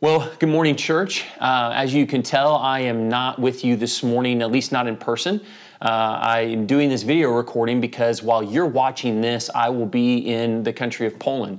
Well, 0.00 0.30
good 0.38 0.48
morning, 0.48 0.76
church. 0.76 1.24
Uh, 1.40 1.72
as 1.74 1.92
you 1.92 2.06
can 2.06 2.22
tell, 2.22 2.54
I 2.54 2.78
am 2.78 3.08
not 3.08 3.40
with 3.40 3.64
you 3.64 3.74
this 3.74 4.04
morning, 4.04 4.42
at 4.42 4.52
least 4.52 4.70
not 4.70 4.86
in 4.86 4.96
person. 4.96 5.40
Uh, 5.82 6.20
I 6.22 6.42
am 6.42 6.66
doing 6.66 6.88
this 6.88 7.02
video 7.02 7.32
recording 7.32 7.80
because 7.80 8.22
while 8.22 8.40
you're 8.40 8.64
watching 8.64 9.20
this, 9.20 9.50
I 9.52 9.70
will 9.70 9.86
be 9.86 10.18
in 10.18 10.62
the 10.62 10.72
country 10.72 11.08
of 11.08 11.18
Poland. 11.18 11.58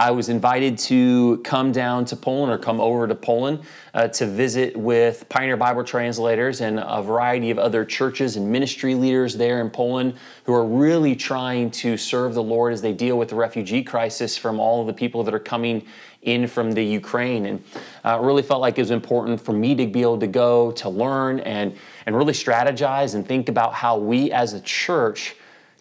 I 0.00 0.12
was 0.12 0.30
invited 0.30 0.78
to 0.78 1.42
come 1.44 1.72
down 1.72 2.06
to 2.06 2.16
Poland 2.16 2.50
or 2.50 2.56
come 2.56 2.80
over 2.80 3.06
to 3.06 3.14
Poland 3.14 3.60
uh, 3.92 4.08
to 4.08 4.26
visit 4.26 4.74
with 4.74 5.28
Pioneer 5.28 5.58
Bible 5.58 5.84
translators 5.84 6.62
and 6.62 6.78
a 6.82 7.02
variety 7.02 7.50
of 7.50 7.58
other 7.58 7.84
churches 7.84 8.36
and 8.36 8.50
ministry 8.50 8.94
leaders 8.94 9.36
there 9.36 9.60
in 9.60 9.68
Poland 9.68 10.14
who 10.44 10.54
are 10.54 10.64
really 10.64 11.14
trying 11.14 11.70
to 11.72 11.98
serve 11.98 12.32
the 12.32 12.42
Lord 12.42 12.72
as 12.72 12.80
they 12.80 12.94
deal 12.94 13.18
with 13.18 13.28
the 13.28 13.34
refugee 13.34 13.82
crisis 13.82 14.38
from 14.38 14.58
all 14.58 14.80
of 14.80 14.86
the 14.86 14.94
people 14.94 15.22
that 15.22 15.34
are 15.34 15.38
coming 15.38 15.84
in 16.22 16.46
from 16.46 16.72
the 16.72 16.82
Ukraine. 16.82 17.44
And 17.44 17.62
uh, 18.02 18.20
really 18.22 18.42
felt 18.42 18.62
like 18.62 18.78
it 18.78 18.80
was 18.80 18.92
important 18.92 19.38
for 19.38 19.52
me 19.52 19.74
to 19.74 19.86
be 19.86 20.00
able 20.00 20.20
to 20.20 20.26
go 20.26 20.72
to 20.72 20.88
learn 20.88 21.40
and, 21.40 21.76
and 22.06 22.16
really 22.16 22.32
strategize 22.32 23.16
and 23.16 23.28
think 23.28 23.50
about 23.50 23.74
how 23.74 23.98
we 23.98 24.32
as 24.32 24.54
a 24.54 24.62
church 24.62 25.36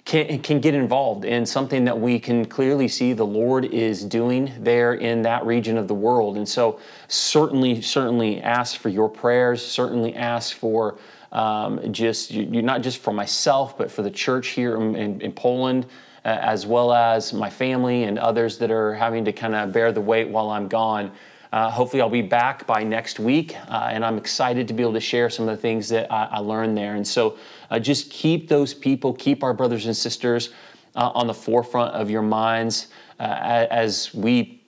can, 0.09 0.39
can 0.39 0.59
get 0.59 0.73
involved 0.73 1.23
in 1.23 1.45
something 1.45 1.85
that 1.85 1.99
we 1.99 2.19
can 2.19 2.43
clearly 2.43 2.87
see 2.87 3.13
the 3.13 3.25
Lord 3.25 3.63
is 3.63 4.03
doing 4.03 4.51
there 4.57 4.95
in 4.95 5.21
that 5.21 5.45
region 5.45 5.77
of 5.77 5.87
the 5.87 5.93
world. 5.93 6.35
And 6.35 6.49
so, 6.49 6.79
certainly, 7.07 7.83
certainly 7.83 8.41
ask 8.41 8.79
for 8.79 8.89
your 8.89 9.07
prayers, 9.07 9.63
certainly 9.63 10.15
ask 10.15 10.55
for 10.55 10.97
um, 11.31 11.93
just, 11.93 12.31
you, 12.31 12.63
not 12.63 12.81
just 12.81 13.03
for 13.03 13.13
myself, 13.13 13.77
but 13.77 13.91
for 13.91 14.01
the 14.01 14.09
church 14.09 14.47
here 14.47 14.75
in, 14.77 14.95
in, 14.95 15.21
in 15.21 15.31
Poland. 15.31 15.85
Uh, 16.25 16.37
as 16.41 16.65
well 16.65 16.91
as 16.91 17.31
my 17.31 17.49
family 17.49 18.03
and 18.03 18.19
others 18.19 18.57
that 18.57 18.69
are 18.69 18.93
having 18.93 19.23
to 19.23 19.31
kind 19.31 19.55
of 19.55 19.71
bear 19.71 19.93
the 19.93 20.01
weight 20.01 20.27
while 20.27 20.49
I'm 20.49 20.67
gone. 20.67 21.13
Uh, 21.53 21.71
hopefully, 21.71 22.01
I'll 22.01 22.09
be 22.09 22.21
back 22.21 22.67
by 22.67 22.83
next 22.83 23.19
week, 23.19 23.55
uh, 23.69 23.89
and 23.89 24.03
I'm 24.03 24.17
excited 24.17 24.67
to 24.67 24.73
be 24.73 24.83
able 24.83 24.93
to 24.93 24.99
share 24.99 25.29
some 25.29 25.47
of 25.47 25.55
the 25.55 25.61
things 25.61 25.87
that 25.89 26.11
I, 26.11 26.25
I 26.25 26.39
learned 26.39 26.77
there. 26.77 26.95
And 26.95 27.07
so, 27.07 27.37
uh, 27.69 27.79
just 27.79 28.09
keep 28.09 28.47
those 28.47 28.73
people, 28.73 29.13
keep 29.13 29.43
our 29.43 29.53
brothers 29.53 29.85
and 29.85 29.95
sisters 29.95 30.49
uh, 30.95 31.11
on 31.13 31.27
the 31.27 31.33
forefront 31.33 31.93
of 31.93 32.09
your 32.09 32.21
minds 32.21 32.87
uh, 33.19 33.67
as 33.69 34.13
we. 34.13 34.61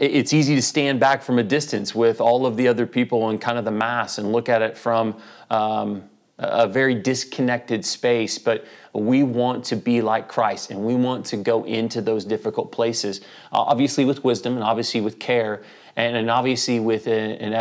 It's 0.00 0.32
easy 0.32 0.54
to 0.54 0.62
stand 0.62 1.00
back 1.00 1.22
from 1.22 1.38
a 1.38 1.42
distance 1.42 1.94
with 1.94 2.20
all 2.20 2.46
of 2.46 2.56
the 2.56 2.68
other 2.68 2.86
people 2.86 3.30
and 3.30 3.40
kind 3.40 3.58
of 3.58 3.64
the 3.64 3.70
mass 3.70 4.18
and 4.18 4.32
look 4.32 4.48
at 4.48 4.60
it 4.60 4.76
from 4.76 5.16
um, 5.50 6.04
a 6.38 6.68
very 6.68 6.94
disconnected 6.94 7.84
space, 7.84 8.38
but 8.38 8.64
we 8.92 9.24
want 9.24 9.64
to 9.64 9.76
be 9.76 10.00
like 10.00 10.28
Christ 10.28 10.70
and 10.70 10.80
we 10.80 10.94
want 10.94 11.26
to 11.26 11.36
go 11.36 11.64
into 11.64 12.00
those 12.00 12.24
difficult 12.24 12.70
places, 12.70 13.22
obviously 13.50 14.04
with 14.04 14.22
wisdom 14.22 14.54
and 14.54 14.62
obviously 14.62 15.00
with 15.00 15.18
care 15.18 15.62
and, 15.98 16.16
and 16.16 16.30
obviously 16.30 16.78
with 16.78 17.08
a, 17.08 17.10
an 17.42 17.52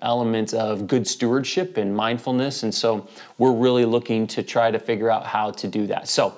element 0.00 0.54
of 0.54 0.86
good 0.86 1.06
stewardship 1.06 1.76
and 1.76 1.94
mindfulness. 1.94 2.62
And 2.62 2.74
so 2.74 3.06
we're 3.36 3.52
really 3.52 3.84
looking 3.84 4.26
to 4.28 4.42
try 4.42 4.70
to 4.70 4.78
figure 4.78 5.10
out 5.10 5.26
how 5.26 5.50
to 5.50 5.68
do 5.68 5.86
that. 5.88 6.08
So, 6.08 6.34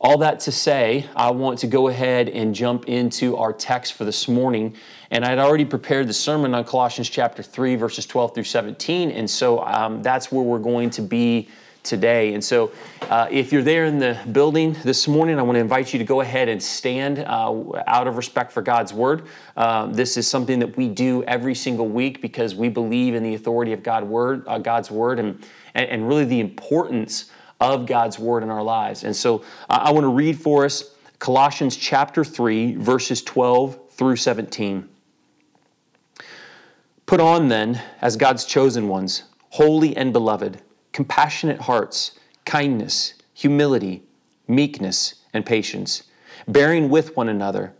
all 0.00 0.18
that 0.18 0.40
to 0.40 0.52
say, 0.52 1.08
I 1.16 1.30
want 1.30 1.60
to 1.60 1.66
go 1.66 1.88
ahead 1.88 2.28
and 2.28 2.54
jump 2.54 2.88
into 2.88 3.38
our 3.38 3.54
text 3.54 3.94
for 3.94 4.04
this 4.04 4.28
morning. 4.28 4.76
And 5.10 5.24
I'd 5.24 5.38
already 5.38 5.64
prepared 5.64 6.08
the 6.08 6.12
sermon 6.12 6.54
on 6.54 6.64
Colossians 6.64 7.08
chapter 7.08 7.42
3, 7.42 7.76
verses 7.76 8.04
12 8.04 8.34
through 8.34 8.44
17. 8.44 9.12
And 9.12 9.30
so 9.30 9.64
um, 9.64 10.02
that's 10.02 10.30
where 10.30 10.42
we're 10.42 10.58
going 10.58 10.90
to 10.90 11.02
be 11.02 11.48
today. 11.84 12.34
And 12.34 12.42
so, 12.42 12.72
uh, 13.02 13.28
if 13.30 13.52
you're 13.52 13.62
there 13.62 13.84
in 13.84 13.98
the 13.98 14.18
building 14.32 14.74
this 14.82 15.06
morning, 15.06 15.38
I 15.38 15.42
want 15.42 15.56
to 15.56 15.60
invite 15.60 15.92
you 15.92 15.98
to 15.98 16.04
go 16.04 16.22
ahead 16.22 16.48
and 16.48 16.60
stand 16.60 17.20
uh, 17.20 17.82
out 17.86 18.08
of 18.08 18.16
respect 18.16 18.50
for 18.50 18.62
God's 18.62 18.92
word. 18.92 19.26
Uh, 19.56 19.86
this 19.86 20.16
is 20.16 20.26
something 20.26 20.58
that 20.58 20.76
we 20.76 20.88
do 20.88 21.22
every 21.24 21.54
single 21.54 21.86
week 21.86 22.20
because 22.20 22.54
we 22.54 22.68
believe 22.68 23.14
in 23.14 23.22
the 23.22 23.34
authority 23.34 23.72
of 23.72 23.82
God 23.82 24.02
word, 24.02 24.44
uh, 24.48 24.58
God's 24.58 24.90
word, 24.90 25.18
and, 25.18 25.44
and, 25.74 25.88
and 25.88 26.08
really 26.08 26.24
the 26.24 26.40
importance 26.40 27.30
of 27.60 27.86
God's 27.86 28.18
word 28.18 28.42
in 28.42 28.50
our 28.50 28.62
lives. 28.62 29.04
And 29.04 29.14
so, 29.14 29.44
I 29.68 29.92
want 29.92 30.04
to 30.04 30.08
read 30.08 30.40
for 30.40 30.64
us 30.64 30.94
Colossians 31.18 31.76
chapter 31.76 32.24
3, 32.24 32.76
verses 32.76 33.22
12 33.22 33.90
through 33.90 34.16
17. 34.16 34.88
Put 37.06 37.20
on 37.20 37.48
then, 37.48 37.80
as 38.00 38.16
God's 38.16 38.46
chosen 38.46 38.88
ones, 38.88 39.24
holy 39.50 39.94
and 39.96 40.12
beloved 40.12 40.62
compassionate 40.94 41.60
hearts, 41.60 42.12
kindness, 42.46 43.14
humility, 43.34 44.02
meekness, 44.46 45.16
and 45.34 45.44
patience, 45.44 46.04
bearing 46.48 46.88
with 46.88 47.16
one 47.16 47.28
another. 47.28 47.74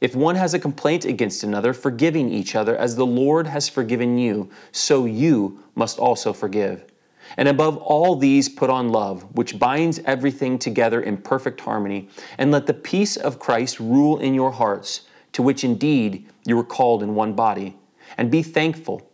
If 0.00 0.14
one 0.14 0.36
has 0.36 0.54
a 0.54 0.58
complaint 0.58 1.04
against 1.04 1.42
another, 1.42 1.74
forgiving 1.74 2.30
each 2.30 2.54
other 2.54 2.76
as 2.76 2.96
the 2.96 3.04
Lord 3.04 3.48
has 3.48 3.68
forgiven 3.68 4.16
you, 4.16 4.48
so 4.72 5.04
you 5.04 5.62
must 5.74 5.98
also 5.98 6.32
forgive. 6.32 6.84
And 7.36 7.48
above 7.48 7.76
all 7.76 8.14
these, 8.16 8.48
put 8.48 8.70
on 8.70 8.90
love, 8.90 9.24
which 9.36 9.58
binds 9.58 9.98
everything 10.06 10.58
together 10.58 11.02
in 11.02 11.16
perfect 11.16 11.60
harmony. 11.60 12.08
And 12.38 12.50
let 12.52 12.66
the 12.66 12.74
peace 12.74 13.16
of 13.16 13.40
Christ 13.40 13.80
rule 13.80 14.20
in 14.20 14.32
your 14.32 14.52
hearts, 14.52 15.02
to 15.32 15.42
which 15.42 15.64
indeed 15.64 16.26
you 16.46 16.56
were 16.56 16.64
called 16.64 17.02
in 17.02 17.14
one 17.16 17.34
body. 17.34 17.76
And 18.16 18.30
be 18.30 18.42
thankful. 18.42 19.09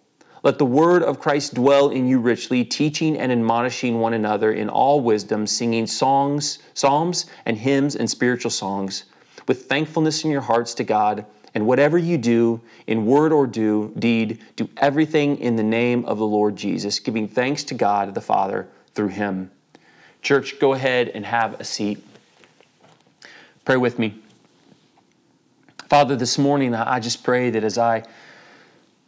Let 0.47 0.59
the 0.59 0.65
word 0.65 1.03
of 1.03 1.19
Christ 1.19 1.55
dwell 1.55 1.91
in 1.91 2.07
you 2.07 2.21
richly, 2.21 2.65
teaching 2.65 3.19
and 3.19 3.33
admonishing 3.33 3.99
one 3.99 4.15
another 4.15 4.53
in 4.53 4.69
all 4.69 5.01
wisdom, 5.01 5.45
singing 5.45 5.89
songs, 5.89 6.61
psalms 6.73 7.27
and 7.45 7.59
hymns 7.59 7.97
and 7.97 8.09
spiritual 8.09 8.53
songs, 8.53 9.07
with 9.49 9.65
thankfulness 9.65 10.23
in 10.23 10.31
your 10.31 10.43
hearts 10.43 10.73
to 10.75 10.85
God. 10.85 11.27
And 11.57 11.67
whatever 11.67 11.99
you 11.99 12.17
do, 12.17 12.61
in 12.87 13.07
word 13.07 13.33
or 13.33 13.49
do, 13.49 13.93
deed, 13.99 14.39
do 14.55 14.71
everything 14.77 15.37
in 15.39 15.57
the 15.57 15.65
name 15.65 16.05
of 16.05 16.19
the 16.19 16.27
Lord 16.27 16.55
Jesus, 16.55 17.01
giving 17.01 17.27
thanks 17.27 17.65
to 17.65 17.75
God 17.75 18.15
the 18.15 18.21
Father 18.21 18.69
through 18.95 19.09
him. 19.09 19.51
Church, 20.23 20.61
go 20.61 20.75
ahead 20.75 21.09
and 21.09 21.27
have 21.27 21.59
a 21.59 21.65
seat. 21.65 22.07
Pray 23.65 23.79
with 23.79 23.99
me. 23.99 24.23
Father, 25.89 26.15
this 26.15 26.39
morning 26.39 26.73
I 26.73 27.01
just 27.01 27.25
pray 27.25 27.51
that 27.51 27.65
as 27.65 27.79
I 27.79 28.05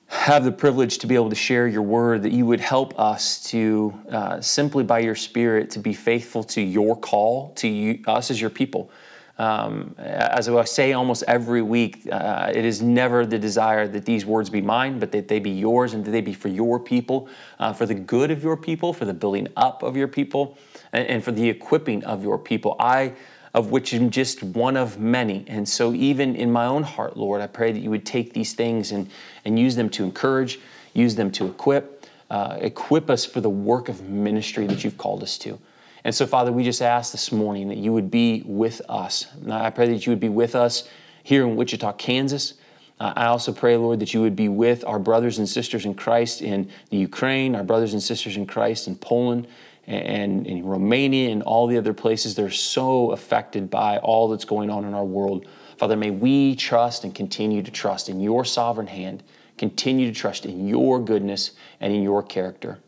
have 0.09 0.43
the 0.43 0.53
privilege 0.53 0.99
to 0.99 1.07
be 1.07 1.15
able 1.15 1.29
to 1.29 1.37
share 1.37 1.69
your 1.69 1.83
word, 1.83 2.23
that 2.23 2.33
you 2.33 2.47
would 2.47 2.61
help 2.61 2.99
us 2.99 3.43
to 3.45 3.93
uh, 4.11 4.41
simply 4.41 4.83
by 4.83 4.99
your 5.01 5.15
spirit 5.15 5.71
to 5.71 5.79
be 5.79 5.93
faithful 5.93 6.43
to 6.43 6.63
your 6.63 6.97
call 6.97 7.53
to 7.57 7.69
you, 7.69 8.03
us 8.07 8.31
as 8.31 8.41
your 8.41 8.51
people. 8.51 8.91
Um, 9.37 9.95
as 9.99 10.49
I 10.49 10.65
say 10.65 10.95
almost 10.95 11.23
every 11.29 11.63
week, 11.63 12.09
uh, 12.11 12.51
it 12.53 12.65
is 12.65 12.83
never 12.83 13.25
the 13.25 13.39
desire 13.39 13.87
that 13.87 14.05
these 14.05 14.27
words 14.27 14.51
be 14.51 14.61
mine, 14.61 14.99
but 14.99 15.13
that 15.13 15.29
they 15.29 15.39
be 15.39 15.51
yours 15.51 15.95
and 15.95 16.05
that 16.05 16.11
they 16.11 16.23
be 16.23 16.33
for 16.33 16.49
your 16.49 16.81
people, 16.81 17.29
uh, 17.61 17.73
for 17.73 17.87
the 17.87 17.95
good 17.95 18.31
of 18.33 18.43
your 18.43 18.57
people, 18.57 18.93
for 18.93 19.05
the 19.05 19.15
building 19.15 19.47
up 19.57 19.85
of 19.85 19.97
your 19.97 20.09
people, 20.09 20.59
and, 20.93 21.07
and 21.07 21.25
for 21.25 21.31
the 21.33 21.49
equipping 21.49 22.03
of 22.05 22.25
your 22.25 22.39
people. 22.39 22.75
I 22.81 23.13
of 23.59 23.73
which 23.73 23.93
I'm 23.93 24.09
just 24.09 24.45
one 24.45 24.77
of 24.77 25.01
many. 25.01 25.45
And 25.49 25.69
so, 25.69 25.93
even 25.93 26.37
in 26.37 26.53
my 26.53 26.67
own 26.67 26.85
heart, 26.85 27.17
Lord, 27.17 27.41
I 27.41 27.49
pray 27.49 27.73
that 27.73 27.81
you 27.81 27.91
would 27.91 28.07
take 28.07 28.33
these 28.33 28.53
things 28.53 28.93
and, 28.93 29.11
and 29.45 29.59
use 29.59 29.75
them 29.75 29.91
to 29.91 30.05
encourage, 30.05 30.61
use 30.95 31.17
them 31.17 31.33
to 31.33 31.47
equip, 31.47 32.07
uh, 32.31 32.59
equip 32.61 33.11
us 33.11 33.25
for 33.25 33.41
the 33.41 33.51
work 33.51 33.89
of 33.89 34.01
ministry 34.03 34.69
that 34.69 34.85
you've 34.85 34.97
called 34.97 35.25
us 35.25 35.37
to. 35.39 35.59
And 36.05 36.15
so, 36.15 36.25
Father, 36.25 36.53
we 36.53 36.63
just 36.63 36.81
ask 36.81 37.11
this 37.11 37.33
morning 37.33 37.67
that 37.67 37.79
you 37.79 37.93
would 37.93 38.13
be 38.13 38.45
with 38.47 38.81
us. 38.89 39.27
I 39.51 39.71
pray 39.71 39.89
that 39.89 40.07
you 40.07 40.13
would 40.13 40.21
be 40.21 40.29
with 40.29 40.55
us 40.55 40.89
here 41.25 41.43
in 41.43 41.57
Wichita, 41.57 41.95
Kansas. 41.95 42.55
Uh, 43.01 43.13
I 43.17 43.27
also 43.27 43.53
pray, 43.53 43.77
Lord, 43.77 43.99
that 43.99 44.15
you 44.15 44.21
would 44.21 44.37
be 44.37 44.49
with 44.49 44.85
our 44.85 45.01
brothers 45.01 45.39
and 45.39 45.49
sisters 45.49 45.85
in 45.85 45.95
Christ 45.95 46.43
in 46.43 46.71
the 46.91 46.97
Ukraine, 46.97 47.57
our 47.57 47.65
brothers 47.65 47.93
and 47.93 48.01
sisters 48.01 48.37
in 48.37 48.47
Christ 48.47 48.87
in 48.87 48.95
Poland, 48.95 49.49
and 49.89 50.47
in 50.47 50.65
Romania 50.67 51.31
and 51.31 51.43
all 51.43 51.67
the 51.67 51.79
other 51.79 51.95
places 51.95 52.35
they're 52.35 52.51
so 52.51 53.13
affected 53.13 53.71
by 53.71 53.97
all 53.99 54.29
that's 54.29 54.45
going 54.45 54.69
on 54.69 54.85
in 54.85 54.93
our 54.93 55.05
world. 55.05 55.47
Father, 55.79 55.97
may 55.97 56.11
we 56.11 56.55
trust 56.55 57.05
and 57.05 57.15
continue 57.15 57.63
to 57.63 57.71
trust 57.71 58.11
in 58.11 58.21
your 58.21 58.45
sovereign 58.45 58.87
hand, 58.87 59.23
continue 59.57 60.07
to 60.07 60.13
trust 60.13 60.45
in 60.45 60.69
your 60.69 61.01
goodness 61.01 61.53
and 61.81 61.93
in 61.93 62.03
your 62.03 62.23
character. 62.23 62.79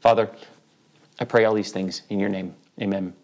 Father, 0.00 0.30
I 1.20 1.24
pray 1.24 1.44
all 1.44 1.54
these 1.54 1.70
things 1.70 2.02
in 2.08 2.18
your 2.18 2.28
name. 2.28 2.54
Amen. 2.80 3.14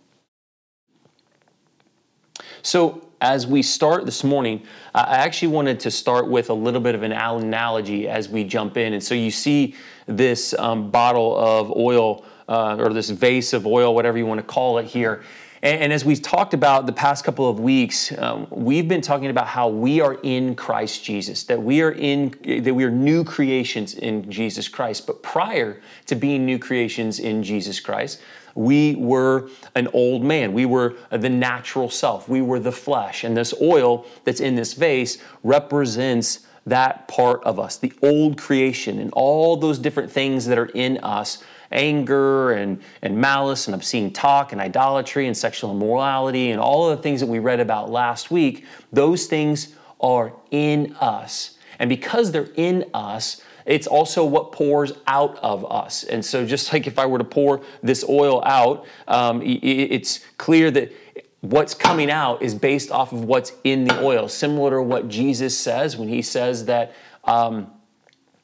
So, 2.62 3.08
as 3.20 3.46
we 3.46 3.62
start 3.62 4.04
this 4.04 4.22
morning, 4.22 4.62
I 4.94 5.16
actually 5.16 5.48
wanted 5.48 5.80
to 5.80 5.90
start 5.90 6.28
with 6.28 6.50
a 6.50 6.54
little 6.54 6.80
bit 6.80 6.94
of 6.94 7.02
an 7.02 7.12
analogy 7.12 8.06
as 8.06 8.28
we 8.28 8.44
jump 8.44 8.76
in. 8.76 8.92
And 8.92 9.02
so, 9.02 9.14
you 9.14 9.30
see 9.30 9.74
this 10.06 10.54
um, 10.54 10.90
bottle 10.90 11.36
of 11.36 11.70
oil 11.74 12.24
uh, 12.48 12.76
or 12.78 12.92
this 12.92 13.10
vase 13.10 13.52
of 13.52 13.66
oil, 13.66 13.94
whatever 13.94 14.18
you 14.18 14.26
want 14.26 14.38
to 14.38 14.46
call 14.46 14.78
it 14.78 14.86
here. 14.86 15.22
And, 15.62 15.80
and 15.82 15.92
as 15.92 16.04
we've 16.04 16.22
talked 16.22 16.54
about 16.54 16.86
the 16.86 16.92
past 16.92 17.24
couple 17.24 17.48
of 17.48 17.58
weeks, 17.58 18.16
um, 18.18 18.46
we've 18.50 18.86
been 18.86 19.00
talking 19.00 19.30
about 19.30 19.46
how 19.46 19.68
we 19.68 20.00
are 20.00 20.14
in 20.22 20.54
Christ 20.54 21.02
Jesus, 21.02 21.44
that 21.44 21.60
we 21.60 21.80
are 21.82 21.92
in, 21.92 22.34
that 22.62 22.74
we 22.74 22.84
are 22.84 22.90
new 22.90 23.24
creations 23.24 23.94
in 23.94 24.30
Jesus 24.30 24.68
Christ. 24.68 25.06
But 25.06 25.22
prior 25.22 25.80
to 26.06 26.14
being 26.14 26.44
new 26.44 26.58
creations 26.58 27.18
in 27.18 27.42
Jesus 27.42 27.80
Christ, 27.80 28.20
we 28.54 28.94
were 28.96 29.48
an 29.74 29.88
old 29.88 30.22
man. 30.22 30.52
We 30.52 30.66
were 30.66 30.94
the 31.10 31.28
natural 31.28 31.90
self. 31.90 32.28
We 32.28 32.40
were 32.40 32.60
the 32.60 32.70
flesh. 32.70 33.24
And 33.24 33.36
this 33.36 33.52
oil 33.60 34.06
that's 34.24 34.40
in 34.40 34.54
this 34.54 34.74
vase 34.74 35.18
represents 35.42 36.46
that 36.66 37.08
part 37.08 37.42
of 37.44 37.58
us, 37.58 37.76
the 37.76 37.92
old 38.02 38.38
creation, 38.38 38.98
and 38.98 39.10
all 39.12 39.56
those 39.56 39.78
different 39.78 40.10
things 40.10 40.46
that 40.46 40.58
are 40.58 40.66
in 40.66 40.98
us 40.98 41.42
anger 41.74 42.52
and, 42.52 42.80
and 43.02 43.16
malice 43.18 43.66
and 43.66 43.74
obscene 43.74 44.12
talk 44.12 44.52
and 44.52 44.60
idolatry 44.60 45.26
and 45.26 45.36
sexual 45.36 45.70
immorality 45.72 46.50
and 46.50 46.60
all 46.60 46.88
of 46.88 46.96
the 46.96 47.02
things 47.02 47.20
that 47.20 47.26
we 47.26 47.38
read 47.38 47.60
about 47.60 47.90
last 47.90 48.30
week, 48.30 48.64
those 48.92 49.26
things 49.26 49.74
are 50.00 50.32
in 50.50 50.94
us. 51.00 51.58
And 51.78 51.88
because 51.88 52.32
they're 52.32 52.50
in 52.56 52.84
us, 52.94 53.42
it's 53.66 53.86
also 53.86 54.24
what 54.24 54.52
pours 54.52 54.92
out 55.06 55.36
of 55.38 55.70
us. 55.70 56.04
And 56.04 56.24
so, 56.24 56.46
just 56.46 56.72
like 56.72 56.86
if 56.86 56.98
I 56.98 57.06
were 57.06 57.18
to 57.18 57.24
pour 57.24 57.62
this 57.82 58.04
oil 58.08 58.42
out, 58.44 58.86
um, 59.08 59.42
it's 59.44 60.20
clear 60.38 60.70
that 60.70 60.92
what's 61.40 61.74
coming 61.74 62.10
out 62.10 62.42
is 62.42 62.54
based 62.54 62.90
off 62.90 63.12
of 63.12 63.24
what's 63.24 63.52
in 63.64 63.84
the 63.84 64.02
oil, 64.02 64.28
similar 64.28 64.70
to 64.70 64.82
what 64.82 65.08
Jesus 65.08 65.58
says 65.58 65.96
when 65.96 66.08
he 66.08 66.22
says 66.22 66.66
that 66.66 66.94
um, 67.24 67.70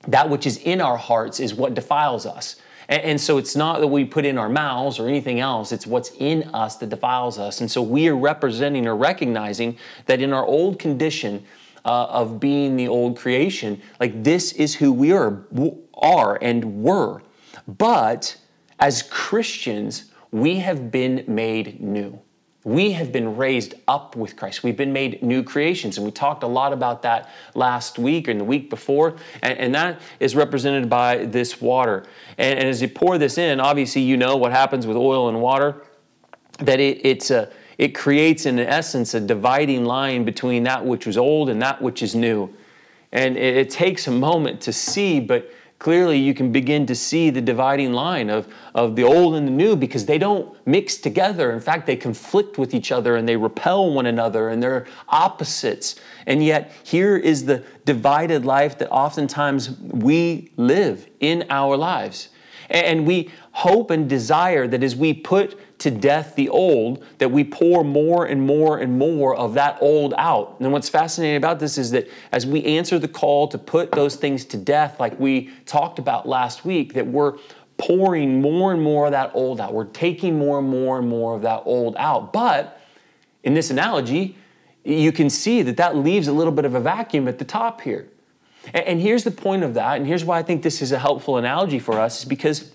that 0.09 0.29
which 0.29 0.47
is 0.47 0.57
in 0.59 0.81
our 0.81 0.97
hearts 0.97 1.41
is 1.41 1.55
what 1.55 1.75
defiles 1.75 2.27
us. 2.27 2.57
And, 2.91 3.03
and, 3.03 3.21
so 3.21 3.39
it's 3.39 3.57
not 3.57 3.81
that 3.81 3.87
we 3.87 4.05
put 4.05 4.27
in 4.27 4.37
our 4.37 4.51
mouths 4.51 4.99
or 4.99 5.09
anything 5.09 5.41
else, 5.41 5.73
it's 5.73 5.87
what's 5.87 6.11
in 6.19 6.43
us 6.53 6.77
that 6.77 6.91
defiles 6.91 7.39
us. 7.39 7.63
And 7.63 7.71
so 7.71 7.81
we 7.81 8.09
are 8.09 8.17
representing 8.17 8.87
or 8.87 8.97
recognizing 8.97 9.79
that 10.07 10.21
in 10.21 10.35
our 10.35 10.45
old 10.45 10.79
condition, 10.79 11.45
uh, 11.85 12.05
of 12.07 12.41
being 12.41 12.77
the 12.77 12.89
old 12.89 13.17
creation, 13.17 13.81
like 13.99 14.23
this 14.23 14.53
is 14.53 14.75
who 14.75 14.93
we 14.93 15.13
are, 15.13 15.47
are 15.95 16.39
and 16.43 16.83
were. 16.83 17.23
But 17.67 18.37
as 18.79 19.03
Christians, 19.03 20.11
we 20.31 20.57
have 20.57 20.91
been 20.91 21.25
made 21.27 21.81
new. 21.81 22.21
We 22.63 22.93
have 22.93 23.11
been 23.11 23.37
raised 23.37 23.75
up 23.89 24.17
with 24.17 24.37
Christ. 24.37 24.63
We've 24.63 24.77
been 24.77 24.93
made 24.93 25.23
new 25.23 25.43
creations. 25.43 25.97
And 25.97 26.05
we 26.05 26.13
talked 26.13 26.43
a 26.43 26.47
lot 26.47 26.75
about 26.75 27.03
that 27.03 27.31
last 27.55 27.99
week 27.99 28.29
and 28.29 28.39
the 28.39 28.45
week 28.45 28.69
before. 28.69 29.17
And, 29.43 29.59
and 29.59 29.75
that 29.75 30.01
is 30.21 30.37
represented 30.37 30.91
by 30.91 31.25
this 31.25 31.61
water. 31.61 32.05
And, 32.37 32.59
and, 32.59 32.69
as 32.69 32.83
you 32.83 32.89
pour 32.89 33.17
this 33.17 33.39
in, 33.39 33.61
obviously, 33.61 34.03
you 34.03 34.19
know 34.19 34.37
what 34.37 34.53
happens 34.53 34.87
with 34.87 34.97
oil 34.97 35.29
and 35.29 35.41
water 35.41 35.83
that 36.59 36.81
it, 36.81 37.01
it's 37.05 37.31
a, 37.31 37.51
it 37.79 37.95
creates, 37.95 38.45
in 38.45 38.59
essence, 38.59 39.15
a 39.15 39.21
dividing 39.21 39.87
line 39.87 40.25
between 40.25 40.65
that 40.65 40.85
which 40.85 41.07
was 41.07 41.17
old 41.17 41.49
and 41.49 41.63
that 41.63 41.81
which 41.81 42.03
is 42.03 42.15
new. 42.15 42.55
And 43.13 43.39
it, 43.39 43.57
it 43.57 43.71
takes 43.71 44.07
a 44.07 44.11
moment 44.11 44.61
to 44.63 44.73
see, 44.73 45.19
but 45.19 45.51
clearly 45.81 46.19
you 46.19 46.35
can 46.35 46.53
begin 46.53 46.85
to 46.87 46.95
see 46.95 47.31
the 47.31 47.41
dividing 47.41 47.93
line 47.93 48.29
of, 48.31 48.47
of 48.75 48.95
the 48.95 49.03
old 49.03 49.35
and 49.35 49.47
the 49.49 49.51
new 49.51 49.75
because 49.75 50.05
they 50.05 50.19
don't 50.19 50.55
mix 50.67 50.99
together. 50.99 51.53
In 51.53 51.59
fact, 51.59 51.87
they 51.87 51.97
conflict 51.97 52.59
with 52.59 52.75
each 52.75 52.93
other 52.93 53.17
and 53.17 53.27
they 53.27 53.35
repel 53.35 53.91
one 53.91 54.07
another 54.07 54.51
and 54.51 54.63
they're 54.63 54.87
opposites. 55.09 55.97
And 56.27 56.45
yet, 56.45 56.71
here 56.85 57.17
is 57.17 57.47
the 57.47 57.65
divided 57.87 58.45
life 58.45 58.77
that 58.79 58.91
oftentimes 58.91 59.71
we 59.81 60.53
live 60.57 61.09
in 61.19 61.47
our 61.49 61.77
lives. 61.79 62.29
And 62.69 63.07
we 63.07 63.31
hope 63.53 63.91
and 63.91 64.09
desire 64.09 64.69
that 64.69 64.85
as 64.85 64.95
we 64.95 65.15
put 65.15 65.59
to 65.81 65.91
death 65.91 66.35
the 66.37 66.49
old, 66.49 67.05
that 67.19 67.31
we 67.31 67.43
pour 67.43 67.83
more 67.83 68.27
and 68.27 68.47
more 68.47 68.79
and 68.79 68.99
more 68.99 69.35
of 69.35 69.55
that 69.55 69.79
old 69.81 70.15
out. 70.17 70.57
And 70.61 70.73
what's 70.73 70.89
fascinating 70.89 71.37
about 71.37 71.59
this 71.59 71.79
is 71.79 71.91
that 71.91 72.09
as 72.33 72.47
we 72.47 72.63
answer 72.65 72.99
the 72.99 73.09
call 73.09 73.49
to 73.49 73.59
put 73.59 73.91
those 73.93 74.17
things 74.17 74.45
to 74.47 74.57
death, 74.57 75.01
like 75.01 75.19
we 75.19 75.51
talked 75.67 75.99
about 75.99 76.29
last 76.29 76.65
week, 76.65 76.95
that 76.95 77.07
we're 77.07 77.39
pouring 77.79 78.43
more 78.43 78.73
and 78.73 78.83
more 78.83 79.07
of 79.07 79.13
that 79.13 79.31
old 79.33 79.59
out. 79.59 79.73
We're 79.73 79.87
taking 79.87 80.39
more 80.39 80.59
and 80.59 80.69
more 80.69 80.99
and 80.99 81.09
more 81.09 81.35
of 81.35 81.43
that 81.43 81.63
old 81.65 81.97
out. 81.97 82.31
But 82.31 82.79
in 83.43 83.55
this 83.55 83.71
analogy, 83.71 84.37
you 84.85 85.13
can 85.13 85.31
see 85.31 85.63
that 85.63 85.79
that 85.79 85.97
leaves 85.97 86.29
a 86.29 86.33
little 86.33 86.53
bit 86.53 86.67
of 86.67 86.75
a 86.75 86.81
vacuum 86.81 87.27
at 87.27 87.39
the 87.39 87.45
top 87.47 87.81
here. 87.81 88.07
And 88.75 89.01
here's 89.01 89.25
the 89.25 89.31
point 89.31 89.63
of 89.63 89.73
that, 89.75 89.97
and 89.97 90.07
here's 90.07 90.27
why 90.27 90.39
I 90.39 90.43
think 90.43 90.63
this 90.63 90.83
is 90.83 90.93
a 90.93 90.99
helpful 90.99 91.39
analogy 91.39 91.79
for 91.79 91.99
us, 91.99 92.19
is 92.19 92.25
because, 92.27 92.71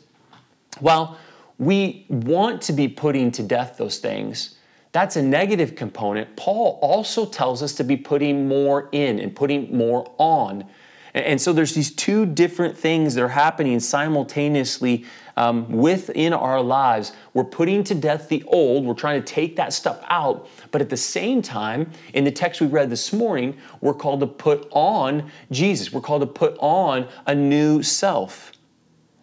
well, 0.82 1.20
we 1.58 2.06
want 2.10 2.62
to 2.64 2.74
be 2.74 2.88
putting 2.88 3.32
to 3.32 3.44
death 3.44 3.78
those 3.78 4.00
things. 4.00 4.56
That's 4.92 5.16
a 5.16 5.22
negative 5.22 5.76
component. 5.76 6.36
Paul 6.36 6.80
also 6.82 7.26
tells 7.26 7.62
us 7.62 7.74
to 7.76 7.84
be 7.84 7.98
putting 7.98 8.48
more 8.48 8.90
in 8.92 9.20
and 9.20 9.36
putting 9.36 9.76
more 9.76 10.12
on. 10.18 10.66
And 11.14 11.42
so 11.42 11.54
there's 11.54 11.74
these 11.74 11.92
two 11.92 12.26
different 12.26 12.78
things 12.78 13.16
that 13.16 13.24
are 13.24 13.30
happening 13.30 13.80
simultaneously 13.80 15.06
um, 15.38 15.70
within 15.70 16.34
our 16.34 16.62
lives. 16.62 17.14
We're 17.34 17.46
putting 17.46 17.86
to 17.86 17.96
death 17.96 18.28
the 18.28 18.44
old, 18.48 18.86
we're 18.86 18.94
trying 18.94 19.22
to 19.22 19.34
take 19.34 19.56
that 19.56 19.72
stuff 19.72 20.04
out, 20.10 20.50
but 20.72 20.82
at 20.82 20.90
the 20.90 20.98
same 20.98 21.42
time, 21.42 21.90
in 22.14 22.26
the 22.26 22.32
text 22.32 22.60
we 22.60 22.68
read 22.68 22.90
this 22.90 23.14
morning, 23.14 23.58
we're 23.80 23.94
called 23.94 24.20
to 24.20 24.28
put 24.28 24.68
on 24.72 25.32
Jesus. 25.52 25.94
We're 25.94 26.02
called 26.02 26.22
to 26.22 26.28
put 26.28 26.58
on 26.60 27.08
a 27.26 27.34
new 27.34 27.82
self. 27.82 28.52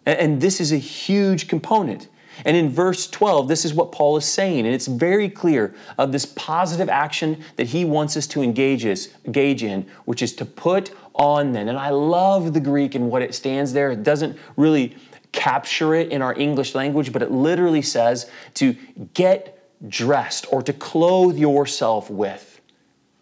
And 0.05 0.41
this 0.41 0.59
is 0.59 0.71
a 0.71 0.77
huge 0.77 1.47
component. 1.47 2.09
And 2.45 2.57
in 2.57 2.69
verse 2.69 3.07
12, 3.07 3.47
this 3.47 3.65
is 3.65 3.73
what 3.73 3.91
Paul 3.91 4.17
is 4.17 4.25
saying, 4.25 4.65
and 4.65 4.73
it's 4.73 4.87
very 4.87 5.29
clear 5.29 5.73
of 5.97 6.11
this 6.11 6.25
positive 6.25 6.89
action 6.89 7.43
that 7.55 7.67
he 7.67 7.85
wants 7.85 8.17
us 8.17 8.27
to 8.27 8.41
engage, 8.41 8.85
engage 9.25 9.63
in, 9.63 9.85
which 10.05 10.21
is 10.21 10.33
to 10.35 10.45
put 10.45 10.91
on 11.15 11.53
then. 11.53 11.69
And 11.69 11.77
I 11.77 11.89
love 11.89 12.53
the 12.53 12.59
Greek 12.59 12.95
and 12.95 13.09
what 13.09 13.21
it 13.21 13.33
stands 13.33 13.73
there. 13.73 13.91
It 13.91 14.03
doesn't 14.03 14.37
really 14.57 14.95
capture 15.31 15.93
it 15.95 16.11
in 16.11 16.21
our 16.21 16.37
English 16.37 16.75
language, 16.75 17.11
but 17.11 17.21
it 17.21 17.31
literally 17.31 17.81
says 17.81 18.29
to 18.55 18.75
get 19.13 19.59
dressed 19.89 20.45
or 20.51 20.61
to 20.61 20.73
clothe 20.73 21.37
yourself 21.37 22.09
with. 22.09 22.61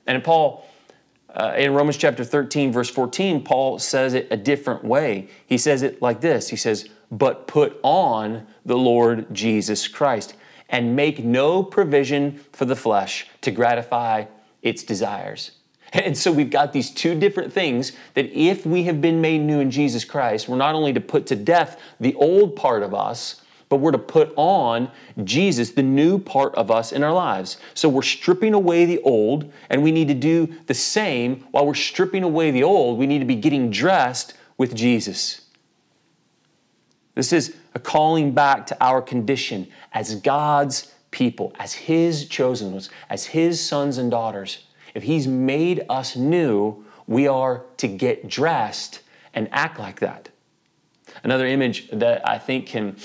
And 0.06 0.24
Paul, 0.24 0.68
uh, 1.34 1.54
in 1.58 1.74
Romans 1.74 1.98
chapter 1.98 2.24
13, 2.24 2.72
verse 2.72 2.90
14, 2.90 3.44
Paul 3.44 3.80
says 3.80 4.14
it 4.14 4.28
a 4.30 4.38
different 4.38 4.84
way. 4.84 5.30
He 5.46 5.58
says 5.58 5.82
it 5.82 6.02
like 6.02 6.22
this 6.22 6.50
He 6.50 6.56
says, 6.56 6.90
but 7.12 7.46
put 7.46 7.78
on 7.84 8.48
the 8.66 8.78
Lord 8.78 9.28
Jesus 9.34 9.88
Christ 9.88 10.36
and 10.70 10.96
make 10.96 11.24
no 11.24 11.62
provision 11.62 12.40
for 12.54 12.66
the 12.66 12.76
flesh 12.76 13.28
to 13.42 13.52
gratify 13.52 14.26
its 14.62 14.84
desires. 14.84 15.52
And 15.94 16.18
so 16.18 16.32
we've 16.32 16.50
got 16.50 16.72
these 16.72 16.90
two 16.90 17.20
different 17.20 17.52
things 17.52 17.92
that 18.14 18.32
if 18.32 18.66
we 18.66 18.84
have 18.84 19.02
been 19.02 19.20
made 19.20 19.40
new 19.40 19.60
in 19.60 19.70
Jesus 19.70 20.06
Christ, 20.06 20.48
we're 20.48 20.56
not 20.56 20.74
only 20.74 20.94
to 20.94 21.02
put 21.02 21.28
to 21.28 21.36
death 21.36 21.82
the 22.00 22.16
old 22.16 22.56
part 22.56 22.82
of 22.82 22.94
us, 22.94 23.42
but 23.68 23.82
we're 23.82 23.92
to 23.92 23.98
put 23.98 24.32
on 24.38 24.90
Jesus, 25.26 25.72
the 25.72 25.84
new 25.84 26.18
part 26.18 26.56
of 26.56 26.72
us 26.72 26.94
in 26.94 27.04
our 27.04 27.12
lives. 27.12 27.58
So 27.74 27.90
we're 27.90 28.04
stripping 28.04 28.54
away 28.54 28.86
the 28.86 29.00
old, 29.00 29.52
and 29.70 29.84
we 29.84 29.92
need 29.92 30.08
to 30.08 30.14
do 30.14 30.54
the 30.68 30.74
same 30.74 31.46
while 31.52 31.66
we're 31.66 31.74
stripping 31.74 32.24
away 32.24 32.52
the 32.52 32.64
old. 32.64 32.98
We 32.98 33.08
need 33.08 33.20
to 33.20 33.26
be 33.26 33.36
getting 33.36 33.70
dressed 33.70 34.34
with 34.58 34.74
Jesus. 34.74 35.41
This 37.16 37.34
is 37.34 37.56
a 37.76 37.80
calling 37.80 38.34
back 38.34 38.68
to 38.68 38.78
our 38.84 39.02
condition 39.02 39.68
as 39.94 40.16
God's 40.16 40.94
people, 41.12 41.54
as 41.60 41.74
His 41.74 42.28
chosen 42.28 42.72
ones, 42.72 42.90
as 43.10 43.26
His 43.26 43.60
sons 43.60 43.98
and 43.98 44.10
daughters. 44.10 44.66
If 44.94 45.04
He's 45.04 45.28
made 45.28 45.86
us 45.90 46.16
new, 46.16 46.86
we 47.08 47.28
are 47.28 47.64
to 47.78 47.88
get 47.88 48.30
dressed 48.30 49.02
and 49.34 49.50
act 49.52 49.80
like 49.80 50.00
that. 50.00 50.30
Another 51.24 51.46
image 51.46 51.90
that 51.92 52.28
I 52.28 52.38
think 52.38 52.68
can 52.68 52.96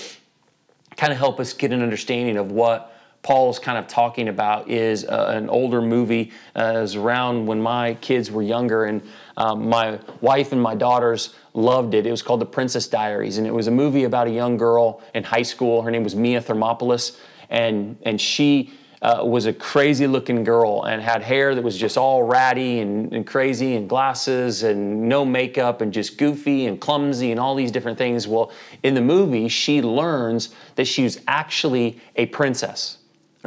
kind 0.95 1.11
of 1.11 1.19
help 1.19 1.39
us 1.39 1.53
get 1.53 1.71
an 1.71 1.83
understanding 1.83 2.37
of 2.37 2.51
what 2.51 2.93
Paul's 3.21 3.59
kind 3.59 3.77
of 3.77 3.87
talking 3.87 4.29
about 4.29 4.69
is 4.69 5.03
uh, 5.03 5.33
an 5.35 5.49
older 5.49 5.81
movie. 5.81 6.31
Uh, 6.55 6.75
it 6.77 6.81
was 6.81 6.95
around 6.95 7.45
when 7.45 7.61
my 7.61 7.95
kids 7.95 8.31
were 8.31 8.41
younger, 8.41 8.85
and 8.85 9.01
um, 9.37 9.69
my 9.69 9.99
wife 10.19 10.51
and 10.51 10.61
my 10.61 10.75
daughters 10.75 11.35
loved 11.53 11.93
it. 11.93 12.05
It 12.05 12.11
was 12.11 12.21
called 12.21 12.41
The 12.41 12.45
Princess 12.45 12.87
Diaries, 12.87 13.37
and 13.37 13.47
it 13.47 13.53
was 13.53 13.67
a 13.67 13.71
movie 13.71 14.03
about 14.03 14.27
a 14.27 14.31
young 14.31 14.57
girl 14.57 15.01
in 15.13 15.23
high 15.23 15.43
school. 15.43 15.83
Her 15.83 15.91
name 15.91 16.03
was 16.03 16.15
Mia 16.15 16.41
Thermopolis, 16.41 17.17
and 17.49 17.97
and 18.03 18.19
she 18.19 18.73
uh, 19.01 19.21
was 19.23 19.45
a 19.45 19.53
crazy 19.53 20.07
looking 20.07 20.43
girl 20.43 20.83
and 20.85 21.01
had 21.01 21.21
hair 21.21 21.53
that 21.53 21.63
was 21.63 21.77
just 21.77 21.97
all 21.97 22.23
ratty 22.23 22.79
and, 22.79 23.13
and, 23.13 23.27
crazy 23.27 23.75
and 23.75 23.87
glasses 23.87 24.63
and 24.63 25.07
no 25.07 25.23
makeup 25.23 25.81
and 25.81 25.93
just 25.93 26.17
goofy 26.17 26.65
and 26.65 26.81
clumsy 26.81 27.29
and 27.29 27.39
all 27.39 27.53
these 27.53 27.71
different 27.71 27.97
things. 27.97 28.27
Well, 28.27 28.51
in 28.81 28.95
the 28.95 29.01
movie, 29.01 29.49
she 29.49 29.83
learns 29.83 30.49
that 30.75 30.85
she's 30.85 31.21
actually 31.27 32.01
a 32.15 32.25
princess 32.25 32.96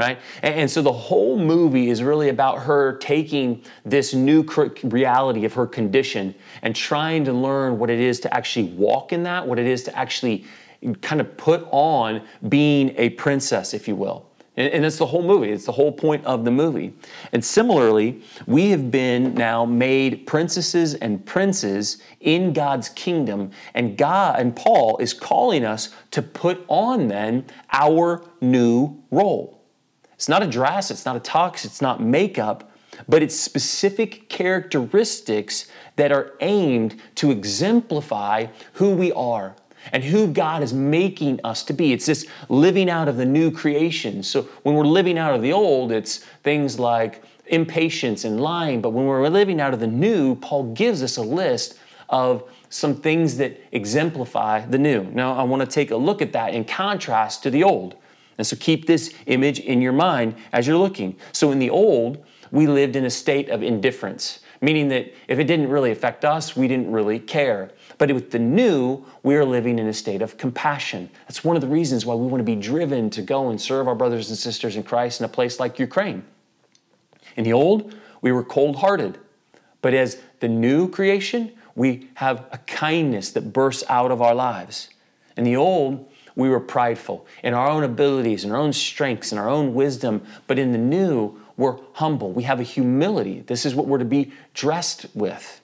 right? 0.00 0.18
And, 0.42 0.70
so 0.70 0.80
the 0.80 0.92
whole 0.92 1.38
movie 1.38 1.90
is 1.90 2.02
really 2.02 2.30
about 2.30 2.60
her 2.60 2.96
taking 2.96 3.62
this 3.84 4.14
new 4.14 4.42
reality 4.82 5.44
of 5.44 5.52
her 5.52 5.66
condition 5.66 6.34
and 6.62 6.74
trying 6.74 7.24
to 7.26 7.32
learn 7.34 7.78
what 7.78 7.90
it 7.90 8.00
is 8.00 8.18
to 8.20 8.34
actually 8.34 8.70
walk 8.72 9.12
in 9.12 9.22
that, 9.24 9.46
what 9.46 9.58
it 9.58 9.66
is 9.66 9.82
to 9.84 9.98
actually 9.98 10.46
kind 11.02 11.20
of 11.20 11.36
put 11.36 11.66
on 11.70 12.22
being 12.48 12.94
a 12.96 13.10
princess, 13.10 13.74
if 13.74 13.86
you 13.86 13.94
will. 13.94 14.26
And, 14.56 14.72
and 14.72 14.84
that's 14.84 14.96
the 14.96 15.06
whole 15.06 15.22
movie. 15.22 15.50
It's 15.50 15.66
the 15.66 15.72
whole 15.72 15.92
point 15.92 16.24
of 16.24 16.46
the 16.46 16.50
movie. 16.50 16.94
And 17.32 17.44
similarly, 17.44 18.22
we 18.46 18.70
have 18.70 18.90
been 18.90 19.34
now 19.34 19.66
made 19.66 20.26
princesses 20.26 20.94
and 20.94 21.24
princes 21.26 21.98
in 22.20 22.54
God's 22.54 22.88
kingdom. 22.88 23.50
And 23.74 23.98
God 23.98 24.40
and 24.40 24.56
Paul 24.56 24.96
is 24.98 25.12
calling 25.12 25.64
us 25.64 25.90
to 26.12 26.22
put 26.22 26.64
on 26.68 27.08
then 27.08 27.44
our 27.70 28.24
new 28.40 29.02
role. 29.10 29.59
It's 30.20 30.28
not 30.28 30.42
a 30.42 30.46
dress, 30.46 30.90
it's 30.90 31.06
not 31.06 31.16
a 31.16 31.20
tux, 31.20 31.64
it's 31.64 31.80
not 31.80 32.02
makeup, 32.02 32.70
but 33.08 33.22
it's 33.22 33.34
specific 33.34 34.28
characteristics 34.28 35.70
that 35.96 36.12
are 36.12 36.34
aimed 36.42 37.00
to 37.14 37.30
exemplify 37.30 38.48
who 38.74 38.90
we 38.90 39.12
are 39.12 39.56
and 39.92 40.04
who 40.04 40.26
God 40.26 40.62
is 40.62 40.74
making 40.74 41.40
us 41.42 41.64
to 41.64 41.72
be. 41.72 41.94
It's 41.94 42.04
this 42.04 42.26
living 42.50 42.90
out 42.90 43.08
of 43.08 43.16
the 43.16 43.24
new 43.24 43.50
creation. 43.50 44.22
So 44.22 44.42
when 44.62 44.74
we're 44.74 44.84
living 44.84 45.16
out 45.16 45.34
of 45.34 45.40
the 45.40 45.54
old, 45.54 45.90
it's 45.90 46.18
things 46.42 46.78
like 46.78 47.24
impatience 47.46 48.26
and 48.26 48.42
lying. 48.42 48.82
But 48.82 48.90
when 48.90 49.06
we're 49.06 49.26
living 49.26 49.58
out 49.58 49.72
of 49.72 49.80
the 49.80 49.86
new, 49.86 50.34
Paul 50.34 50.74
gives 50.74 51.02
us 51.02 51.16
a 51.16 51.22
list 51.22 51.78
of 52.10 52.44
some 52.68 52.94
things 52.94 53.38
that 53.38 53.58
exemplify 53.72 54.66
the 54.66 54.78
new. 54.78 55.04
Now, 55.04 55.34
I 55.34 55.44
want 55.44 55.62
to 55.62 55.66
take 55.66 55.90
a 55.90 55.96
look 55.96 56.20
at 56.20 56.34
that 56.34 56.52
in 56.52 56.66
contrast 56.66 57.42
to 57.44 57.50
the 57.50 57.64
old. 57.64 57.96
And 58.40 58.46
so 58.46 58.56
keep 58.56 58.86
this 58.86 59.12
image 59.26 59.60
in 59.60 59.82
your 59.82 59.92
mind 59.92 60.34
as 60.50 60.66
you're 60.66 60.78
looking. 60.78 61.14
So 61.30 61.52
in 61.52 61.58
the 61.58 61.68
old, 61.68 62.24
we 62.50 62.66
lived 62.66 62.96
in 62.96 63.04
a 63.04 63.10
state 63.10 63.50
of 63.50 63.62
indifference, 63.62 64.40
meaning 64.62 64.88
that 64.88 65.12
if 65.28 65.38
it 65.38 65.44
didn't 65.44 65.68
really 65.68 65.90
affect 65.90 66.24
us, 66.24 66.56
we 66.56 66.66
didn't 66.66 66.90
really 66.90 67.18
care. 67.18 67.70
But 67.98 68.10
with 68.12 68.30
the 68.30 68.38
new, 68.38 69.04
we 69.22 69.36
are 69.36 69.44
living 69.44 69.78
in 69.78 69.86
a 69.88 69.92
state 69.92 70.22
of 70.22 70.38
compassion. 70.38 71.10
That's 71.28 71.44
one 71.44 71.54
of 71.54 71.60
the 71.60 71.68
reasons 71.68 72.06
why 72.06 72.14
we 72.14 72.26
want 72.28 72.40
to 72.40 72.44
be 72.44 72.56
driven 72.56 73.10
to 73.10 73.20
go 73.20 73.50
and 73.50 73.60
serve 73.60 73.86
our 73.86 73.94
brothers 73.94 74.30
and 74.30 74.38
sisters 74.38 74.74
in 74.74 74.84
Christ 74.84 75.20
in 75.20 75.26
a 75.26 75.28
place 75.28 75.60
like 75.60 75.78
Ukraine. 75.78 76.24
In 77.36 77.44
the 77.44 77.52
old, 77.52 77.94
we 78.22 78.32
were 78.32 78.42
cold 78.42 78.76
hearted. 78.76 79.18
But 79.82 79.92
as 79.92 80.18
the 80.40 80.48
new 80.48 80.88
creation, 80.88 81.52
we 81.74 82.08
have 82.14 82.46
a 82.52 82.58
kindness 82.58 83.32
that 83.32 83.52
bursts 83.52 83.84
out 83.90 84.10
of 84.10 84.22
our 84.22 84.34
lives. 84.34 84.88
In 85.36 85.44
the 85.44 85.56
old, 85.56 86.09
we 86.40 86.48
were 86.48 86.60
prideful 86.60 87.26
in 87.44 87.54
our 87.54 87.68
own 87.68 87.84
abilities 87.84 88.42
and 88.44 88.52
our 88.52 88.58
own 88.58 88.72
strengths 88.72 89.30
and 89.30 89.38
our 89.38 89.48
own 89.48 89.74
wisdom. 89.74 90.22
But 90.46 90.58
in 90.58 90.72
the 90.72 90.78
new, 90.78 91.40
we're 91.56 91.76
humble. 91.92 92.32
We 92.32 92.44
have 92.44 92.58
a 92.58 92.64
humility. 92.64 93.40
This 93.40 93.66
is 93.66 93.74
what 93.74 93.86
we're 93.86 93.98
to 93.98 94.04
be 94.04 94.32
dressed 94.54 95.06
with. 95.14 95.60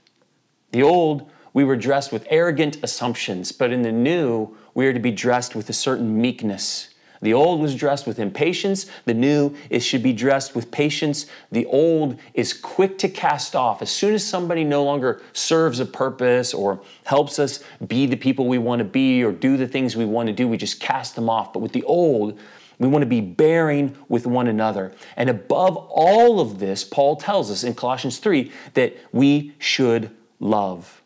The 0.73 0.83
old, 0.83 1.31
we 1.55 1.65
were 1.65 1.77
dressed 1.77 2.13
with 2.13 2.27
arrogant 2.29 2.77
assumptions, 2.83 3.51
but 3.51 3.73
in 3.73 3.83
the 3.83 3.93
new, 3.93 4.57
we 4.75 4.87
are 4.87 4.93
to 4.93 5.01
be 5.01 5.11
dressed 5.11 5.55
with 5.57 5.71
a 5.71 5.73
certain 5.73 6.21
meekness. 6.21 6.91
The 7.23 7.35
old 7.35 7.61
was 7.61 7.75
dressed 7.75 8.07
with 8.07 8.19
impatience, 8.19 8.87
the 9.05 9.15
new 9.15 9.55
it 9.71 9.81
should 9.81 10.03
be 10.03 10.13
dressed 10.13 10.55
with 10.55 10.71
patience. 10.71 11.27
The 11.51 11.67
old 11.67 12.19
is 12.35 12.53
quick 12.53 12.99
to 12.99 13.09
cast 13.09 13.57
off. 13.57 13.83
As 13.83 13.91
soon 13.91 14.15
as 14.15 14.25
somebody 14.25 14.65
no 14.65 14.85
longer 14.85 15.23
serves 15.33 15.81
a 15.81 15.87
purpose 15.87 16.53
or 16.53 16.81
helps 17.05 17.39
us 17.39 17.63
be 17.87 18.07
the 18.07 18.17
people 18.17 18.47
we 18.47 18.59
want 18.59 18.81
to 18.81 18.85
be 18.85 19.25
or 19.25 19.33
do 19.33 19.57
the 19.57 19.69
things 19.69 19.97
we 19.97 20.05
want 20.05 20.29
to 20.29 20.33
do, 20.33 20.47
we 20.49 20.57
just 20.57 20.81
cast 20.81 21.15
them 21.15 21.31
off. 21.31 21.53
But 21.53 21.61
with 21.61 21.73
the 21.73 21.85
old, 21.85 22.39
we 22.79 22.89
want 22.89 23.03
to 23.03 23.07
be 23.07 23.21
bearing 23.21 23.97
with 24.09 24.27
one 24.27 24.49
another. 24.49 24.93
And 25.17 25.31
above 25.31 25.77
all 25.77 26.41
of 26.41 26.59
this, 26.59 26.85
Paul 26.85 27.17
tells 27.17 27.51
us 27.51 27.65
in 27.65 27.75
Colossians 27.75 28.19
3 28.19 28.53
that 28.75 28.97
we 29.13 29.55
should 29.59 30.11
love. 30.41 31.03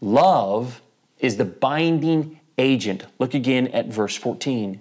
Love 0.00 0.82
is 1.18 1.36
the 1.36 1.44
binding 1.44 2.40
agent. 2.58 3.04
Look 3.18 3.34
again 3.34 3.68
at 3.68 3.86
verse 3.86 4.16
14. 4.16 4.80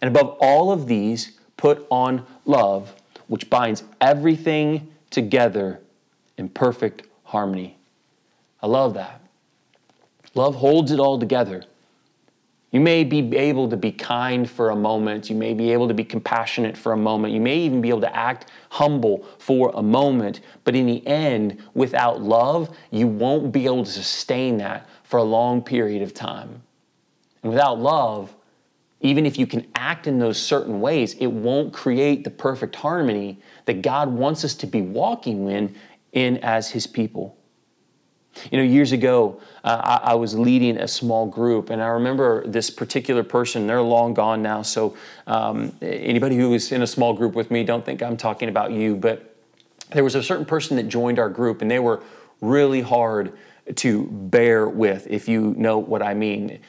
And 0.00 0.14
above 0.14 0.36
all 0.40 0.72
of 0.72 0.86
these, 0.86 1.38
put 1.56 1.86
on 1.90 2.26
love, 2.44 2.94
which 3.26 3.50
binds 3.50 3.84
everything 4.00 4.88
together 5.10 5.80
in 6.36 6.48
perfect 6.48 7.06
harmony. 7.24 7.76
I 8.62 8.66
love 8.66 8.94
that. 8.94 9.20
Love 10.34 10.54
holds 10.56 10.90
it 10.90 11.00
all 11.00 11.18
together. 11.18 11.64
You 12.70 12.80
may 12.80 13.02
be 13.02 13.36
able 13.36 13.68
to 13.68 13.76
be 13.76 13.90
kind 13.90 14.48
for 14.48 14.70
a 14.70 14.76
moment. 14.76 15.28
You 15.28 15.34
may 15.34 15.54
be 15.54 15.72
able 15.72 15.88
to 15.88 15.94
be 15.94 16.04
compassionate 16.04 16.76
for 16.76 16.92
a 16.92 16.96
moment. 16.96 17.34
You 17.34 17.40
may 17.40 17.58
even 17.58 17.80
be 17.80 17.88
able 17.88 18.02
to 18.02 18.16
act 18.16 18.50
humble 18.68 19.26
for 19.38 19.72
a 19.74 19.82
moment. 19.82 20.40
But 20.62 20.76
in 20.76 20.86
the 20.86 21.04
end, 21.04 21.60
without 21.74 22.22
love, 22.22 22.76
you 22.92 23.08
won't 23.08 23.50
be 23.50 23.64
able 23.64 23.84
to 23.84 23.90
sustain 23.90 24.58
that 24.58 24.88
for 25.02 25.16
a 25.18 25.24
long 25.24 25.62
period 25.62 26.02
of 26.02 26.14
time. 26.14 26.62
And 27.42 27.50
without 27.50 27.80
love, 27.80 28.36
even 29.00 29.24
if 29.24 29.38
you 29.38 29.46
can 29.46 29.66
act 29.74 30.06
in 30.06 30.18
those 30.18 30.40
certain 30.40 30.80
ways, 30.80 31.14
it 31.14 31.26
won't 31.26 31.72
create 31.72 32.24
the 32.24 32.30
perfect 32.30 32.76
harmony 32.76 33.40
that 33.64 33.82
God 33.82 34.10
wants 34.10 34.44
us 34.44 34.54
to 34.56 34.66
be 34.66 34.82
walking 34.82 35.48
in, 35.48 35.74
in 36.12 36.36
as 36.38 36.70
His 36.70 36.86
people. 36.86 37.36
You 38.50 38.58
know, 38.58 38.64
years 38.64 38.92
ago, 38.92 39.40
uh, 39.64 39.98
I, 40.04 40.12
I, 40.12 40.14
was 40.14 40.38
leading 40.38 40.76
a 40.76 40.86
small 40.86 41.26
group, 41.26 41.68
and 41.70 41.82
I 41.82 41.88
remember 41.88 42.46
this 42.46 42.70
particular 42.70 43.24
person. 43.24 43.66
They're 43.66 43.82
long 43.82 44.14
gone 44.14 44.40
now, 44.40 44.62
so 44.62 44.96
um, 45.26 45.74
anybody 45.82 46.36
who 46.36 46.50
was 46.50 46.70
in 46.70 46.82
a 46.82 46.86
small 46.86 47.12
group 47.12 47.34
with 47.34 47.50
me, 47.50 47.64
don't 47.64 47.84
think 47.84 48.02
I'm 48.02 48.16
talking 48.16 48.48
about 48.48 48.70
you. 48.70 48.94
But 48.94 49.34
there 49.92 50.04
was 50.04 50.14
a 50.14 50.22
certain 50.22 50.46
person 50.46 50.76
that 50.76 50.84
joined 50.84 51.18
our 51.18 51.28
group, 51.28 51.60
and 51.60 51.70
they 51.70 51.80
were 51.80 52.02
really 52.40 52.80
hard 52.80 53.32
to 53.76 54.06
bear 54.06 54.68
with, 54.68 55.06
if 55.08 55.28
you 55.28 55.54
know 55.56 55.78
what 55.78 56.02
I 56.02 56.14
mean. 56.14 56.60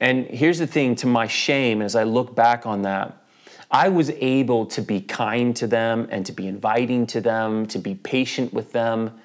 And 0.00 0.26
here's 0.26 0.58
the 0.58 0.66
thing 0.66 0.94
to 0.96 1.06
my 1.06 1.26
shame, 1.26 1.80
as 1.82 1.96
I 1.96 2.04
look 2.04 2.34
back 2.34 2.66
on 2.66 2.82
that, 2.82 3.16
I 3.70 3.88
was 3.88 4.10
able 4.10 4.66
to 4.66 4.82
be 4.82 5.00
kind 5.00 5.56
to 5.56 5.66
them 5.66 6.08
and 6.10 6.24
to 6.26 6.32
be 6.32 6.46
inviting 6.46 7.06
to 7.08 7.20
them, 7.20 7.66
to 7.66 7.78
be 7.78 7.94
patient 7.94 8.52
with 8.52 8.72
them 8.72 9.18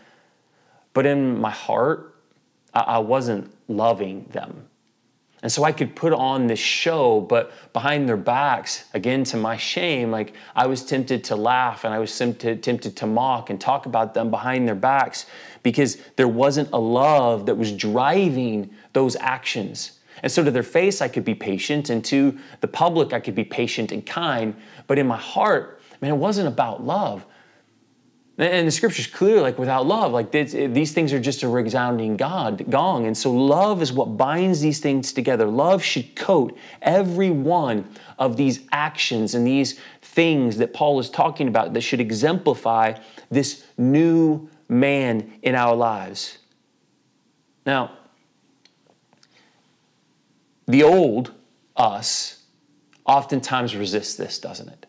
but 0.93 1.05
in 1.05 1.39
my 1.39 1.49
heart, 1.49 2.15
I 2.73 2.99
wasn't 2.99 3.53
loving 3.67 4.25
them. 4.31 4.67
And 5.43 5.51
so 5.51 5.63
I 5.63 5.71
could 5.71 5.95
put 5.95 6.13
on 6.13 6.47
this 6.47 6.59
show, 6.59 7.19
but 7.21 7.51
behind 7.73 8.07
their 8.07 8.17
backs, 8.17 8.85
again 8.93 9.23
to 9.25 9.37
my 9.37 9.57
shame, 9.57 10.11
like 10.11 10.33
I 10.55 10.67
was 10.67 10.85
tempted 10.85 11.23
to 11.25 11.35
laugh 11.35 11.83
and 11.83 11.93
I 11.93 11.99
was 11.99 12.15
tempted, 12.15 12.61
tempted 12.61 12.95
to 12.97 13.07
mock 13.07 13.49
and 13.49 13.59
talk 13.59 13.87
about 13.87 14.13
them 14.13 14.29
behind 14.29 14.67
their 14.67 14.75
backs 14.75 15.25
because 15.63 15.97
there 16.15 16.27
wasn't 16.27 16.69
a 16.71 16.79
love 16.79 17.47
that 17.47 17.55
was 17.55 17.71
driving 17.71 18.69
those 18.93 19.15
actions. 19.15 19.99
And 20.23 20.31
so 20.31 20.43
to 20.43 20.51
their 20.51 20.63
face, 20.63 21.01
I 21.01 21.07
could 21.07 21.25
be 21.25 21.35
patient, 21.35 21.89
and 21.89 22.03
to 22.05 22.37
the 22.59 22.67
public, 22.67 23.13
I 23.13 23.19
could 23.19 23.35
be 23.35 23.43
patient 23.43 23.91
and 23.91 24.05
kind. 24.05 24.55
But 24.87 24.99
in 24.99 25.07
my 25.07 25.17
heart, 25.17 25.81
man, 26.01 26.11
it 26.11 26.17
wasn't 26.17 26.47
about 26.47 26.83
love. 26.83 27.25
And 28.37 28.65
the 28.65 28.71
scripture's 28.71 29.07
clear, 29.07 29.39
like 29.39 29.59
without 29.59 29.85
love, 29.85 30.13
like 30.13 30.31
these 30.31 30.93
things 30.93 31.13
are 31.13 31.19
just 31.19 31.43
a 31.43 31.47
resounding 31.47 32.17
God 32.17 32.65
gong. 32.71 33.05
And 33.05 33.15
so 33.15 33.31
love 33.31 33.83
is 33.83 33.93
what 33.93 34.17
binds 34.17 34.61
these 34.61 34.79
things 34.79 35.13
together. 35.13 35.45
Love 35.45 35.83
should 35.83 36.15
coat 36.15 36.57
every 36.81 37.29
one 37.29 37.87
of 38.17 38.37
these 38.37 38.61
actions 38.71 39.35
and 39.35 39.45
these 39.45 39.79
things 40.01 40.57
that 40.57 40.73
Paul 40.73 40.99
is 40.99 41.09
talking 41.09 41.49
about 41.49 41.73
that 41.73 41.81
should 41.81 41.99
exemplify 41.99 42.97
this 43.29 43.65
new 43.77 44.49
man 44.69 45.33
in 45.43 45.53
our 45.53 45.75
lives. 45.75 46.39
Now, 47.65 47.91
the 50.67 50.83
old 50.83 51.33
us 51.75 52.43
oftentimes 53.05 53.75
resists 53.75 54.15
this, 54.15 54.39
doesn't 54.39 54.69
it? 54.69 54.85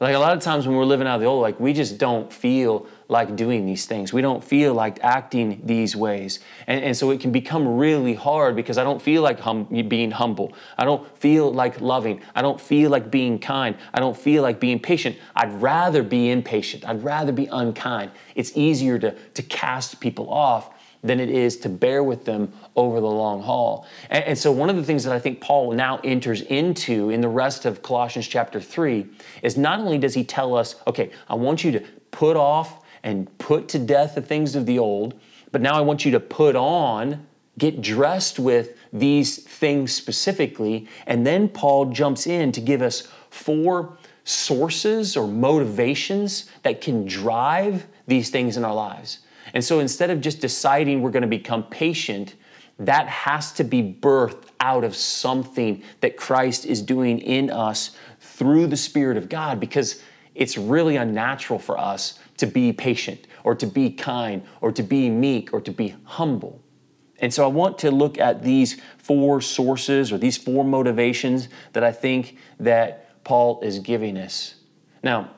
Like 0.00 0.16
a 0.16 0.18
lot 0.18 0.36
of 0.36 0.42
times 0.42 0.66
when 0.66 0.76
we're 0.76 0.84
living 0.84 1.06
out 1.06 1.16
of 1.16 1.20
the 1.20 1.26
old, 1.26 1.40
like 1.40 1.60
we 1.60 1.72
just 1.72 1.98
don't 1.98 2.32
feel 2.32 2.86
like 3.08 3.36
doing 3.36 3.64
these 3.64 3.86
things. 3.86 4.12
We 4.12 4.22
don't 4.22 4.42
feel 4.42 4.74
like 4.74 5.02
acting 5.04 5.60
these 5.64 5.94
ways. 5.94 6.40
And, 6.66 6.82
and 6.84 6.96
so 6.96 7.10
it 7.10 7.20
can 7.20 7.30
become 7.30 7.76
really 7.76 8.14
hard 8.14 8.56
because 8.56 8.76
I 8.76 8.82
don't 8.82 9.00
feel 9.00 9.22
like 9.22 9.38
hum, 9.40 9.64
being 9.88 10.10
humble. 10.10 10.52
I 10.76 10.84
don't 10.84 11.06
feel 11.18 11.52
like 11.52 11.80
loving. 11.80 12.22
I 12.34 12.42
don't 12.42 12.60
feel 12.60 12.90
like 12.90 13.10
being 13.10 13.38
kind. 13.38 13.76
I 13.92 14.00
don't 14.00 14.16
feel 14.16 14.42
like 14.42 14.58
being 14.58 14.80
patient. 14.80 15.16
I'd 15.36 15.52
rather 15.62 16.02
be 16.02 16.30
impatient. 16.30 16.86
I'd 16.88 17.04
rather 17.04 17.30
be 17.30 17.46
unkind. 17.46 18.10
It's 18.34 18.56
easier 18.56 18.98
to, 18.98 19.12
to 19.12 19.42
cast 19.42 20.00
people 20.00 20.28
off 20.28 20.73
than 21.04 21.20
it 21.20 21.28
is 21.28 21.58
to 21.58 21.68
bear 21.68 22.02
with 22.02 22.24
them 22.24 22.52
over 22.74 22.98
the 22.98 23.06
long 23.06 23.42
haul. 23.42 23.86
And, 24.10 24.24
and, 24.24 24.38
so, 24.38 24.50
one 24.50 24.70
of 24.70 24.76
the 24.76 24.82
things 24.82 25.04
that 25.04 25.12
I 25.12 25.18
think 25.20 25.40
Paul 25.40 25.72
now 25.72 26.00
enters 26.02 26.40
into 26.40 27.10
in 27.10 27.20
the 27.20 27.28
rest 27.28 27.66
of 27.66 27.82
Colossians 27.82 28.26
chapter 28.26 28.60
3 28.60 29.06
is 29.42 29.56
not 29.56 29.78
only 29.78 29.98
does 29.98 30.14
he 30.14 30.24
tell 30.24 30.56
us, 30.56 30.76
okay, 30.86 31.10
I 31.28 31.34
want 31.34 31.62
you 31.62 31.70
to 31.72 31.80
put 32.10 32.36
off 32.36 32.84
and 33.02 33.36
put 33.38 33.68
to 33.68 33.78
death 33.78 34.14
the 34.14 34.22
things 34.22 34.56
of 34.56 34.64
the 34.64 34.78
old, 34.78 35.20
but 35.52 35.60
now 35.60 35.74
I 35.74 35.82
want 35.82 36.04
you 36.04 36.10
to 36.12 36.20
put 36.20 36.56
on, 36.56 37.26
get 37.58 37.82
dressed 37.82 38.38
with 38.38 38.76
these 38.92 39.42
things 39.42 39.92
specifically. 39.92 40.88
And 41.06 41.26
then 41.26 41.48
Paul 41.48 41.86
jumps 41.86 42.26
in 42.26 42.50
to 42.52 42.60
give 42.60 42.80
us 42.80 43.08
four 43.30 43.98
sources 44.24 45.16
or 45.16 45.28
motivations 45.28 46.50
that 46.62 46.80
can 46.80 47.04
drive 47.04 47.86
these 48.06 48.30
things 48.30 48.56
in 48.56 48.64
our 48.64 48.74
lives. 48.74 49.18
And 49.54 49.64
so 49.64 49.78
instead 49.78 50.10
of 50.10 50.20
just 50.20 50.40
deciding 50.40 51.00
we're 51.00 51.12
going 51.12 51.22
to 51.22 51.28
become 51.28 51.62
patient, 51.62 52.34
that 52.78 53.06
has 53.06 53.52
to 53.52 53.64
be 53.64 53.82
birthed 53.82 54.48
out 54.60 54.82
of 54.82 54.96
something 54.96 55.82
that 56.00 56.16
Christ 56.16 56.66
is 56.66 56.82
doing 56.82 57.20
in 57.20 57.50
us 57.50 57.96
through 58.20 58.66
the 58.66 58.76
Spirit 58.76 59.16
of 59.16 59.28
God 59.28 59.60
because 59.60 60.02
it's 60.34 60.58
really 60.58 60.96
unnatural 60.96 61.60
for 61.60 61.78
us 61.78 62.18
to 62.38 62.46
be 62.46 62.72
patient 62.72 63.28
or 63.44 63.54
to 63.54 63.66
be 63.66 63.90
kind 63.90 64.42
or 64.60 64.72
to 64.72 64.82
be 64.82 65.08
meek 65.08 65.52
or 65.52 65.60
to 65.60 65.70
be 65.70 65.94
humble. 66.02 66.60
And 67.20 67.32
so 67.32 67.44
I 67.44 67.46
want 67.46 67.78
to 67.78 67.92
look 67.92 68.18
at 68.18 68.42
these 68.42 68.80
four 68.98 69.40
sources 69.40 70.10
or 70.10 70.18
these 70.18 70.36
four 70.36 70.64
motivations 70.64 71.48
that 71.72 71.84
I 71.84 71.92
think 71.92 72.38
that 72.58 73.22
Paul 73.22 73.60
is 73.62 73.78
giving 73.78 74.18
us. 74.18 74.56
Now, 75.02 75.30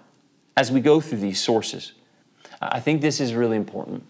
as 0.56 0.72
we 0.72 0.80
go 0.80 1.02
through 1.02 1.18
these 1.18 1.40
sources, 1.40 1.92
I 2.60 2.80
think 2.80 3.00
this 3.00 3.20
is 3.20 3.34
really 3.34 3.56
important. 3.56 4.04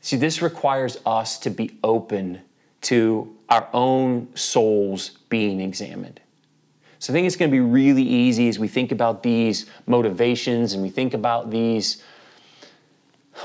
See, 0.00 0.16
this 0.16 0.42
requires 0.42 0.98
us 1.06 1.38
to 1.40 1.50
be 1.50 1.78
open 1.84 2.40
to 2.82 3.36
our 3.48 3.68
own 3.72 4.34
souls 4.34 5.10
being 5.28 5.60
examined. 5.60 6.20
So 6.98 7.12
I 7.12 7.14
think 7.14 7.26
it's 7.26 7.36
going 7.36 7.50
to 7.50 7.54
be 7.54 7.60
really 7.60 8.02
easy 8.02 8.48
as 8.48 8.58
we 8.58 8.68
think 8.68 8.92
about 8.92 9.22
these 9.22 9.66
motivations 9.86 10.72
and 10.72 10.82
we 10.82 10.90
think 10.90 11.14
about 11.14 11.50
these 11.50 12.02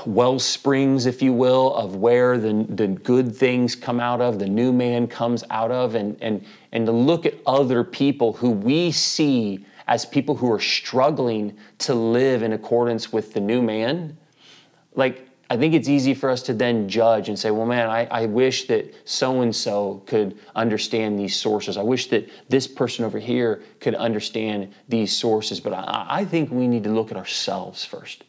well 0.06 0.38
springs, 0.38 1.06
if 1.06 1.22
you 1.22 1.32
will, 1.32 1.74
of 1.74 1.96
where 1.96 2.38
the, 2.38 2.66
the 2.68 2.86
good 2.86 3.34
things 3.34 3.74
come 3.74 4.00
out 4.00 4.20
of, 4.20 4.38
the 4.38 4.46
new 4.46 4.72
man 4.72 5.06
comes 5.06 5.44
out 5.50 5.70
of, 5.70 5.94
and, 5.94 6.16
and, 6.20 6.44
and 6.72 6.86
to 6.86 6.92
look 6.92 7.26
at 7.26 7.34
other 7.46 7.82
people 7.82 8.34
who 8.34 8.50
we 8.50 8.92
see 8.92 9.64
as 9.86 10.04
people 10.04 10.36
who 10.36 10.52
are 10.52 10.60
struggling 10.60 11.56
to 11.78 11.94
live 11.94 12.42
in 12.42 12.52
accordance 12.52 13.12
with 13.12 13.32
the 13.32 13.40
new 13.40 13.62
man. 13.62 14.16
Like, 14.98 15.28
I 15.48 15.56
think 15.56 15.74
it's 15.74 15.88
easy 15.88 16.12
for 16.12 16.28
us 16.28 16.42
to 16.42 16.52
then 16.52 16.88
judge 16.88 17.28
and 17.28 17.38
say, 17.38 17.52
well, 17.52 17.66
man, 17.66 17.88
I, 17.88 18.06
I 18.06 18.26
wish 18.26 18.66
that 18.66 18.92
so 19.08 19.42
and 19.42 19.54
so 19.54 20.02
could 20.06 20.36
understand 20.56 21.16
these 21.18 21.36
sources. 21.36 21.76
I 21.76 21.82
wish 21.82 22.08
that 22.08 22.28
this 22.48 22.66
person 22.66 23.04
over 23.04 23.20
here 23.20 23.62
could 23.78 23.94
understand 23.94 24.74
these 24.88 25.16
sources. 25.16 25.60
But 25.60 25.72
I, 25.72 26.06
I 26.08 26.24
think 26.24 26.50
we 26.50 26.66
need 26.66 26.82
to 26.82 26.90
look 26.90 27.12
at 27.12 27.16
ourselves 27.16 27.84
first. 27.84 28.24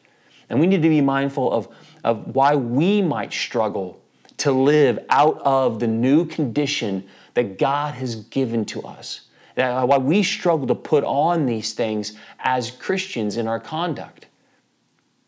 And 0.49 0.59
we 0.59 0.67
need 0.67 0.83
to 0.83 0.89
be 0.89 1.01
mindful 1.01 1.51
of, 1.51 1.69
of 2.03 2.35
why 2.35 2.55
we 2.55 3.01
might 3.01 3.33
struggle 3.33 3.99
to 4.38 4.51
live 4.51 4.99
out 5.09 5.41
of 5.41 5.79
the 5.79 5.88
new 5.88 6.23
condition 6.23 7.03
that 7.33 7.57
God 7.57 7.95
has 7.95 8.15
given 8.15 8.63
to 8.65 8.83
us. 8.83 9.21
Uh, 9.57 9.85
why 9.88 9.97
we 9.97 10.21
struggle 10.21 10.67
to 10.67 10.75
put 10.75 11.03
on 11.03 11.47
these 11.47 11.73
things 11.73 12.13
as 12.39 12.69
Christians 12.69 13.38
in 13.38 13.47
our 13.47 13.59
conduct. 13.59 14.27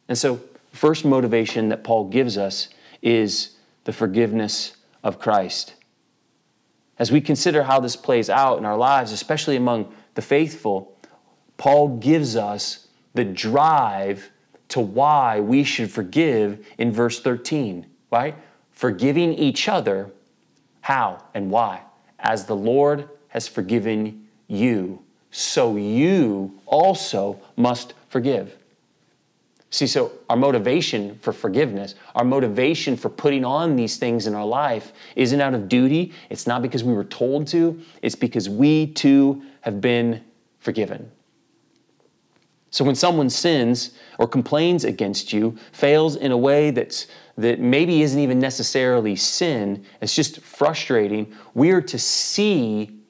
And 0.07 0.17
so, 0.17 0.39
first 0.71 1.05
motivation 1.05 1.69
that 1.69 1.83
Paul 1.83 2.05
gives 2.05 2.37
us 2.37 2.69
is 3.01 3.55
the 3.83 3.93
forgiveness 3.93 4.75
of 5.03 5.19
Christ. 5.19 5.75
As 6.99 7.11
we 7.11 7.19
consider 7.19 7.63
how 7.63 7.79
this 7.79 7.95
plays 7.95 8.29
out 8.29 8.57
in 8.57 8.65
our 8.65 8.77
lives, 8.77 9.11
especially 9.11 9.55
among 9.55 9.91
the 10.13 10.21
faithful, 10.21 10.95
Paul 11.57 11.97
gives 11.97 12.35
us 12.35 12.87
the 13.13 13.25
drive 13.25 14.31
to 14.69 14.79
why 14.79 15.39
we 15.39 15.63
should 15.63 15.91
forgive 15.91 16.65
in 16.77 16.91
verse 16.91 17.19
13, 17.19 17.85
right? 18.11 18.35
Forgiving 18.71 19.33
each 19.33 19.67
other. 19.67 20.11
How 20.81 21.23
and 21.33 21.51
why? 21.51 21.81
As 22.19 22.45
the 22.45 22.55
Lord 22.55 23.09
has 23.29 23.47
forgiven 23.47 24.27
you, 24.47 25.03
so 25.31 25.75
you 25.75 26.59
also 26.65 27.39
must 27.55 27.93
forgive. 28.09 28.57
See, 29.73 29.87
so 29.87 30.11
our 30.29 30.35
motivation 30.35 31.17
for 31.19 31.31
forgiveness, 31.31 31.95
our 32.13 32.25
motivation 32.25 32.97
for 32.97 33.09
putting 33.09 33.45
on 33.45 33.77
these 33.77 33.95
things 33.95 34.27
in 34.27 34.35
our 34.35 34.45
life 34.45 34.91
isn't 35.15 35.39
out 35.39 35.53
of 35.53 35.69
duty. 35.69 36.11
It's 36.29 36.45
not 36.45 36.61
because 36.61 36.83
we 36.83 36.93
were 36.93 37.05
told 37.05 37.47
to, 37.47 37.81
it's 38.01 38.15
because 38.15 38.49
we 38.49 38.87
too 38.87 39.41
have 39.61 39.79
been 39.79 40.23
forgiven. 40.59 41.09
So 42.69 42.83
when 42.83 42.95
someone 42.95 43.29
sins 43.29 43.91
or 44.17 44.27
complains 44.27 44.83
against 44.83 45.31
you, 45.31 45.57
fails 45.71 46.17
in 46.17 46.33
a 46.33 46.37
way 46.37 46.71
that's 46.71 47.07
that 47.37 47.59
maybe 47.59 48.01
isn't 48.01 48.19
even 48.19 48.39
necessarily 48.39 49.15
sin, 49.15 49.85
it's 50.01 50.13
just 50.13 50.41
frustrating, 50.41 51.33
we 51.53 51.71
are 51.71 51.81
to 51.81 51.97
see 51.97 53.00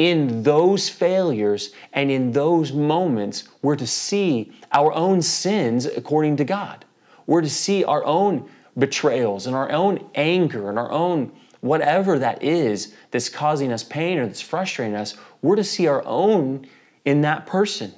in 0.00 0.44
those 0.44 0.88
failures 0.88 1.74
and 1.92 2.10
in 2.10 2.32
those 2.32 2.72
moments, 2.72 3.44
we're 3.60 3.76
to 3.76 3.86
see 3.86 4.50
our 4.72 4.90
own 4.94 5.20
sins 5.20 5.84
according 5.84 6.38
to 6.38 6.44
God. 6.44 6.86
We're 7.26 7.42
to 7.42 7.50
see 7.50 7.84
our 7.84 8.02
own 8.06 8.48
betrayals 8.78 9.46
and 9.46 9.54
our 9.54 9.70
own 9.70 10.08
anger 10.14 10.70
and 10.70 10.78
our 10.78 10.90
own 10.90 11.32
whatever 11.60 12.18
that 12.18 12.42
is 12.42 12.94
that's 13.10 13.28
causing 13.28 13.70
us 13.70 13.84
pain 13.84 14.16
or 14.16 14.24
that's 14.24 14.40
frustrating 14.40 14.94
us. 14.94 15.18
We're 15.42 15.56
to 15.56 15.64
see 15.64 15.86
our 15.86 16.02
own 16.06 16.66
in 17.04 17.20
that 17.20 17.44
person. 17.46 17.92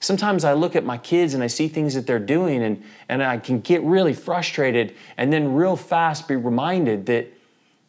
Sometimes 0.00 0.44
I 0.44 0.54
look 0.54 0.74
at 0.74 0.82
my 0.82 0.96
kids 0.96 1.34
and 1.34 1.42
I 1.42 1.46
see 1.48 1.68
things 1.68 1.92
that 1.92 2.06
they're 2.06 2.18
doing 2.18 2.62
and, 2.62 2.82
and 3.10 3.22
I 3.22 3.36
can 3.36 3.60
get 3.60 3.82
really 3.82 4.14
frustrated 4.14 4.94
and 5.18 5.30
then 5.30 5.52
real 5.52 5.76
fast 5.76 6.26
be 6.26 6.36
reminded 6.36 7.04
that, 7.04 7.30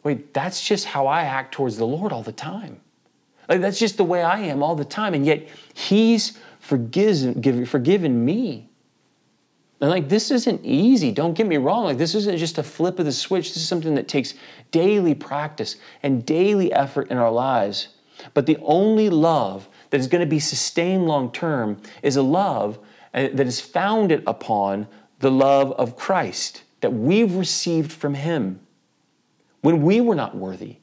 wait, 0.04 0.34
that's 0.34 0.62
just 0.62 0.88
how 0.88 1.08
I 1.08 1.22
act 1.22 1.54
towards 1.54 1.78
the 1.78 1.88
Lord 1.88 2.12
all 2.12 2.22
the 2.22 2.34
time. 2.34 2.82
That's 3.62 3.80
just 3.80 3.98
the 3.98 4.04
way 4.04 4.22
I 4.22 4.40
am 4.40 4.64
all 4.64 4.76
the 4.76 4.86
time. 4.86 5.14
And 5.14 5.26
yet 5.26 5.48
He's 5.74 6.38
forgiven, 6.60 7.66
forgiven 7.66 8.24
me. 8.24 8.70
And 9.82 9.90
like, 9.90 10.08
this 10.08 10.32
isn't 10.32 10.64
easy. 10.64 11.12
Don't 11.12 11.34
get 11.34 11.46
me 11.46 11.58
wrong. 11.58 11.84
Like, 11.84 11.98
this 11.98 12.16
isn't 12.16 12.38
just 12.38 12.58
a 12.58 12.64
flip 12.64 13.00
of 13.00 13.06
the 13.06 13.12
switch. 13.12 13.50
This 13.50 13.58
is 13.58 13.68
something 13.68 13.96
that 13.96 14.08
takes 14.08 14.34
daily 14.72 15.14
practice 15.14 15.76
and 16.02 16.26
daily 16.26 16.72
effort 16.72 17.10
in 17.12 17.18
our 17.18 17.32
lives. 17.32 17.90
But 18.34 18.46
the 18.46 18.58
only 18.62 19.10
love 19.10 19.68
that 19.90 20.00
is 20.00 20.08
going 20.08 20.22
to 20.22 20.30
be 20.30 20.40
sustained 20.40 21.06
long 21.06 21.32
term 21.32 21.82
is 22.02 22.16
a 22.16 22.22
love 22.22 22.80
uh, 23.14 23.28
that 23.34 23.46
is 23.46 23.60
founded 23.60 24.24
upon 24.26 24.88
the 25.20 25.32
love 25.32 25.74
of 25.74 25.98
Christ 25.98 26.64
that 26.80 26.94
we've 26.94 27.36
received 27.36 27.92
from 27.92 28.14
Him. 28.14 28.62
When 29.62 29.82
we 29.82 30.00
were 30.00 30.16
not 30.16 30.36
worthy 30.36 30.78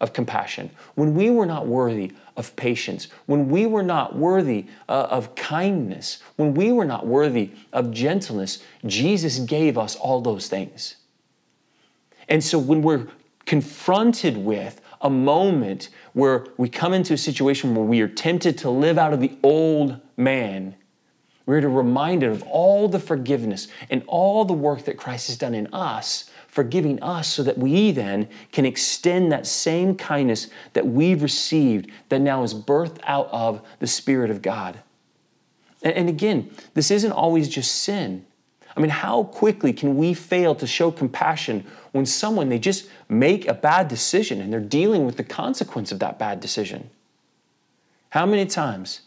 of 0.00 0.12
compassion, 0.12 0.70
when 0.94 1.14
we 1.14 1.30
were 1.30 1.46
not 1.46 1.66
worthy 1.66 2.12
of 2.36 2.54
patience, 2.56 3.08
when 3.26 3.48
we 3.48 3.66
were 3.66 3.82
not 3.82 4.16
worthy 4.16 4.66
uh, 4.88 5.08
of 5.10 5.34
kindness, 5.34 6.18
when 6.36 6.54
we 6.54 6.70
were 6.70 6.84
not 6.84 7.06
worthy 7.06 7.50
of 7.72 7.90
gentleness, 7.90 8.62
Jesus 8.84 9.38
gave 9.38 9.78
us 9.78 9.96
all 9.96 10.20
those 10.20 10.48
things. 10.48 10.96
And 12.28 12.42
so 12.42 12.58
when 12.58 12.82
we're 12.82 13.06
confronted 13.46 14.36
with 14.36 14.80
a 15.00 15.10
moment 15.10 15.88
where 16.12 16.46
we 16.56 16.68
come 16.68 16.92
into 16.92 17.14
a 17.14 17.18
situation 17.18 17.74
where 17.74 17.84
we 17.84 18.00
are 18.00 18.08
tempted 18.08 18.58
to 18.58 18.70
live 18.70 18.98
out 18.98 19.12
of 19.12 19.20
the 19.20 19.32
old 19.42 20.00
man, 20.16 20.74
we're 21.46 21.68
reminded 21.68 22.30
of 22.30 22.42
all 22.42 22.88
the 22.88 22.98
forgiveness 22.98 23.68
and 23.88 24.02
all 24.08 24.44
the 24.44 24.52
work 24.52 24.84
that 24.84 24.96
Christ 24.96 25.28
has 25.28 25.38
done 25.38 25.54
in 25.54 25.72
us, 25.72 26.28
forgiving 26.56 27.00
us 27.02 27.28
so 27.28 27.42
that 27.42 27.58
we 27.58 27.92
then 27.92 28.26
can 28.50 28.64
extend 28.64 29.30
that 29.30 29.46
same 29.46 29.94
kindness 29.94 30.48
that 30.72 30.86
we've 30.86 31.22
received 31.22 31.90
that 32.08 32.18
now 32.18 32.42
is 32.42 32.54
birthed 32.54 32.96
out 33.04 33.28
of 33.30 33.60
the 33.78 33.86
Spirit 33.86 34.30
of 34.30 34.40
God. 34.40 34.78
And 35.82 36.08
again, 36.08 36.50
this 36.72 36.90
isn't 36.90 37.12
always 37.12 37.50
just 37.50 37.82
sin. 37.82 38.24
I 38.74 38.80
mean, 38.80 38.88
how 38.88 39.24
quickly 39.24 39.74
can 39.74 39.98
we 39.98 40.14
fail 40.14 40.54
to 40.54 40.66
show 40.66 40.90
compassion 40.90 41.66
when 41.92 42.06
someone 42.06 42.48
they 42.48 42.58
just 42.58 42.88
make 43.10 43.46
a 43.46 43.54
bad 43.54 43.88
decision 43.88 44.40
and 44.40 44.50
they're 44.50 44.58
dealing 44.58 45.04
with 45.04 45.18
the 45.18 45.24
consequence 45.24 45.92
of 45.92 45.98
that 45.98 46.18
bad 46.18 46.40
decision? 46.40 46.88
How 48.08 48.24
many 48.24 48.46
times 48.46 49.02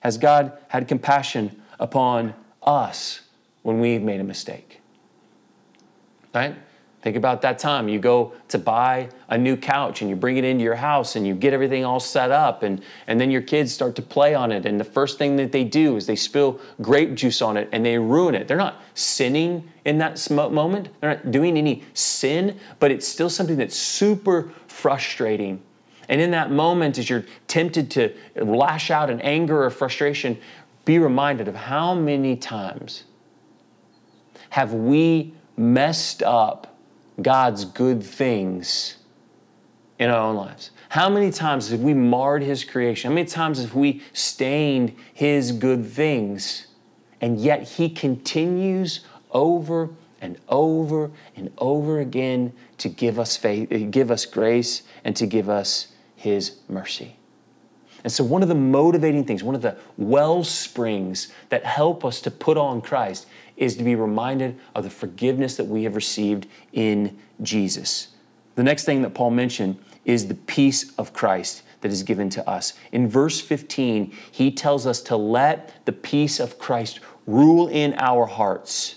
has 0.00 0.18
God 0.18 0.58
had 0.66 0.88
compassion 0.88 1.62
upon 1.78 2.34
us 2.64 3.20
when 3.62 3.78
we've 3.78 4.02
made 4.02 4.20
a 4.20 4.24
mistake? 4.24 4.80
Right? 6.34 6.56
Think 7.02 7.16
about 7.16 7.40
that 7.42 7.58
time 7.58 7.88
you 7.88 7.98
go 7.98 8.34
to 8.48 8.58
buy 8.58 9.08
a 9.30 9.38
new 9.38 9.56
couch 9.56 10.02
and 10.02 10.10
you 10.10 10.16
bring 10.16 10.36
it 10.36 10.44
into 10.44 10.62
your 10.62 10.74
house 10.74 11.16
and 11.16 11.26
you 11.26 11.34
get 11.34 11.54
everything 11.54 11.82
all 11.82 11.98
set 11.98 12.30
up 12.30 12.62
and, 12.62 12.82
and 13.06 13.18
then 13.18 13.30
your 13.30 13.40
kids 13.40 13.72
start 13.72 13.96
to 13.96 14.02
play 14.02 14.34
on 14.34 14.52
it 14.52 14.66
and 14.66 14.78
the 14.78 14.84
first 14.84 15.16
thing 15.16 15.36
that 15.36 15.50
they 15.50 15.64
do 15.64 15.96
is 15.96 16.06
they 16.06 16.16
spill 16.16 16.60
grape 16.82 17.14
juice 17.14 17.40
on 17.40 17.56
it 17.56 17.70
and 17.72 17.86
they 17.86 17.96
ruin 17.96 18.34
it. 18.34 18.48
They're 18.48 18.58
not 18.58 18.82
sinning 18.94 19.66
in 19.86 19.96
that 19.98 20.30
moment. 20.30 20.90
They're 21.00 21.14
not 21.14 21.30
doing 21.30 21.56
any 21.56 21.84
sin, 21.94 22.58
but 22.80 22.90
it's 22.90 23.08
still 23.08 23.30
something 23.30 23.56
that's 23.56 23.76
super 23.76 24.52
frustrating. 24.66 25.62
And 26.10 26.20
in 26.20 26.32
that 26.32 26.50
moment 26.50 26.98
as 26.98 27.08
you're 27.08 27.24
tempted 27.46 27.90
to 27.92 28.12
lash 28.36 28.90
out 28.90 29.08
in 29.08 29.22
anger 29.22 29.64
or 29.64 29.70
frustration, 29.70 30.36
be 30.84 30.98
reminded 30.98 31.48
of 31.48 31.54
how 31.54 31.94
many 31.94 32.36
times 32.36 33.04
have 34.50 34.74
we 34.74 35.32
messed 35.56 36.22
up 36.22 36.66
God's 37.22 37.64
good 37.64 38.02
things 38.02 38.96
in 39.98 40.10
our 40.10 40.20
own 40.20 40.36
lives? 40.36 40.70
How 40.90 41.08
many 41.08 41.30
times 41.30 41.70
have 41.70 41.80
we 41.80 41.94
marred 41.94 42.42
His 42.42 42.64
creation? 42.64 43.10
How 43.10 43.14
many 43.14 43.28
times 43.28 43.60
have 43.60 43.74
we 43.74 44.02
stained 44.12 44.96
His 45.14 45.52
good 45.52 45.86
things? 45.86 46.66
And 47.20 47.40
yet 47.40 47.62
He 47.62 47.88
continues 47.88 49.00
over 49.30 49.90
and 50.20 50.36
over 50.48 51.10
and 51.36 51.52
over 51.58 52.00
again 52.00 52.52
to 52.78 52.88
give 52.88 53.18
us 53.18 53.36
faith, 53.36 53.70
eh, 53.70 53.78
give 53.78 54.10
us 54.10 54.26
grace, 54.26 54.82
and 55.04 55.14
to 55.16 55.26
give 55.26 55.48
us 55.48 55.88
His 56.16 56.56
mercy. 56.68 57.16
And 58.02 58.12
so, 58.12 58.24
one 58.24 58.42
of 58.42 58.48
the 58.48 58.54
motivating 58.54 59.24
things, 59.24 59.42
one 59.42 59.54
of 59.54 59.62
the 59.62 59.76
well 59.98 60.42
springs 60.42 61.28
that 61.50 61.64
help 61.64 62.04
us 62.04 62.20
to 62.22 62.30
put 62.30 62.56
on 62.56 62.80
Christ 62.80 63.26
is 63.60 63.76
to 63.76 63.84
be 63.84 63.94
reminded 63.94 64.58
of 64.74 64.82
the 64.82 64.90
forgiveness 64.90 65.56
that 65.56 65.66
we 65.66 65.84
have 65.84 65.94
received 65.94 66.48
in 66.72 67.16
Jesus. 67.42 68.08
The 68.56 68.64
next 68.64 68.84
thing 68.84 69.02
that 69.02 69.14
Paul 69.14 69.30
mentioned 69.30 69.78
is 70.04 70.26
the 70.26 70.34
peace 70.34 70.92
of 70.98 71.12
Christ 71.12 71.62
that 71.82 71.92
is 71.92 72.02
given 72.02 72.30
to 72.30 72.48
us. 72.48 72.72
In 72.90 73.06
verse 73.08 73.40
15, 73.40 74.12
he 74.32 74.50
tells 74.50 74.86
us 74.86 75.00
to 75.02 75.16
let 75.16 75.84
the 75.84 75.92
peace 75.92 76.40
of 76.40 76.58
Christ 76.58 77.00
rule 77.26 77.68
in 77.68 77.94
our 77.98 78.26
hearts 78.26 78.96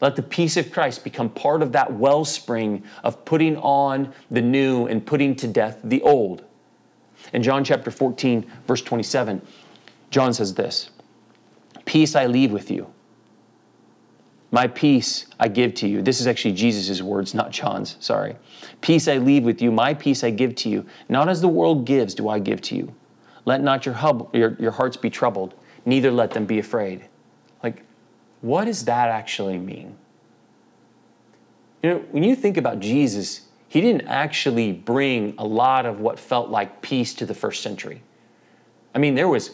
Let 0.00 0.14
the 0.14 0.22
peace 0.22 0.56
of 0.56 0.70
Christ 0.70 1.04
become 1.04 1.30
part 1.30 1.62
of 1.62 1.72
that 1.72 1.94
wellspring 1.94 2.84
of 3.02 3.24
putting 3.24 3.56
on 3.56 4.12
the 4.30 4.42
new 4.42 4.86
and 4.86 5.04
putting 5.04 5.34
to 5.36 5.48
death 5.48 5.80
the 5.82 6.02
old. 6.02 6.44
In 7.32 7.42
John 7.42 7.64
chapter 7.64 7.90
14, 7.90 8.44
verse 8.66 8.82
27, 8.82 9.40
John 10.10 10.34
says 10.34 10.54
this 10.54 10.90
Peace 11.86 12.14
I 12.14 12.26
leave 12.26 12.52
with 12.52 12.70
you. 12.70 12.92
My 14.50 14.68
peace 14.68 15.26
I 15.40 15.48
give 15.48 15.74
to 15.74 15.88
you. 15.88 16.02
This 16.02 16.20
is 16.20 16.26
actually 16.26 16.54
Jesus' 16.54 17.02
words, 17.02 17.34
not 17.34 17.50
John's. 17.50 17.96
Sorry. 18.00 18.36
Peace 18.80 19.08
I 19.08 19.18
leave 19.18 19.44
with 19.44 19.60
you. 19.60 19.72
My 19.72 19.92
peace 19.92 20.22
I 20.22 20.30
give 20.30 20.54
to 20.56 20.68
you. 20.68 20.86
Not 21.08 21.28
as 21.28 21.40
the 21.40 21.48
world 21.48 21.84
gives, 21.84 22.14
do 22.14 22.28
I 22.28 22.38
give 22.38 22.60
to 22.62 22.76
you. 22.76 22.94
Let 23.44 23.62
not 23.62 23.86
your, 23.86 23.94
hub, 23.96 24.34
your, 24.34 24.56
your 24.58 24.72
hearts 24.72 24.96
be 24.96 25.10
troubled, 25.10 25.54
neither 25.84 26.10
let 26.10 26.32
them 26.32 26.46
be 26.46 26.58
afraid. 26.58 27.08
Like, 27.62 27.82
what 28.40 28.64
does 28.64 28.84
that 28.84 29.08
actually 29.08 29.58
mean? 29.58 29.96
You 31.82 31.90
know, 31.90 31.98
when 32.10 32.22
you 32.22 32.34
think 32.34 32.56
about 32.56 32.80
Jesus, 32.80 33.42
he 33.68 33.80
didn't 33.80 34.06
actually 34.08 34.72
bring 34.72 35.34
a 35.38 35.46
lot 35.46 35.86
of 35.86 36.00
what 36.00 36.18
felt 36.18 36.50
like 36.50 36.82
peace 36.82 37.14
to 37.14 37.26
the 37.26 37.34
first 37.34 37.62
century. 37.62 38.02
I 38.94 38.98
mean, 38.98 39.14
there 39.14 39.28
was 39.28 39.50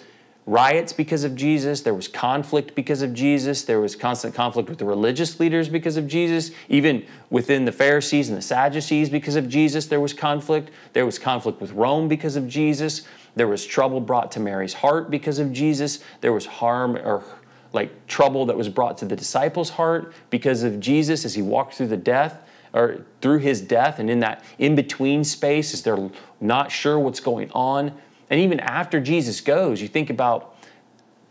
riots 0.46 0.92
because 0.92 1.22
of 1.24 1.37
Jesus, 1.37 1.83
there 1.83 1.94
was 1.94 2.09
conflict 2.09 2.74
because 2.74 3.02
of 3.02 3.14
Jesus, 3.14 3.62
there 3.62 3.81
was 3.81 3.94
constant 3.94 4.35
conflict 4.35 4.68
with 4.68 4.78
the 4.78 4.85
religious 4.85 5.38
leaders 5.38 5.68
because 5.68 5.96
of 5.96 6.09
Jesus, 6.09 6.50
even 6.68 7.07
within 7.31 7.64
the 7.64 7.72
Pharisees 7.72 8.28
and 8.28 8.37
the 8.37 8.42
Sadducees 8.42 9.09
because 9.09 9.37
of 9.37 9.48
Jesus, 9.48 9.87
there 9.87 10.00
was 10.00 10.12
conflict. 10.12 10.70
There 10.92 11.07
was 11.07 11.18
conflict 11.18 11.61
with 11.61 11.72
Rome 11.72 12.09
because 12.09 12.35
of 12.37 12.48
Jesus. 12.48 13.02
There 13.37 13.48
was 13.48 13.64
trouble 13.64 14.00
brought 14.00 14.33
to 14.33 14.40
Mary's 14.40 14.74
heart 14.74 15.11
because 15.11 15.38
of 15.38 15.52
Jesus. 15.52 16.00
There 16.20 16.33
was 16.33 16.46
harm 16.46 16.96
or 16.96 17.24
like 17.72 18.07
trouble 18.07 18.46
that 18.46 18.57
was 18.57 18.68
brought 18.68 18.98
to 18.98 19.05
the 19.05 19.16
disciples' 19.16 19.70
heart 19.70 20.12
because 20.28 20.62
of 20.62 20.81
Jesus 20.81 21.24
as 21.24 21.35
he 21.35 21.42
walked 21.42 21.74
through 21.74 21.87
the 21.87 21.96
death 21.96 22.46
or 22.74 23.05
through 23.20 23.38
his 23.38 23.61
death 23.61 23.98
and 23.98 24.11
in 24.11 24.20
that 24.20 24.44
in 24.59 24.74
between 24.74 25.24
space 25.24 25.72
as 25.72 25.83
they're 25.83 26.11
not 26.40 26.70
sure 26.70 26.98
what's 26.98 27.20
going 27.20 27.50
on. 27.52 27.92
And 28.30 28.40
even 28.40 28.61
after 28.61 29.00
Jesus 29.00 29.40
goes, 29.40 29.82
you 29.82 29.88
think 29.88 30.11
about 30.11 30.56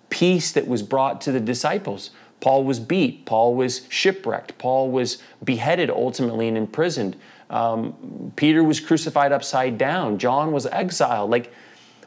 peace 0.09 0.51
that 0.51 0.67
was 0.67 0.83
brought 0.83 1.21
to 1.21 1.31
the 1.31 1.39
disciples. 1.39 2.11
Paul 2.41 2.63
was 2.63 2.79
beat, 2.79 3.25
Paul 3.25 3.55
was 3.55 3.87
shipwrecked, 3.89 4.57
Paul 4.57 4.89
was 4.89 5.19
beheaded 5.43 5.89
ultimately 5.89 6.47
and 6.47 6.57
imprisoned. 6.57 7.15
Um, 7.49 8.33
Peter 8.35 8.63
was 8.63 8.79
crucified 8.79 9.31
upside 9.31 9.77
down, 9.77 10.17
John 10.17 10.51
was 10.51 10.65
exiled. 10.65 11.29
Like 11.29 11.53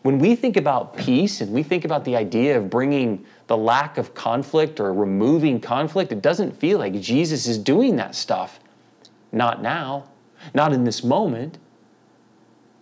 when 0.03 0.19
we 0.19 0.37
think 0.37 0.57
about 0.57 0.97
peace 0.97 1.41
and 1.41 1.53
we 1.53 1.63
think 1.63 1.85
about 1.85 2.05
the 2.05 2.17
idea 2.17 2.59
of 2.59 2.69
bringing 2.69 3.25
the 3.47 3.57
lack 3.57 3.97
of 3.97 4.15
conflict 4.15 4.81
or 4.81 4.93
removing 4.93 5.61
conflict, 5.61 6.13
it 6.13 6.21
doesn't 6.21 6.57
feel 6.57 6.79
like 6.79 7.01
Jesus 7.01 7.47
is 7.47 7.57
doing 7.57 7.97
that 7.97 8.15
stuff. 8.15 8.61
Not 9.33 9.63
now, 9.63 10.09
not 10.53 10.73
in 10.73 10.85
this 10.85 11.03
moment. 11.03 11.59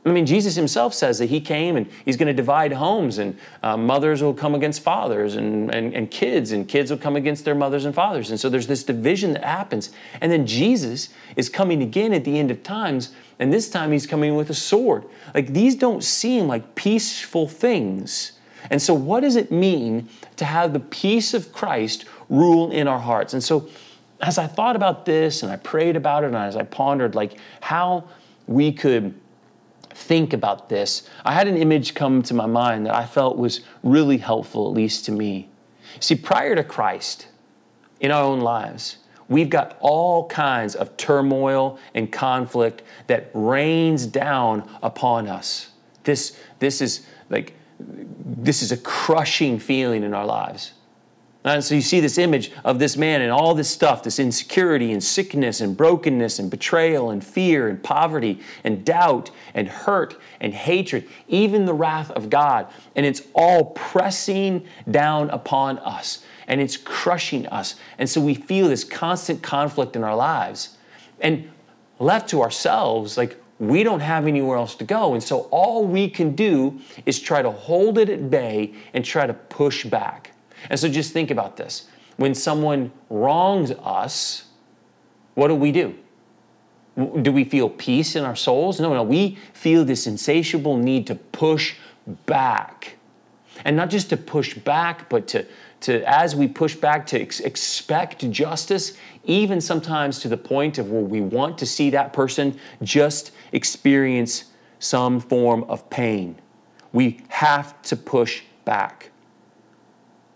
I 0.05 0.11
mean, 0.11 0.27
Jesus 0.27 0.57
himself 0.57 0.95
says 0.95 1.21
that 1.21 1.27
he 1.27 1.41
came 1.41 1.77
and 1.77 1.89
he's 2.05 2.17
going 2.17 2.27
to 2.27 2.35
divide 2.35 2.73
homes, 2.73 3.19
and 3.19 3.39
uh, 3.63 3.77
mothers 3.77 4.21
will 4.21 4.35
come 4.35 4.55
against 4.57 4.83
fathers, 4.83 5.37
and, 5.37 5.73
and, 5.73 5.95
and 5.95 6.11
kids, 6.11 6.51
and 6.51 6.67
kids 6.67 6.91
will 6.91 6.99
come 6.99 7.15
against 7.15 7.45
their 7.45 7.55
mothers 7.55 7.85
and 7.85 7.95
fathers. 7.95 8.31
And 8.31 8.41
so 8.41 8.49
there's 8.49 8.67
this 8.67 8.83
division 8.83 9.35
that 9.35 9.45
happens. 9.45 9.93
And 10.21 10.33
then 10.33 10.45
Jesus 10.45 11.11
is 11.37 11.49
coming 11.49 11.83
again 11.83 12.13
at 12.13 12.25
the 12.25 12.37
end 12.37 12.51
of 12.51 12.65
times, 12.65 13.13
and 13.39 13.53
this 13.53 13.71
time 13.71 13.93
he's 13.93 14.07
coming 14.07 14.35
with 14.35 14.51
a 14.51 14.55
sword. 14.55 15.05
Like 15.35 15.53
these 15.53 15.77
don't 15.77 16.03
seem 16.03 16.49
like 16.49 16.75
peaceful 16.75 17.47
things. 17.47 18.33
And 18.71 18.83
so, 18.83 18.95
what 18.95 19.21
does 19.21 19.37
it 19.37 19.53
mean 19.53 20.09
to 20.37 20.45
have 20.45 20.73
the 20.73 20.81
peace 20.81 21.33
of 21.33 21.53
Christ 21.53 22.07
rule 22.29 22.73
in 22.73 22.89
our 22.89 22.99
hearts? 22.99 23.35
And 23.35 23.43
so, 23.43 23.69
as 24.21 24.37
I 24.39 24.49
thought 24.49 24.75
about 24.75 25.05
this 25.05 25.43
and 25.45 25.51
I 25.51 25.57
prayed 25.57 25.95
about 25.95 26.25
it 26.25 26.29
and 26.29 26.37
as 26.37 26.57
I 26.57 26.65
pondered, 26.65 27.15
like 27.15 27.39
how 27.61 28.05
we 28.47 28.73
could 28.73 29.15
think 29.95 30.33
about 30.33 30.69
this, 30.69 31.09
I 31.25 31.33
had 31.33 31.49
an 31.49 31.57
image 31.57 31.95
come 31.95 32.23
to 32.25 32.35
my 32.35 32.47
mind 32.47 32.87
that 32.87 32.95
I 32.95 33.07
felt 33.07 33.37
was 33.37 33.61
really 33.83 34.19
helpful, 34.19 34.69
at 34.69 34.75
least 34.75 35.05
to 35.07 35.13
me. 35.13 35.49
See, 36.01 36.15
prior 36.15 36.55
to 36.55 36.65
Christ 36.65 37.29
in 38.01 38.11
our 38.11 38.23
own 38.23 38.41
lives, 38.41 38.99
we've 39.29 39.51
got 39.51 39.77
all 39.81 40.27
kinds 40.29 40.75
of 40.75 40.97
turmoil 40.97 41.79
and 41.95 42.11
conflict 42.11 42.83
that 43.07 43.31
rains 43.35 44.07
down 44.07 44.69
upon 44.83 45.29
us. 45.29 45.71
This, 46.05 46.39
this 46.59 46.81
is 46.81 47.07
like, 47.31 47.55
this 47.79 48.63
is 48.63 48.73
a 48.73 48.77
crushing 48.77 49.59
feeling 49.59 50.03
in 50.03 50.15
our 50.15 50.27
lives. 50.27 50.73
And 51.45 51.65
so 51.65 51.75
you 51.75 51.83
see 51.83 51.99
this 51.99 52.19
image 52.19 52.53
of 52.65 52.79
this 52.79 52.97
man 52.97 53.21
and 53.21 53.33
all 53.33 53.55
this 53.55 53.69
stuff, 53.69 54.05
this 54.05 54.21
insecurity 54.21 54.93
and 54.93 55.03
sickness 55.03 55.61
and 55.61 55.77
brokenness 55.77 56.39
and 56.39 56.49
betrayal 56.49 57.11
and 57.11 57.25
fear 57.25 57.69
and 57.69 57.83
poverty 57.83 58.41
and 58.63 58.85
doubt 58.85 59.31
and 59.53 59.67
hurt 59.67 60.17
and 60.41 60.55
hatred, 60.55 61.09
even 61.27 61.65
the 61.65 61.75
wrath 61.75 62.13
of 62.13 62.31
God. 62.31 62.69
And 62.95 63.05
it's 63.05 63.23
all 63.35 63.67
pressing 63.67 64.65
down 64.89 65.31
upon 65.31 65.79
us 65.79 66.25
and 66.47 66.61
it's 66.61 66.77
crushing 66.77 67.47
us. 67.49 67.75
And 67.99 68.09
so 68.09 68.21
we 68.21 68.35
feel 68.35 68.69
this 68.69 68.85
constant 68.85 69.43
conflict 69.43 69.97
in 69.97 70.05
our 70.05 70.17
lives. 70.17 70.77
And 71.21 71.51
left 71.99 72.29
to 72.31 72.43
ourselves, 72.43 73.17
like 73.17 73.41
we 73.59 73.83
don't 73.85 74.01
have 74.01 74.27
anywhere 74.27 74.57
else 74.57 74.75
to 74.77 74.85
go. 74.85 75.15
And 75.15 75.23
so 75.23 75.43
all 75.51 75.87
we 75.87 76.09
can 76.11 76.35
do 76.35 76.81
is 77.07 77.21
try 77.21 77.43
to 77.43 77.51
hold 77.51 77.99
it 77.99 78.09
at 78.09 78.29
bay 78.29 78.75
and 78.93 79.05
try 79.05 79.27
to 79.27 79.35
push 79.35 79.85
back. 79.85 80.32
And 80.71 80.79
so 80.79 80.89
just 80.89 81.13
think 81.13 81.31
about 81.31 81.57
this. 81.57 81.89
When 82.17 82.35
someone 82.35 82.93
wrongs 83.11 83.71
us, 83.71 84.45
what 85.35 85.49
do 85.49 85.55
we 85.55 85.73
do? 85.73 85.95
Do 87.23 87.33
we 87.33 87.45
feel 87.45 87.71
peace 87.71 88.17
in 88.17 88.25
our 88.25 88.37
souls? 88.37 88.79
No, 88.79 88.93
no. 88.93 89.03
We 89.03 89.39
feel 89.55 89.85
this 89.85 90.07
insatiable 90.07 90.77
need 90.77 91.07
to 91.07 91.15
push 91.15 91.77
back. 92.27 92.97
And 93.65 93.77
not 93.77 93.91
just 93.91 94.11
to 94.11 94.17
push 94.17 94.55
back, 94.55 95.09
but 95.09 95.27
to, 95.29 95.47
to 95.81 96.03
as 96.09 96.37
we 96.37 96.49
push 96.49 96.75
back, 96.75 97.07
to 97.09 97.21
ex- 97.21 97.41
expect 97.41 98.31
justice, 98.31 98.99
even 99.25 99.61
sometimes 99.61 100.19
to 100.21 100.29
the 100.29 100.37
point 100.37 100.79
of 100.79 100.91
where 100.91 101.03
we 101.03 101.21
want 101.21 101.59
to 101.59 101.67
see 101.67 101.91
that 101.91 102.13
person 102.13 102.59
just 102.83 103.31
experience 103.53 104.45
some 104.79 105.21
form 105.21 105.65
of 105.65 105.89
pain. 105.91 106.37
We 106.93 107.21
have 107.29 107.81
to 107.83 107.97
push 107.97 108.43
back. 108.65 109.12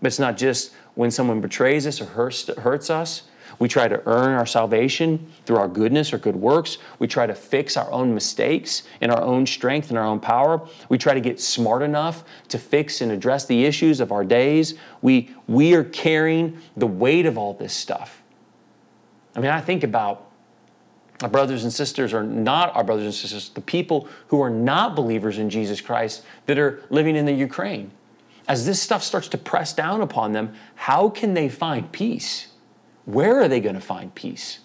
But 0.07 0.11
it's 0.11 0.21
not 0.21 0.37
just 0.37 0.73
when 0.95 1.11
someone 1.11 1.41
betrays 1.41 1.85
us 1.85 2.01
or 2.01 2.05
hurts, 2.05 2.47
hurts 2.59 2.91
us. 2.91 3.25
We 3.59 3.67
try 3.67 3.89
to 3.89 4.01
earn 4.07 4.35
our 4.35 4.47
salvation 4.47 5.33
through 5.45 5.57
our 5.57 5.67
goodness 5.67 6.13
or 6.13 6.19
good 6.19 6.37
works. 6.37 6.79
We 7.01 7.09
try 7.09 7.27
to 7.27 7.35
fix 7.35 7.77
our 7.77 7.91
own 7.91 8.15
mistakes 8.15 8.85
in 9.01 9.11
our 9.11 9.21
own 9.21 9.47
strength 9.47 9.89
and 9.89 9.99
our 9.99 10.05
own 10.05 10.21
power. 10.21 10.65
We 10.89 10.97
try 10.97 11.15
to 11.15 11.21
get 11.21 11.41
smart 11.41 11.83
enough 11.83 12.23
to 12.51 12.57
fix 12.57 13.01
and 13.01 13.11
address 13.11 13.47
the 13.47 13.65
issues 13.65 13.99
of 13.99 14.13
our 14.13 14.25
days. 14.25 14.75
We, 15.03 15.35
we 15.49 15.75
are 15.75 15.83
carrying 15.83 16.57
the 16.77 16.87
weight 16.87 17.27
of 17.27 17.37
all 17.37 17.55
this 17.55 17.75
stuff. 17.75 18.23
I 19.35 19.41
mean, 19.41 19.51
I 19.51 19.61
think 19.61 19.83
about 19.83 20.31
our 21.21 21.29
brothers 21.29 21.65
and 21.65 21.73
sisters, 21.73 22.15
or 22.15 22.23
not 22.23 22.77
our 22.77 22.85
brothers 22.85 23.07
and 23.07 23.15
sisters, 23.15 23.49
the 23.49 23.61
people 23.61 24.09
who 24.29 24.41
are 24.41 24.51
not 24.51 24.95
believers 24.95 25.39
in 25.39 25.51
Jesus 25.51 25.81
Christ 25.81 26.23
that 26.47 26.61
are 26.61 26.85
living 26.91 27.17
in 27.17 27.27
the 27.27 27.33
Ukraine 27.33 27.91
as 28.49 28.67
this 28.67 28.81
stuff 28.81 29.03
starts 29.03 29.29
to 29.29 29.39
press 29.39 29.73
down 29.73 30.01
upon 30.01 30.33
them, 30.33 30.55
how 30.75 31.09
can 31.09 31.35
they 31.35 31.49
find 31.49 31.91
peace? 31.93 32.49
Where 33.05 33.41
are 33.41 33.49
they 33.49 33.61
going 33.61 33.75
to 33.75 33.81
find 33.81 34.15
peace? 34.15 34.61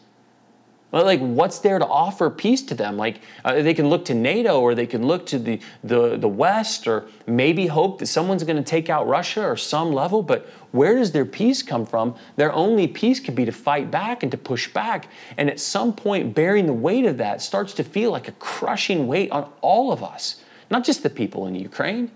Like, 0.91 1.21
what's 1.21 1.59
there 1.59 1.79
to 1.79 1.87
offer 1.87 2.29
peace 2.29 2.61
to 2.63 2.75
them? 2.75 2.97
Like, 2.97 3.21
uh, 3.45 3.61
they 3.61 3.73
can 3.73 3.87
look 3.87 4.03
to 4.05 4.13
NATO 4.13 4.59
or 4.59 4.75
they 4.75 4.85
can 4.85 5.07
look 5.07 5.25
to 5.27 5.39
the, 5.39 5.59
the, 5.83 6.17
the 6.17 6.27
West 6.27 6.85
or 6.85 7.07
maybe 7.25 7.67
hope 7.67 7.99
that 7.99 8.07
someone's 8.07 8.43
going 8.43 8.57
to 8.57 8.63
take 8.63 8.89
out 8.89 9.07
Russia 9.07 9.45
or 9.45 9.55
some 9.55 9.93
level, 9.93 10.21
but 10.21 10.49
where 10.71 10.97
does 10.97 11.13
their 11.13 11.25
peace 11.25 11.63
come 11.63 11.85
from? 11.85 12.15
Their 12.35 12.51
only 12.51 12.87
peace 12.87 13.21
could 13.21 13.35
be 13.35 13.45
to 13.45 13.53
fight 13.53 13.89
back 13.89 14.21
and 14.21 14.31
to 14.33 14.37
push 14.37 14.67
back. 14.67 15.07
And 15.37 15.49
at 15.49 15.61
some 15.61 15.93
point, 15.93 16.35
bearing 16.35 16.65
the 16.65 16.73
weight 16.73 17.05
of 17.05 17.17
that 17.19 17.41
starts 17.41 17.73
to 17.75 17.85
feel 17.85 18.11
like 18.11 18.27
a 18.27 18.33
crushing 18.33 19.07
weight 19.07 19.31
on 19.31 19.49
all 19.61 19.93
of 19.93 20.03
us, 20.03 20.43
not 20.69 20.83
just 20.83 21.03
the 21.03 21.09
people 21.09 21.47
in 21.47 21.55
Ukraine. 21.55 22.11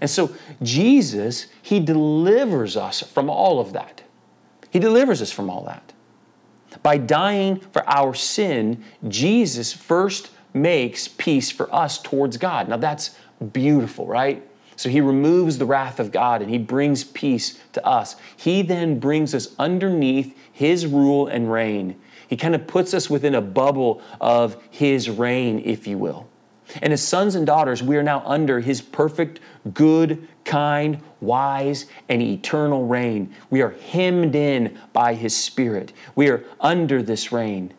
And 0.00 0.10
so 0.10 0.34
Jesus, 0.62 1.46
He 1.62 1.80
delivers 1.80 2.76
us 2.76 3.02
from 3.02 3.30
all 3.30 3.60
of 3.60 3.72
that. 3.72 4.02
He 4.70 4.78
delivers 4.78 5.22
us 5.22 5.32
from 5.32 5.48
all 5.48 5.64
that. 5.64 5.92
By 6.82 6.98
dying 6.98 7.60
for 7.60 7.88
our 7.88 8.14
sin, 8.14 8.84
Jesus 9.08 9.72
first 9.72 10.30
makes 10.52 11.08
peace 11.08 11.50
for 11.50 11.72
us 11.74 12.00
towards 12.00 12.36
God. 12.36 12.68
Now 12.68 12.76
that's 12.76 13.16
beautiful, 13.52 14.06
right? 14.06 14.46
So 14.76 14.90
he 14.90 15.00
removes 15.00 15.56
the 15.56 15.64
wrath 15.64 15.98
of 15.98 16.12
God 16.12 16.42
and 16.42 16.50
he 16.50 16.58
brings 16.58 17.02
peace 17.02 17.58
to 17.72 17.84
us. 17.86 18.16
He 18.36 18.62
then 18.62 18.98
brings 18.98 19.34
us 19.34 19.54
underneath 19.58 20.36
his 20.52 20.86
rule 20.86 21.26
and 21.26 21.50
reign. 21.50 21.98
He 22.28 22.36
kind 22.36 22.54
of 22.54 22.66
puts 22.66 22.92
us 22.92 23.08
within 23.08 23.34
a 23.34 23.40
bubble 23.40 24.02
of 24.20 24.62
his 24.70 25.08
reign, 25.08 25.62
if 25.64 25.86
you 25.86 25.96
will. 25.96 26.28
And 26.82 26.92
as 26.92 27.02
sons 27.02 27.34
and 27.34 27.46
daughters, 27.46 27.82
we 27.82 27.96
are 27.96 28.02
now 28.02 28.22
under 28.24 28.60
his 28.60 28.80
perfect, 28.80 29.40
good, 29.72 30.26
kind, 30.44 31.00
wise, 31.20 31.86
and 32.08 32.20
eternal 32.20 32.86
reign. 32.86 33.34
We 33.50 33.62
are 33.62 33.70
hemmed 33.70 34.34
in 34.34 34.78
by 34.92 35.14
his 35.14 35.36
spirit. 35.36 35.92
We 36.14 36.28
are 36.28 36.44
under 36.60 37.02
this 37.02 37.32
reign. 37.32 37.72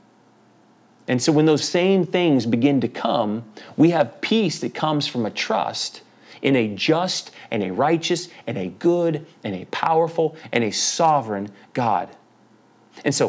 And 1.08 1.21
so 1.21 1.32
when 1.32 1.45
those 1.45 1.67
same 1.67 2.06
things 2.06 2.45
begin 2.45 2.82
to 2.82 2.88
come, 2.88 3.45
we 3.78 3.91
have 3.91 4.19
peace 4.21 4.60
that 4.60 4.73
comes 4.73 5.08
from 5.08 5.26
a 5.26 5.32
trust 5.32 6.02
in 6.41 6.56
a 6.56 6.67
just 6.76 7.32
and 7.50 7.63
a 7.63 7.71
righteous 7.71 8.30
and 8.45 8.58
a 8.58 8.67
good 8.67 9.26
and 9.43 9.56
a 9.56 9.65
powerful 9.65 10.36
and 10.52 10.63
a 10.63 10.71
sovereign 10.71 11.50
God. 11.73 12.10
And 13.06 13.15
so, 13.15 13.28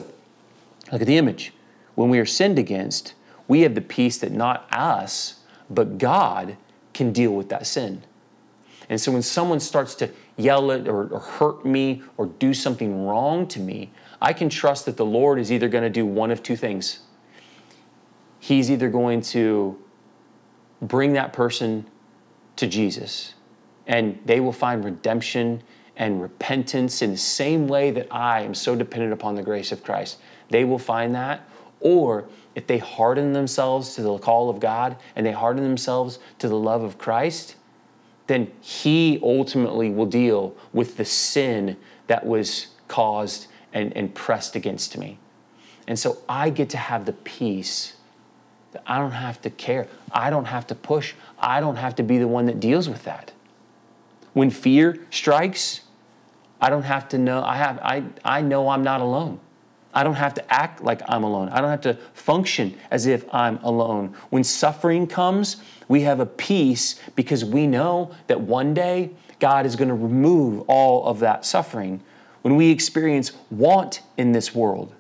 look 0.92 1.00
at 1.00 1.06
the 1.06 1.16
image. 1.16 1.52
When 1.94 2.10
we 2.10 2.18
are 2.18 2.26
sinned 2.26 2.58
against, 2.58 3.14
we 3.46 3.62
have 3.62 3.74
the 3.74 3.80
peace 3.80 4.18
that 4.18 4.32
not 4.32 4.66
us, 4.72 5.37
but 5.70 5.98
God 5.98 6.56
can 6.94 7.12
deal 7.12 7.32
with 7.32 7.48
that 7.50 7.66
sin. 7.66 8.02
And 8.88 9.00
so 9.00 9.12
when 9.12 9.22
someone 9.22 9.60
starts 9.60 9.94
to 9.96 10.10
yell 10.36 10.72
at 10.72 10.88
or, 10.88 11.08
or 11.08 11.20
hurt 11.20 11.64
me 11.64 12.02
or 12.16 12.26
do 12.26 12.54
something 12.54 13.06
wrong 13.06 13.46
to 13.48 13.60
me, 13.60 13.92
I 14.20 14.32
can 14.32 14.48
trust 14.48 14.86
that 14.86 14.96
the 14.96 15.04
Lord 15.04 15.38
is 15.38 15.52
either 15.52 15.68
going 15.68 15.84
to 15.84 15.90
do 15.90 16.06
one 16.06 16.30
of 16.30 16.42
two 16.42 16.56
things. 16.56 17.00
He's 18.40 18.70
either 18.70 18.88
going 18.88 19.20
to 19.22 19.78
bring 20.80 21.12
that 21.14 21.32
person 21.32 21.86
to 22.56 22.66
Jesus 22.66 23.34
and 23.86 24.18
they 24.24 24.38
will 24.38 24.52
find 24.52 24.84
redemption 24.84 25.62
and 25.96 26.22
repentance 26.22 27.02
in 27.02 27.10
the 27.10 27.16
same 27.16 27.66
way 27.66 27.90
that 27.90 28.06
I 28.10 28.42
am 28.42 28.54
so 28.54 28.76
dependent 28.76 29.12
upon 29.12 29.34
the 29.34 29.42
grace 29.42 29.72
of 29.72 29.82
Christ. 29.82 30.18
They 30.50 30.64
will 30.64 30.78
find 30.78 31.14
that. 31.14 31.48
Or 31.80 32.28
if 32.58 32.66
they 32.66 32.78
harden 32.78 33.34
themselves 33.34 33.94
to 33.94 34.02
the 34.02 34.18
call 34.18 34.50
of 34.50 34.58
God 34.58 34.96
and 35.14 35.24
they 35.24 35.30
harden 35.30 35.62
themselves 35.62 36.18
to 36.40 36.48
the 36.48 36.56
love 36.56 36.82
of 36.82 36.98
Christ, 36.98 37.54
then 38.26 38.50
He 38.60 39.20
ultimately 39.22 39.90
will 39.90 40.06
deal 40.06 40.56
with 40.72 40.96
the 40.96 41.04
sin 41.04 41.76
that 42.08 42.26
was 42.26 42.66
caused 42.88 43.46
and, 43.72 43.96
and 43.96 44.12
pressed 44.12 44.56
against 44.56 44.98
me. 44.98 45.20
And 45.86 45.96
so 45.96 46.18
I 46.28 46.50
get 46.50 46.68
to 46.70 46.78
have 46.78 47.06
the 47.06 47.12
peace 47.12 47.92
that 48.72 48.82
I 48.88 48.98
don't 48.98 49.12
have 49.12 49.40
to 49.42 49.50
care. 49.50 49.86
I 50.10 50.28
don't 50.28 50.46
have 50.46 50.66
to 50.66 50.74
push. 50.74 51.14
I 51.38 51.60
don't 51.60 51.76
have 51.76 51.94
to 51.94 52.02
be 52.02 52.18
the 52.18 52.26
one 52.26 52.46
that 52.46 52.58
deals 52.58 52.88
with 52.88 53.04
that. 53.04 53.30
When 54.32 54.50
fear 54.50 54.98
strikes, 55.10 55.82
I 56.60 56.70
don't 56.70 56.82
have 56.82 57.08
to 57.10 57.18
know, 57.18 57.40
I, 57.40 57.54
have, 57.54 57.78
I, 57.78 58.02
I 58.24 58.42
know 58.42 58.68
I'm 58.68 58.82
not 58.82 59.00
alone. 59.00 59.38
I 59.94 60.04
don't 60.04 60.14
have 60.14 60.34
to 60.34 60.52
act 60.52 60.82
like 60.82 61.00
I'm 61.08 61.24
alone. 61.24 61.48
I 61.48 61.60
don't 61.60 61.70
have 61.70 61.80
to 61.82 61.94
function 62.12 62.76
as 62.90 63.06
if 63.06 63.24
I'm 63.34 63.58
alone. 63.58 64.14
When 64.30 64.44
suffering 64.44 65.06
comes, 65.06 65.56
we 65.88 66.02
have 66.02 66.20
a 66.20 66.26
peace 66.26 67.00
because 67.16 67.44
we 67.44 67.66
know 67.66 68.14
that 68.26 68.40
one 68.40 68.74
day 68.74 69.10
God 69.40 69.66
is 69.66 69.76
going 69.76 69.88
to 69.88 69.94
remove 69.94 70.64
all 70.68 71.06
of 71.06 71.20
that 71.20 71.44
suffering. 71.44 72.02
When 72.42 72.56
we 72.56 72.70
experience 72.70 73.32
want 73.50 74.02
in 74.16 74.32
this 74.32 74.54
world, 74.54 74.94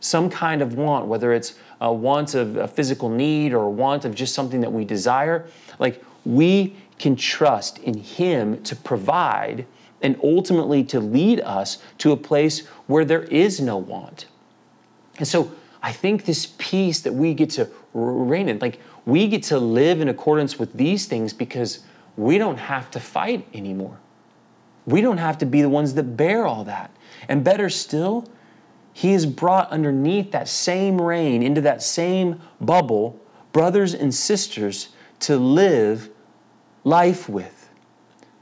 some 0.00 0.30
kind 0.30 0.62
of 0.62 0.74
want, 0.74 1.06
whether 1.06 1.32
it's 1.32 1.54
a 1.80 1.92
want 1.92 2.34
of 2.34 2.56
a 2.56 2.68
physical 2.68 3.08
need 3.08 3.52
or 3.52 3.64
a 3.64 3.70
want 3.70 4.04
of 4.04 4.14
just 4.14 4.34
something 4.34 4.60
that 4.60 4.72
we 4.72 4.84
desire, 4.84 5.46
like 5.78 6.02
we 6.24 6.76
can 6.98 7.16
trust 7.16 7.78
in 7.78 7.94
Him 7.94 8.62
to 8.62 8.76
provide 8.76 9.66
and 10.04 10.20
ultimately 10.22 10.84
to 10.84 11.00
lead 11.00 11.40
us 11.40 11.78
to 11.98 12.12
a 12.12 12.16
place 12.16 12.66
where 12.86 13.04
there 13.04 13.22
is 13.24 13.60
no 13.60 13.78
want. 13.78 14.26
And 15.18 15.26
so 15.26 15.50
I 15.82 15.92
think 15.92 16.26
this 16.26 16.54
peace 16.58 17.00
that 17.00 17.14
we 17.14 17.34
get 17.34 17.50
to 17.50 17.68
reign 17.94 18.48
in, 18.48 18.58
like 18.58 18.80
we 19.06 19.26
get 19.28 19.42
to 19.44 19.58
live 19.58 20.00
in 20.00 20.08
accordance 20.08 20.58
with 20.58 20.74
these 20.74 21.06
things 21.06 21.32
because 21.32 21.80
we 22.16 22.36
don't 22.36 22.58
have 22.58 22.90
to 22.92 23.00
fight 23.00 23.46
anymore. 23.54 23.98
We 24.86 25.00
don't 25.00 25.18
have 25.18 25.38
to 25.38 25.46
be 25.46 25.62
the 25.62 25.70
ones 25.70 25.94
that 25.94 26.16
bear 26.16 26.46
all 26.46 26.64
that. 26.64 26.94
And 27.26 27.42
better 27.42 27.70
still, 27.70 28.28
He 28.92 29.12
has 29.12 29.24
brought 29.24 29.70
underneath 29.70 30.32
that 30.32 30.48
same 30.48 31.00
reign, 31.00 31.42
into 31.42 31.62
that 31.62 31.82
same 31.82 32.42
bubble, 32.60 33.18
brothers 33.52 33.94
and 33.94 34.14
sisters 34.14 34.90
to 35.20 35.38
live 35.38 36.10
life 36.84 37.26
with. 37.26 37.70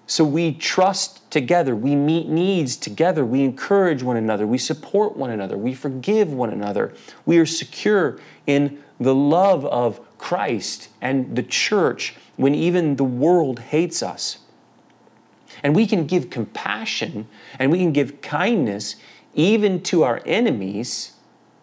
So 0.07 0.25
we 0.25 0.53
trust 0.53 1.22
together, 1.33 1.75
we 1.75 1.97
meet 1.97 2.29
needs 2.29 2.77
together, 2.77 3.25
we 3.25 3.43
encourage 3.43 4.03
one 4.03 4.19
another, 4.19 4.47
we 4.47 4.59
support 4.59 5.17
one 5.17 5.31
another, 5.31 5.57
we 5.57 5.73
forgive 5.73 6.31
one 6.31 6.51
another. 6.51 6.93
We 7.25 7.39
are 7.39 7.47
secure 7.47 8.21
in 8.47 8.83
the 9.01 9.15
love 9.15 9.65
of 9.65 9.99
Christ 10.19 10.91
and 11.01 11.35
the 11.35 11.43
church 11.43 12.15
when 12.37 12.55
even 12.55 12.97
the 12.97 13.05
world 13.05 13.61
hates 13.61 14.03
us. 14.03 14.39
And 15.63 15.75
we 15.75 15.87
can 15.87 16.07
give 16.07 16.29
compassion 16.29 17.27
and 17.59 17.73
we 17.73 17.79
can 17.79 17.93
give 17.93 18.21
kindness 18.21 18.97
even 19.33 19.83
to 19.85 20.03
our 20.03 20.21
enemies 20.27 21.13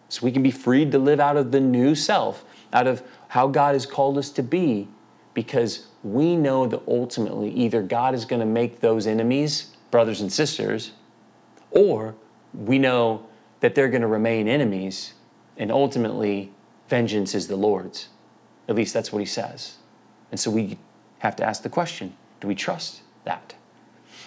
so 0.08 0.24
we 0.24 0.32
can 0.32 0.42
be 0.42 0.50
freed 0.50 0.90
to 0.90 0.98
live 0.98 1.20
out 1.20 1.36
of 1.36 1.52
the 1.52 1.60
new 1.60 1.94
self, 1.94 2.44
out 2.72 2.88
of 2.88 3.04
how 3.28 3.46
God 3.46 3.74
has 3.74 3.86
called 3.86 4.18
us 4.18 4.30
to 4.30 4.42
be, 4.42 4.88
because 5.32 5.86
we 6.02 6.36
know 6.36 6.66
that 6.66 6.82
ultimately 6.88 7.50
either 7.50 7.82
God 7.82 8.14
is 8.14 8.24
going 8.24 8.40
to 8.40 8.46
make 8.46 8.80
those 8.80 9.06
enemies 9.06 9.76
brothers 9.90 10.20
and 10.20 10.32
sisters, 10.32 10.92
or 11.70 12.14
we 12.54 12.78
know 12.78 13.26
that 13.60 13.74
they're 13.74 13.88
going 13.88 14.02
to 14.02 14.06
remain 14.06 14.48
enemies, 14.48 15.14
and 15.56 15.70
ultimately 15.70 16.52
vengeance 16.88 17.34
is 17.34 17.48
the 17.48 17.56
Lord's. 17.56 18.08
At 18.68 18.76
least 18.76 18.94
that's 18.94 19.12
what 19.12 19.18
he 19.18 19.26
says. 19.26 19.76
And 20.30 20.38
so 20.38 20.50
we 20.50 20.78
have 21.18 21.36
to 21.36 21.44
ask 21.44 21.62
the 21.62 21.68
question 21.68 22.16
do 22.40 22.48
we 22.48 22.54
trust 22.54 23.02
that? 23.24 23.54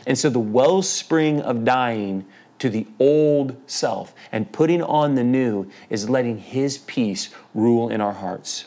And 0.05 0.17
so 0.17 0.29
the 0.29 0.39
wellspring 0.39 1.41
of 1.41 1.63
dying 1.63 2.25
to 2.59 2.69
the 2.69 2.85
old 2.99 3.55
self 3.65 4.13
and 4.31 4.51
putting 4.51 4.83
on 4.83 5.15
the 5.15 5.23
new 5.23 5.69
is 5.89 6.09
letting 6.09 6.37
his 6.37 6.77
peace 6.77 7.29
rule 7.53 7.89
in 7.89 8.01
our 8.01 8.13
hearts. 8.13 8.65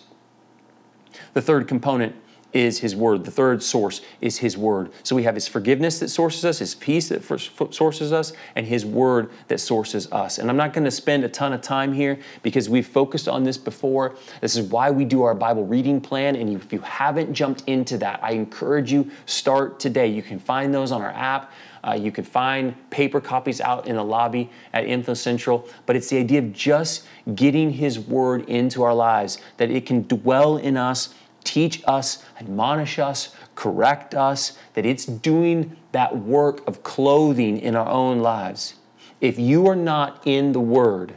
The 1.34 1.42
third 1.42 1.68
component 1.68 2.16
is 2.56 2.78
His 2.78 2.96
Word. 2.96 3.24
The 3.24 3.30
third 3.30 3.62
source 3.62 4.00
is 4.22 4.38
His 4.38 4.56
Word. 4.56 4.90
So 5.02 5.14
we 5.14 5.24
have 5.24 5.34
His 5.34 5.46
forgiveness 5.46 5.98
that 5.98 6.08
sources 6.08 6.44
us, 6.44 6.58
His 6.58 6.74
peace 6.74 7.10
that 7.10 7.22
sources 7.22 8.12
us, 8.12 8.32
and 8.54 8.66
His 8.66 8.86
Word 8.86 9.30
that 9.48 9.60
sources 9.60 10.10
us. 10.10 10.38
And 10.38 10.48
I'm 10.48 10.56
not 10.56 10.72
going 10.72 10.84
to 10.84 10.90
spend 10.90 11.22
a 11.24 11.28
ton 11.28 11.52
of 11.52 11.60
time 11.60 11.92
here 11.92 12.18
because 12.42 12.68
we've 12.70 12.86
focused 12.86 13.28
on 13.28 13.44
this 13.44 13.58
before. 13.58 14.16
This 14.40 14.56
is 14.56 14.68
why 14.70 14.90
we 14.90 15.04
do 15.04 15.22
our 15.22 15.34
Bible 15.34 15.66
reading 15.66 16.00
plan. 16.00 16.34
And 16.34 16.56
if 16.56 16.72
you 16.72 16.80
haven't 16.80 17.34
jumped 17.34 17.62
into 17.66 17.98
that, 17.98 18.20
I 18.22 18.32
encourage 18.32 18.90
you 18.90 19.10
start 19.26 19.78
today. 19.78 20.06
You 20.06 20.22
can 20.22 20.38
find 20.38 20.72
those 20.72 20.92
on 20.92 21.02
our 21.02 21.12
app. 21.12 21.52
Uh, 21.86 21.92
you 21.92 22.10
can 22.10 22.24
find 22.24 22.74
paper 22.90 23.20
copies 23.20 23.60
out 23.60 23.86
in 23.86 23.94
the 23.94 24.02
lobby 24.02 24.50
at 24.72 24.86
Info 24.86 25.14
Central, 25.14 25.68
but 25.84 25.94
it's 25.94 26.08
the 26.08 26.18
idea 26.18 26.40
of 26.40 26.52
just 26.52 27.06
getting 27.36 27.70
His 27.70 28.00
Word 28.00 28.48
into 28.48 28.82
our 28.82 28.94
lives, 28.94 29.38
that 29.58 29.70
it 29.70 29.86
can 29.86 30.02
dwell 30.02 30.56
in 30.56 30.76
us 30.76 31.14
teach 31.46 31.82
us, 31.86 32.24
admonish 32.38 32.98
us, 32.98 33.34
correct 33.54 34.14
us, 34.14 34.58
that 34.74 34.84
it's 34.84 35.06
doing 35.06 35.76
that 35.92 36.18
work 36.18 36.66
of 36.66 36.82
clothing 36.82 37.58
in 37.58 37.74
our 37.74 37.88
own 37.88 38.18
lives. 38.18 38.74
If 39.20 39.38
you 39.38 39.66
are 39.68 39.76
not 39.76 40.20
in 40.26 40.52
the 40.52 40.60
Word, 40.60 41.14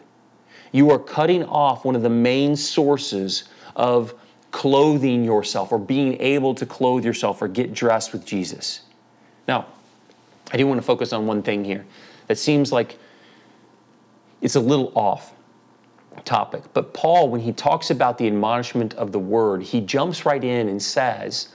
you 0.71 0.91
are 0.91 0.99
cutting 0.99 1.43
off 1.43 1.83
one 1.83 1.95
of 1.95 2.03
the 2.03 2.09
main 2.09 2.55
sources 2.55 3.43
of 3.75 4.13
clothing 4.51 5.23
yourself 5.23 5.71
or 5.71 5.79
being 5.79 6.19
able 6.21 6.55
to 6.55 6.65
clothe 6.65 7.03
yourself 7.03 7.41
or 7.41 7.47
get 7.47 7.73
dressed 7.73 8.13
with 8.13 8.25
Jesus. 8.25 8.81
Now, 9.47 9.65
I 10.51 10.57
do 10.57 10.65
want 10.67 10.79
to 10.79 10.85
focus 10.85 11.11
on 11.11 11.27
one 11.27 11.43
thing 11.43 11.65
here 11.65 11.85
that 12.27 12.37
seems 12.37 12.71
like 12.71 12.97
it's 14.41 14.55
a 14.55 14.59
little 14.59 14.91
off 14.95 15.33
topic. 16.25 16.63
But 16.73 16.93
Paul, 16.93 17.29
when 17.29 17.41
he 17.41 17.51
talks 17.51 17.89
about 17.89 18.17
the 18.17 18.27
admonishment 18.27 18.93
of 18.95 19.11
the 19.11 19.19
word, 19.19 19.63
he 19.63 19.81
jumps 19.81 20.25
right 20.25 20.43
in 20.43 20.67
and 20.69 20.81
says, 20.81 21.49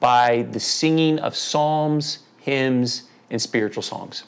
by 0.00 0.42
the 0.50 0.60
singing 0.60 1.18
of 1.18 1.36
psalms, 1.36 2.20
hymns, 2.38 3.04
and 3.30 3.40
spiritual 3.40 3.82
songs. 3.82 4.24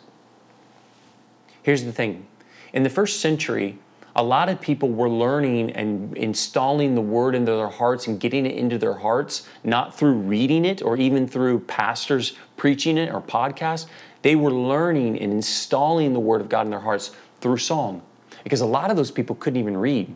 Here's 1.62 1.84
the 1.84 1.92
thing 1.92 2.26
in 2.72 2.82
the 2.82 2.90
first 2.90 3.20
century, 3.20 3.78
a 4.16 4.22
lot 4.22 4.48
of 4.48 4.60
people 4.60 4.88
were 4.88 5.08
learning 5.08 5.70
and 5.72 6.16
installing 6.16 6.94
the 6.94 7.00
word 7.00 7.34
into 7.34 7.52
their 7.52 7.68
hearts 7.68 8.08
and 8.08 8.18
getting 8.18 8.44
it 8.44 8.56
into 8.56 8.76
their 8.76 8.94
hearts, 8.94 9.46
not 9.62 9.96
through 9.96 10.14
reading 10.14 10.64
it 10.64 10.82
or 10.82 10.96
even 10.96 11.28
through 11.28 11.60
pastors 11.60 12.36
preaching 12.56 12.98
it 12.98 13.12
or 13.12 13.22
podcasts. 13.22 13.86
They 14.22 14.34
were 14.34 14.50
learning 14.50 15.18
and 15.20 15.32
installing 15.32 16.12
the 16.12 16.20
word 16.20 16.40
of 16.40 16.48
God 16.48 16.66
in 16.66 16.70
their 16.70 16.80
hearts 16.80 17.12
through 17.40 17.58
song 17.58 18.02
because 18.42 18.60
a 18.60 18.66
lot 18.66 18.90
of 18.90 18.96
those 18.96 19.10
people 19.10 19.36
couldn't 19.36 19.58
even 19.60 19.76
read. 19.76 20.14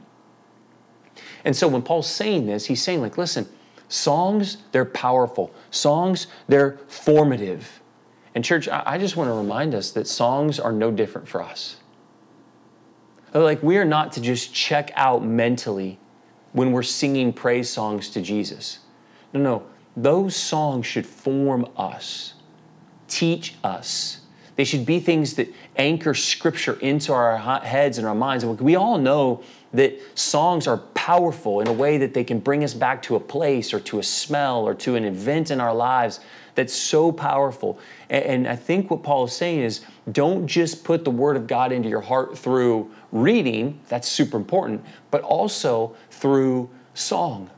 And 1.44 1.54
so 1.54 1.68
when 1.68 1.82
Paul's 1.82 2.08
saying 2.08 2.46
this, 2.46 2.66
he's 2.66 2.82
saying, 2.82 3.00
like, 3.00 3.18
listen, 3.18 3.46
songs, 3.88 4.58
they're 4.72 4.84
powerful. 4.84 5.52
Songs, 5.70 6.26
they're 6.48 6.78
formative. 6.88 7.80
And, 8.34 8.44
church, 8.44 8.68
I 8.68 8.98
just 8.98 9.16
want 9.16 9.28
to 9.28 9.34
remind 9.34 9.74
us 9.74 9.92
that 9.92 10.06
songs 10.08 10.58
are 10.58 10.72
no 10.72 10.90
different 10.90 11.28
for 11.28 11.42
us. 11.42 11.76
Like, 13.32 13.62
we 13.62 13.76
are 13.78 13.84
not 13.84 14.12
to 14.12 14.20
just 14.20 14.54
check 14.54 14.90
out 14.94 15.24
mentally 15.24 15.98
when 16.52 16.72
we're 16.72 16.82
singing 16.82 17.32
praise 17.32 17.68
songs 17.68 18.08
to 18.10 18.20
Jesus. 18.20 18.78
No, 19.32 19.40
no, 19.40 19.66
those 19.96 20.34
songs 20.36 20.86
should 20.86 21.06
form 21.06 21.68
us, 21.76 22.34
teach 23.08 23.56
us. 23.62 24.20
They 24.56 24.64
should 24.64 24.86
be 24.86 25.00
things 25.00 25.34
that 25.34 25.52
anchor 25.76 26.14
scripture 26.14 26.78
into 26.80 27.12
our 27.12 27.36
heads 27.60 27.98
and 27.98 28.06
our 28.06 28.14
minds. 28.14 28.44
We 28.44 28.76
all 28.76 28.98
know 28.98 29.42
that 29.72 30.00
songs 30.16 30.66
are 30.66 30.78
powerful 30.78 31.60
in 31.60 31.66
a 31.66 31.72
way 31.72 31.98
that 31.98 32.14
they 32.14 32.24
can 32.24 32.38
bring 32.38 32.62
us 32.62 32.74
back 32.74 33.02
to 33.02 33.16
a 33.16 33.20
place 33.20 33.74
or 33.74 33.80
to 33.80 33.98
a 33.98 34.02
smell 34.02 34.64
or 34.64 34.74
to 34.74 34.94
an 34.94 35.04
event 35.04 35.50
in 35.50 35.60
our 35.60 35.74
lives 35.74 36.20
that's 36.54 36.72
so 36.72 37.10
powerful. 37.10 37.78
And 38.08 38.46
I 38.46 38.54
think 38.54 38.90
what 38.90 39.02
Paul 39.02 39.24
is 39.24 39.32
saying 39.32 39.60
is 39.60 39.80
don't 40.12 40.46
just 40.46 40.84
put 40.84 41.04
the 41.04 41.10
Word 41.10 41.36
of 41.36 41.48
God 41.48 41.72
into 41.72 41.88
your 41.88 42.00
heart 42.00 42.38
through 42.38 42.90
reading, 43.10 43.80
that's 43.88 44.08
super 44.08 44.36
important, 44.36 44.84
but 45.10 45.22
also 45.22 45.96
through 46.10 46.70
song. 46.94 47.50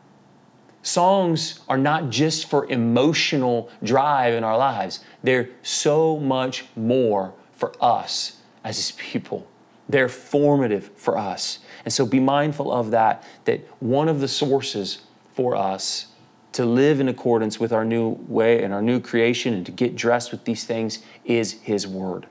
Songs 0.83 1.61
are 1.69 1.77
not 1.77 2.11
just 2.11 2.49
for 2.49 2.65
emotional 2.71 3.69
drive 3.83 4.33
in 4.33 4.45
our 4.45 4.57
lives, 4.57 5.01
they're 5.23 5.51
so 5.63 6.19
much 6.19 6.65
more 6.77 7.35
for 7.57 7.73
us 7.81 8.37
as 8.63 8.77
His 8.77 8.93
people. 8.93 9.47
They're 9.89 10.09
formative 10.09 10.91
for 10.97 11.17
us. 11.17 11.61
And 11.85 11.93
so 11.93 12.07
be 12.07 12.21
mindful 12.21 12.73
of 12.73 12.91
that, 12.91 13.23
that 13.45 13.61
one 13.81 14.09
of 14.09 14.21
the 14.21 14.29
sources 14.29 15.03
for 15.35 15.55
us 15.55 16.09
to 16.53 16.65
live 16.65 17.01
in 17.01 17.09
accordance 17.09 17.61
with 17.61 17.73
our 17.73 17.85
new 17.85 18.09
way 18.27 18.63
and 18.63 18.73
our 18.73 18.83
new 18.83 19.01
creation 19.01 19.55
and 19.55 19.67
to 19.67 19.73
get 19.73 19.95
dressed 19.95 20.33
with 20.33 20.45
these 20.45 20.65
things 20.65 21.01
is 21.25 21.53
His 21.63 21.87
Word. 21.87 22.27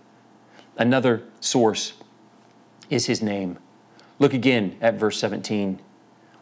Another 0.77 1.23
source 1.39 1.93
is 2.89 3.05
His 3.05 3.21
name. 3.21 3.57
Look 4.19 4.33
again 4.33 4.77
at 4.81 4.95
verse 4.95 5.19
17. 5.19 5.79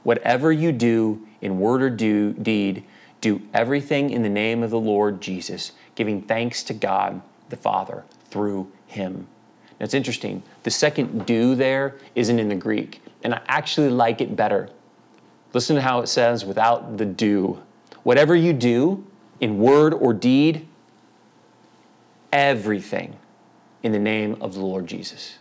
Whatever 0.03 0.51
you 0.51 0.71
do 0.71 1.27
in 1.41 1.59
word 1.59 1.81
or 1.81 1.89
do, 1.89 2.33
deed, 2.33 2.83
do 3.21 3.41
everything 3.53 4.09
in 4.09 4.21
the 4.21 4.29
name 4.29 4.63
of 4.63 4.69
the 4.69 4.79
Lord 4.79 5.21
Jesus, 5.21 5.71
giving 5.95 6.21
thanks 6.21 6.63
to 6.63 6.73
God 6.73 7.21
the 7.49 7.55
Father 7.55 8.03
through 8.33 8.69
him. 8.87 9.27
Now 9.79 9.85
it's 9.85 9.93
interesting. 9.93 10.41
The 10.63 10.71
second 10.71 11.25
do 11.25 11.53
there 11.55 11.95
isn't 12.15 12.39
in 12.39 12.49
the 12.49 12.55
Greek, 12.55 13.01
and 13.23 13.35
I 13.35 13.41
actually 13.47 13.89
like 13.89 14.19
it 14.21 14.35
better. 14.35 14.69
Listen 15.53 15.75
to 15.75 15.81
how 15.81 15.99
it 15.99 16.07
says 16.07 16.43
without 16.43 16.97
the 16.97 17.05
do. 17.05 17.61
Whatever 18.01 18.35
you 18.35 18.53
do 18.53 19.05
in 19.39 19.59
word 19.59 19.93
or 19.93 20.13
deed, 20.13 20.67
everything 22.31 23.15
in 23.83 23.91
the 23.91 23.99
name 23.99 24.35
of 24.41 24.55
the 24.55 24.61
Lord 24.61 24.87
Jesus. 24.87 25.37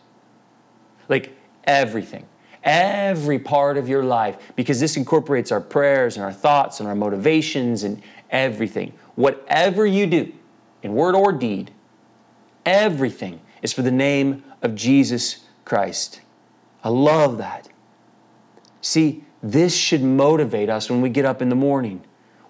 Like 1.09 1.35
everything 1.64 2.26
every 2.64 3.38
part 3.38 3.76
of 3.76 3.88
your 3.88 4.05
life 4.05 4.52
because 4.55 4.78
this 4.78 4.96
incorporates 4.96 5.50
our 5.50 5.61
prayers 5.61 6.16
and 6.16 6.24
our 6.24 6.33
thoughts 6.33 6.81
and 6.81 6.88
our 6.88 6.94
motivations 6.94 7.83
and 7.83 8.00
everything. 8.31 8.92
Whatever 9.14 9.85
you 9.85 10.07
do, 10.07 10.33
in 10.83 10.94
word 10.94 11.14
or 11.14 11.33
deed, 11.33 11.70
everything 12.64 13.40
is 13.62 13.72
for 13.72 13.83
the 13.83 13.90
name 13.90 14.44
of 14.62 14.75
Jesus 14.75 15.40
Christ. 15.64 16.20
I 16.83 16.88
love 16.88 17.38
that. 17.38 17.68
See, 18.81 19.25
this 19.42 19.75
should 19.75 20.03
motivate 20.03 20.68
us 20.68 20.90
when 20.90 21.01
we 21.01 21.09
get 21.09 21.25
up 21.25 21.42
in 21.42 21.48
the 21.48 21.55
morning. 21.55 22.03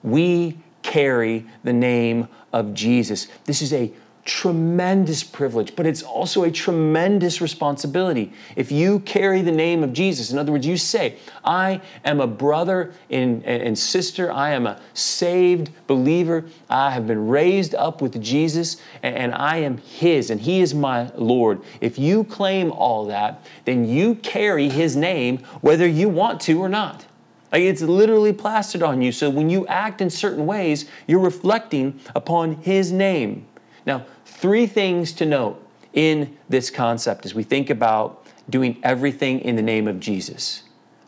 We 0.03 0.59
carry 0.83 1.47
the 1.63 1.73
name 1.73 2.29
of 2.53 2.75
Jesus. 2.75 3.29
This 3.45 3.63
is 3.63 3.73
a 3.73 3.93
tremendous 4.25 5.25
privilege, 5.25 5.75
but 5.75 5.85
it's 5.85 6.03
also 6.03 6.45
a 6.45 6.51
tremendous 6.51 7.41
responsibility. 7.41 8.33
If 8.55 8.71
you 8.71 9.01
carry 9.01 9.43
the 9.43 9.51
name 9.51 9.83
of 9.83 9.93
Jesus, 9.93 10.31
in 10.31 10.39
other 10.39 10.53
words, 10.53 10.65
you 10.65 10.77
say, 10.77 11.17
I 11.45 11.81
am 12.05 12.21
a 12.21 12.27
brother 12.29 12.93
and, 13.11 13.77
sister, 13.77 14.31
I 14.31 14.51
am 14.51 14.67
a 14.67 14.81
saved 14.95 15.71
believer, 15.89 16.45
I 16.71 16.93
have 16.93 17.09
been 17.09 17.27
raised 17.27 17.75
up 17.75 18.01
with 18.01 18.23
Jesus, 18.23 18.77
and, 19.03 19.17
and 19.17 19.35
I 19.35 19.57
am 19.57 19.79
His, 19.79 20.31
and 20.31 20.41
He 20.41 20.61
is 20.61 20.73
my 20.73 21.11
Lord. 21.17 21.61
If 21.81 21.99
you 21.99 22.23
claim 22.23 22.71
all 22.71 23.07
that, 23.07 23.45
then 23.65 23.85
you 23.89 24.15
carry 24.17 24.69
His 24.69 24.95
name 24.95 25.39
whether 25.63 25.87
you 25.87 26.09
want 26.09 26.41
to 26.43 26.61
or 26.61 26.69
not. 26.69 27.07
Like 27.51 27.63
it's 27.63 27.83
literally 27.83 28.33
plastered 28.33 28.83
on 28.83 29.03
you. 29.03 29.13
So 29.13 29.29
when 29.29 29.51
you 29.51 29.67
act 29.67 30.01
in 30.01 30.11
certain 30.11 30.47
ways, 30.47 30.87
you're 31.07 31.21
reflecting 31.21 32.01
upon 32.15 32.55
His 32.63 32.93
name. 32.93 33.47
Now, 33.87 34.07
three 34.25 34.67
things 34.67 35.13
to 35.15 35.27
note 35.27 35.67
in 35.93 36.37
this 36.49 36.71
concept 36.71 37.27
as 37.27 37.35
we 37.35 37.43
think 37.43 37.71
about 37.71 38.25
doing 38.49 38.79
everything 38.83 39.41
in 39.41 39.57
the 39.57 39.63
name 39.63 39.87
of 39.87 40.01
Jesus. 40.01 40.63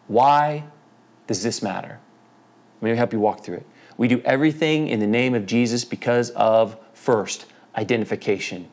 Why 0.07 0.65
does 1.27 1.43
this 1.43 1.63
matter? 1.63 2.01
Let 2.81 2.91
me 2.91 2.97
help 2.97 3.13
you 3.13 3.21
walk 3.21 3.45
through 3.45 3.57
it. 3.57 3.67
We 3.97 4.09
do 4.09 4.21
everything 4.25 4.89
in 4.89 5.01
the 5.01 5.07
name 5.07 5.35
of 5.35 5.47
Jesus 5.47 5.85
because 5.85 6.31
of, 6.31 6.77
first, 6.93 7.47
identification. 7.77 8.69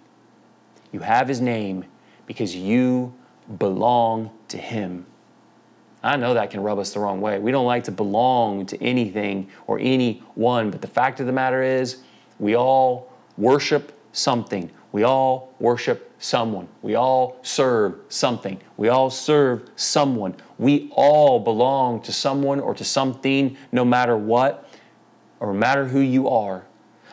You 0.92 1.02
have 1.02 1.28
his 1.28 1.40
name 1.40 1.86
because 2.26 2.56
you 2.56 3.14
belong 3.58 4.32
to 4.50 4.58
him. 4.58 5.06
I 6.04 6.18
know 6.18 6.34
that 6.34 6.50
can 6.50 6.62
rub 6.62 6.80
us 6.80 6.94
the 6.94 7.00
wrong 7.00 7.22
way. 7.22 7.38
We 7.38 7.52
don't 7.52 7.66
like 7.66 7.84
to 7.86 7.92
belong 7.92 8.66
to 8.68 8.84
anything 8.84 9.50
or 9.68 9.80
anyone, 9.80 10.72
but 10.72 10.82
the 10.82 10.88
fact 10.88 11.20
of 11.20 11.28
the 11.28 11.32
matter 11.32 11.62
is, 11.62 12.02
we 12.40 12.56
all 12.56 13.11
worship 13.38 13.92
something. 14.12 14.70
We 14.92 15.04
all 15.04 15.54
worship 15.60 16.12
someone. 16.20 16.68
We 16.82 16.96
all 16.96 17.38
serve 17.42 17.96
something. 18.10 18.60
We 18.78 18.90
all 18.90 19.10
serve 19.10 19.70
someone. 19.76 20.36
We 20.58 20.92
all 20.96 21.40
belong 21.40 22.02
to 22.04 22.14
someone 22.14 22.60
or 22.60 22.74
to 22.76 22.84
something, 22.84 23.58
no 23.72 23.86
matter 23.86 24.18
what, 24.18 24.70
or 25.40 25.54
no 25.54 25.60
matter 25.60 25.86
who 25.86 26.00
you 26.00 26.30
are. 26.30 26.66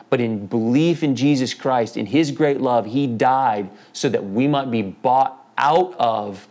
But 0.09 0.19
in 0.19 0.47
belief 0.47 1.03
in 1.03 1.15
Jesus 1.15 1.53
Christ, 1.53 1.95
in 1.95 2.05
His 2.05 2.31
great 2.31 2.59
love, 2.59 2.85
He 2.85 3.07
died 3.07 3.69
so 3.93 4.09
that 4.09 4.25
we 4.25 4.47
might 4.47 4.71
be 4.71 4.81
bought 4.81 5.47
out 5.57 5.95
of 5.99 6.47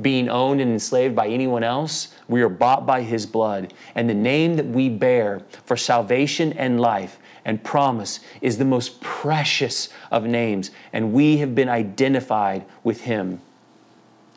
being 0.00 0.28
owned 0.28 0.60
and 0.60 0.72
enslaved 0.72 1.14
by 1.14 1.28
anyone 1.28 1.62
else. 1.62 2.14
We 2.28 2.42
are 2.42 2.48
bought 2.48 2.86
by 2.86 3.02
His 3.02 3.26
blood. 3.26 3.74
And 3.94 4.08
the 4.08 4.14
name 4.14 4.56
that 4.56 4.66
we 4.66 4.88
bear 4.88 5.42
for 5.64 5.76
salvation 5.76 6.52
and 6.54 6.80
life 6.80 7.18
and 7.44 7.62
promise 7.62 8.20
is 8.40 8.58
the 8.58 8.64
most 8.64 9.00
precious 9.00 9.88
of 10.10 10.24
names, 10.24 10.70
and 10.92 11.12
we 11.12 11.38
have 11.38 11.54
been 11.54 11.68
identified 11.68 12.64
with 12.84 13.02
Him. 13.02 13.40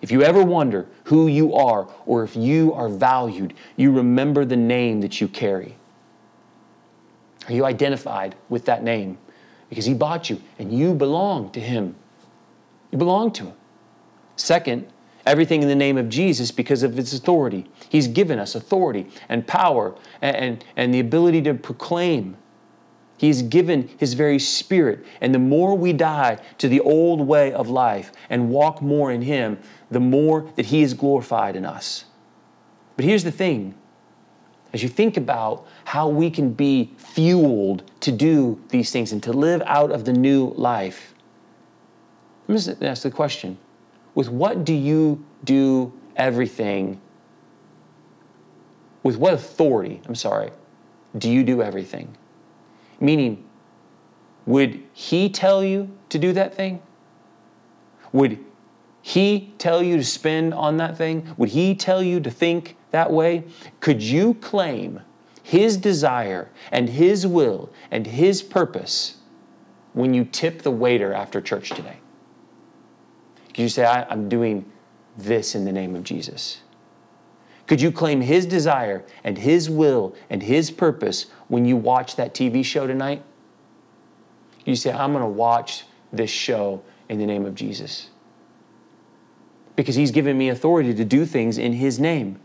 If 0.01 0.11
you 0.11 0.23
ever 0.23 0.43
wonder 0.43 0.87
who 1.05 1.27
you 1.27 1.53
are 1.53 1.87
or 2.05 2.23
if 2.23 2.35
you 2.35 2.73
are 2.73 2.89
valued, 2.89 3.53
you 3.75 3.91
remember 3.91 4.45
the 4.45 4.57
name 4.57 5.01
that 5.01 5.21
you 5.21 5.27
carry. 5.27 5.75
Are 7.47 7.53
you 7.53 7.65
identified 7.65 8.35
with 8.49 8.65
that 8.65 8.83
name? 8.83 9.17
Because 9.69 9.85
He 9.85 9.93
bought 9.93 10.29
you 10.29 10.41
and 10.59 10.71
you 10.71 10.93
belong 10.93 11.51
to 11.51 11.59
Him. 11.59 11.95
You 12.91 12.97
belong 12.97 13.31
to 13.33 13.45
Him. 13.45 13.53
Second, 14.35 14.87
everything 15.25 15.61
in 15.61 15.67
the 15.67 15.75
name 15.75 15.97
of 15.97 16.09
Jesus 16.09 16.51
because 16.51 16.83
of 16.83 16.95
His 16.95 17.13
authority. 17.13 17.69
He's 17.89 18.07
given 18.07 18.37
us 18.37 18.55
authority 18.55 19.07
and 19.29 19.47
power 19.47 19.95
and, 20.21 20.35
and, 20.35 20.65
and 20.75 20.93
the 20.93 20.99
ability 20.99 21.41
to 21.43 21.53
proclaim 21.53 22.37
He's 23.17 23.41
given 23.41 23.89
His 23.97 24.13
very 24.13 24.39
Spirit. 24.39 25.06
And 25.21 25.34
the 25.34 25.39
more 25.39 25.78
we 25.78 25.93
die 25.93 26.39
to 26.58 26.67
the 26.67 26.82
old 26.82 27.21
way 27.21 27.54
of 27.54 27.69
life 27.69 28.12
and 28.30 28.49
walk 28.49 28.82
more 28.82 29.12
in 29.12 29.21
Him, 29.21 29.58
the 29.89 29.99
more 29.99 30.49
that 30.56 30.67
He 30.67 30.82
is 30.82 30.93
glorified 30.93 31.56
in 31.56 31.65
us. 31.65 32.06
But 32.95 33.06
here's 33.06 33.23
the 33.23 33.32
thing 33.32 33.75
as 34.73 34.84
you 34.84 34.89
think 34.89 35.15
about 35.15 35.65
how 35.86 36.10
we 36.10 36.30
can 36.30 36.51
be 36.51 36.91
fueled 36.97 37.89
to 38.01 38.12
do 38.12 38.62
these 38.69 38.91
things 38.91 39.13
and 39.13 39.23
to 39.23 39.32
live 39.32 39.62
out 39.65 39.89
of 39.89 40.04
the 40.04 40.12
new 40.12 40.47
life, 40.58 41.13
let 42.47 42.54
me 42.54 42.62
just 42.62 42.84
ask 42.84 43.04
the 43.04 43.12
question 43.12 43.58
with 44.15 44.28
what 44.30 44.65
do 44.65 44.73
you 44.73 45.23
do 45.45 45.93
everything? 46.17 46.99
With 49.04 49.15
what 49.15 49.34
authority, 49.34 50.01
I'm 50.08 50.15
sorry, 50.15 50.51
do 51.17 51.30
you 51.30 51.43
do 51.43 51.62
everything? 51.62 52.17
Meaning, 52.99 53.43
would 54.45 54.84
he 54.93 55.30
tell 55.30 55.63
you 55.63 55.95
to 56.09 56.19
do 56.19 56.34
that 56.34 56.55
thing? 56.55 56.82
Would 58.11 58.39
he 59.01 59.53
tell 59.57 59.84
you 59.84 59.97
to 59.97 60.03
spend 60.03 60.53
on 60.53 60.78
that 60.78 60.97
thing? 60.97 61.34
Would 61.38 61.49
he 61.49 61.76
tell 61.76 62.01
you 62.01 62.19
to 62.22 62.32
think 62.32 62.76
that 62.91 63.11
way? 63.11 63.43
Could 63.80 64.01
you 64.01 64.36
claim 64.36 65.01
his 65.43 65.78
desire 65.78 66.49
and 66.72 66.89
his 66.89 67.28
will 67.28 67.69
and 67.91 68.07
his 68.07 68.41
purpose 68.41 69.17
when 69.93 70.13
you 70.13 70.26
tip 70.26 70.63
the 70.63 70.72
waiter 70.72 71.13
after 71.13 71.39
church 71.39 71.69
today? 71.69 71.97
Could 73.49 73.59
you 73.59 73.69
say, 73.69 73.86
I'm 73.86 74.28
doing 74.28 74.72
this 75.17 75.55
in 75.55 75.65
the 75.65 75.72
name 75.72 75.95
of 75.95 76.03
Jesus? 76.03 76.61
Could 77.68 77.82
you 77.82 77.91
claim 77.91 78.22
His 78.22 78.45
desire 78.45 79.03
and 79.24 79.38
His 79.38 79.70
will 79.70 80.16
and 80.30 80.43
His 80.43 80.70
purpose 80.72 81.28
when 81.47 81.66
you 81.66 81.78
watch 81.78 82.16
that 82.16 82.34
TV 82.34 82.63
show 82.63 82.86
tonight? 82.86 83.24
You 84.66 84.76
say, 84.76 84.91
I'm 84.91 85.11
going 85.11 85.24
to 85.24 85.30
watch 85.30 85.86
this 86.11 86.30
show 86.30 86.84
in 87.09 87.20
the 87.20 87.26
name 87.26 87.45
of 87.45 87.55
Jesus. 87.55 88.09
Because 89.76 89.95
He's 89.95 90.11
given 90.11 90.38
me 90.38 90.49
authority 90.49 90.93
to 90.93 91.05
do 91.05 91.26
things 91.26 91.57
in 91.57 91.74
His 91.74 91.99
name. 91.99 92.39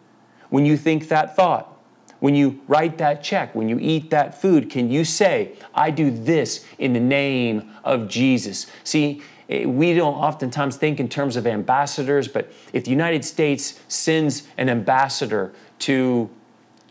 when 0.48 0.66
you 0.66 0.76
think 0.76 1.08
that 1.08 1.36
thought, 1.36 1.80
when 2.18 2.34
you 2.34 2.60
write 2.68 2.98
that 2.98 3.22
check, 3.22 3.54
when 3.54 3.68
you 3.68 3.78
eat 3.80 4.10
that 4.10 4.40
food, 4.40 4.68
can 4.68 4.90
you 4.90 5.04
say, 5.04 5.52
I 5.74 5.90
do 5.90 6.10
this 6.10 6.64
in 6.78 6.92
the 6.92 7.00
name 7.00 7.70
of 7.82 8.08
Jesus? 8.08 8.66
See, 8.84 9.22
Eh, 9.50 9.66
we 9.66 9.92
don't 9.94 10.14
oftentimes 10.14 10.76
think 10.76 11.00
in 11.00 11.08
terms 11.08 11.36
of 11.36 11.46
ambassadors, 11.46 12.28
but 12.28 12.50
if 12.72 12.84
the 12.84 12.90
United 12.90 13.24
States 13.24 13.80
sends 13.88 14.46
an 14.56 14.68
ambassador 14.68 15.52
to, 15.80 16.30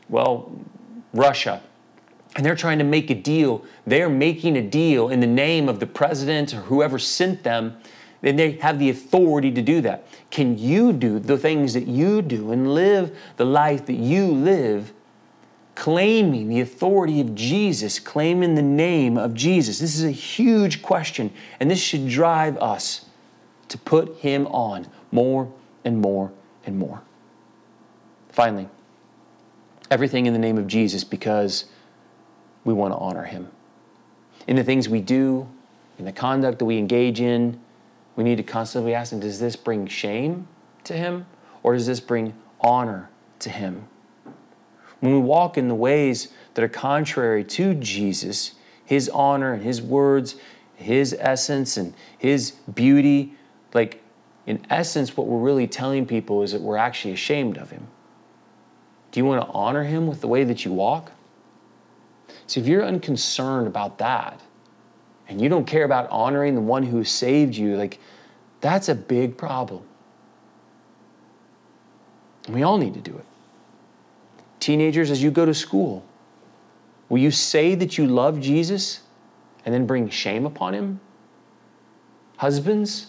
well, 0.09 0.51
Russia, 1.13 1.61
and 2.35 2.45
they're 2.45 2.55
trying 2.55 2.77
to 2.77 2.83
make 2.83 3.09
a 3.09 3.15
deal, 3.15 3.63
they're 3.87 4.09
making 4.09 4.57
a 4.57 4.61
deal 4.61 5.09
in 5.09 5.21
the 5.21 5.27
name 5.27 5.67
of 5.67 5.79
the 5.79 5.87
president 5.87 6.53
or 6.53 6.61
whoever 6.61 6.99
sent 6.99 7.43
them, 7.43 7.77
then 8.21 8.35
they 8.35 8.51
have 8.51 8.77
the 8.77 8.89
authority 8.89 9.49
to 9.51 9.61
do 9.61 9.79
that. 9.81 10.05
Can 10.29 10.57
you 10.57 10.91
do 10.91 11.19
the 11.19 11.37
things 11.37 11.73
that 11.73 11.87
you 11.87 12.21
do 12.21 12.51
and 12.51 12.73
live 12.73 13.17
the 13.37 13.45
life 13.45 13.85
that 13.85 13.95
you 13.95 14.27
live 14.27 14.93
claiming 15.79 16.49
the 16.49 16.59
authority 16.59 17.21
of 17.21 17.33
Jesus, 17.33 17.99
claiming 17.99 18.55
the 18.55 18.61
name 18.61 19.17
of 19.17 19.33
Jesus. 19.33 19.79
This 19.79 19.95
is 19.95 20.03
a 20.03 20.11
huge 20.11 20.81
question, 20.81 21.31
and 21.57 21.71
this 21.71 21.79
should 21.79 22.09
drive 22.09 22.57
us 22.57 23.05
to 23.69 23.77
put 23.77 24.17
Him 24.17 24.45
on 24.47 24.87
more 25.13 25.49
and 25.85 26.01
more 26.01 26.33
and 26.65 26.77
more. 26.77 27.01
Finally, 28.27 28.67
everything 29.89 30.25
in 30.25 30.33
the 30.33 30.39
name 30.39 30.57
of 30.57 30.67
Jesus 30.67 31.05
because 31.05 31.63
we 32.65 32.73
want 32.73 32.93
to 32.93 32.97
honor 32.97 33.23
Him. 33.23 33.47
In 34.47 34.57
the 34.57 34.65
things 34.65 34.89
we 34.89 34.99
do, 34.99 35.47
in 35.97 36.03
the 36.03 36.11
conduct 36.11 36.59
that 36.59 36.65
we 36.65 36.77
engage 36.77 37.21
in, 37.21 37.57
we 38.17 38.25
need 38.25 38.35
to 38.35 38.43
constantly 38.43 38.93
ask 38.93 39.13
Him, 39.13 39.21
does 39.21 39.39
this 39.39 39.55
bring 39.55 39.87
shame 39.87 40.49
to 40.83 40.93
Him 40.93 41.25
or 41.63 41.73
does 41.73 41.87
this 41.87 42.01
bring 42.01 42.33
honor 42.59 43.09
to 43.39 43.49
Him? 43.49 43.87
When 44.99 45.13
we 45.13 45.19
walk 45.19 45.57
in 45.57 45.67
the 45.67 45.75
ways 45.75 46.29
that 46.53 46.63
are 46.63 46.69
contrary 46.69 47.43
to 47.43 47.73
Jesus, 47.73 48.55
his 48.85 49.09
honor 49.09 49.53
and 49.53 49.63
his 49.63 49.81
words, 49.81 50.35
his 50.75 51.15
essence 51.19 51.77
and 51.77 51.93
his 52.17 52.51
beauty, 52.73 53.33
like 53.73 54.01
in 54.45 54.65
essence, 54.69 55.15
what 55.15 55.27
we're 55.27 55.39
really 55.39 55.67
telling 55.67 56.05
people 56.05 56.41
is 56.41 56.51
that 56.51 56.61
we're 56.61 56.77
actually 56.77 57.13
ashamed 57.13 57.57
of 57.57 57.69
him. 57.69 57.87
Do 59.11 59.19
you 59.19 59.25
want 59.25 59.45
to 59.45 59.51
honor 59.51 59.83
him 59.83 60.07
with 60.07 60.21
the 60.21 60.27
way 60.27 60.43
that 60.43 60.65
you 60.65 60.73
walk? 60.73 61.11
See, 62.47 62.59
if 62.59 62.67
you're 62.67 62.83
unconcerned 62.83 63.67
about 63.67 63.99
that 63.99 64.41
and 65.27 65.39
you 65.39 65.49
don't 65.49 65.65
care 65.65 65.83
about 65.83 66.09
honoring 66.09 66.55
the 66.55 66.61
one 66.61 66.83
who 66.83 67.03
saved 67.03 67.55
you, 67.55 67.75
like 67.75 67.99
that's 68.61 68.89
a 68.89 68.95
big 68.95 69.37
problem. 69.37 69.83
We 72.47 72.63
all 72.63 72.77
need 72.77 72.95
to 72.95 73.01
do 73.01 73.15
it. 73.15 73.25
Teenagers, 74.59 75.09
as 75.11 75.23
you 75.23 75.31
go 75.31 75.45
to 75.45 75.53
school, 75.53 76.03
will 77.07 77.19
you 77.19 77.31
say 77.31 77.75
that 77.75 77.97
you 77.97 78.05
love 78.05 78.39
Jesus 78.39 79.01
and 79.65 79.73
then 79.73 79.85
bring 79.85 80.09
shame 80.09 80.45
upon 80.45 80.73
him? 80.73 80.99
Husbands, 82.37 83.07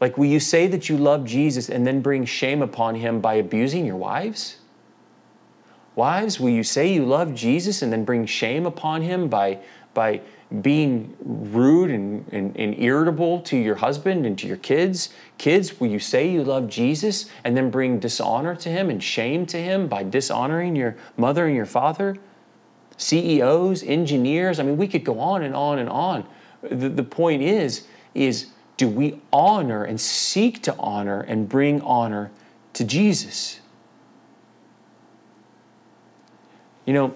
like, 0.00 0.18
will 0.18 0.26
you 0.26 0.40
say 0.40 0.66
that 0.66 0.88
you 0.88 0.96
love 0.96 1.24
Jesus 1.24 1.68
and 1.68 1.86
then 1.86 2.00
bring 2.00 2.24
shame 2.24 2.62
upon 2.62 2.96
him 2.96 3.20
by 3.20 3.34
abusing 3.34 3.86
your 3.86 3.96
wives? 3.96 4.58
Wives, 5.94 6.40
will 6.40 6.50
you 6.50 6.64
say 6.64 6.92
you 6.92 7.04
love 7.04 7.34
Jesus 7.34 7.80
and 7.80 7.92
then 7.92 8.04
bring 8.04 8.26
shame 8.26 8.66
upon 8.66 9.02
him 9.02 9.28
by, 9.28 9.60
by 9.94 10.20
being 10.62 11.16
rude 11.20 11.90
and, 11.90 12.26
and, 12.32 12.56
and, 12.56 12.78
irritable 12.78 13.40
to 13.40 13.56
your 13.56 13.76
husband 13.76 14.24
and 14.24 14.38
to 14.38 14.46
your 14.46 14.56
kids? 14.56 15.08
Kids, 15.38 15.80
will 15.80 15.88
you 15.88 15.98
say 15.98 16.28
you 16.28 16.44
love 16.44 16.68
Jesus 16.68 17.30
and 17.42 17.56
then 17.56 17.70
bring 17.70 17.98
dishonor 17.98 18.54
to 18.56 18.68
him 18.68 18.90
and 18.90 19.02
shame 19.02 19.46
to 19.46 19.56
him 19.56 19.88
by 19.88 20.02
dishonoring 20.02 20.76
your 20.76 20.96
mother 21.16 21.46
and 21.46 21.56
your 21.56 21.66
father? 21.66 22.16
CEOs, 22.96 23.82
engineers, 23.82 24.60
I 24.60 24.62
mean, 24.62 24.76
we 24.76 24.86
could 24.86 25.04
go 25.04 25.18
on 25.18 25.42
and 25.42 25.54
on 25.54 25.78
and 25.78 25.88
on. 25.88 26.26
The, 26.62 26.88
the 26.88 27.02
point 27.02 27.42
is, 27.42 27.86
is 28.14 28.46
do 28.76 28.88
we 28.88 29.20
honor 29.32 29.84
and 29.84 30.00
seek 30.00 30.62
to 30.62 30.74
honor 30.78 31.20
and 31.20 31.48
bring 31.48 31.80
honor 31.82 32.30
to 32.74 32.84
Jesus? 32.84 33.60
You 36.84 36.92
know, 36.92 37.14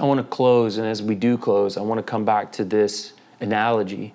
I 0.00 0.04
want 0.04 0.18
to 0.18 0.24
close, 0.24 0.78
and 0.78 0.86
as 0.86 1.02
we 1.02 1.14
do 1.14 1.36
close, 1.36 1.76
I 1.76 1.82
want 1.82 1.98
to 1.98 2.02
come 2.02 2.24
back 2.24 2.52
to 2.52 2.64
this 2.64 3.12
analogy. 3.40 4.14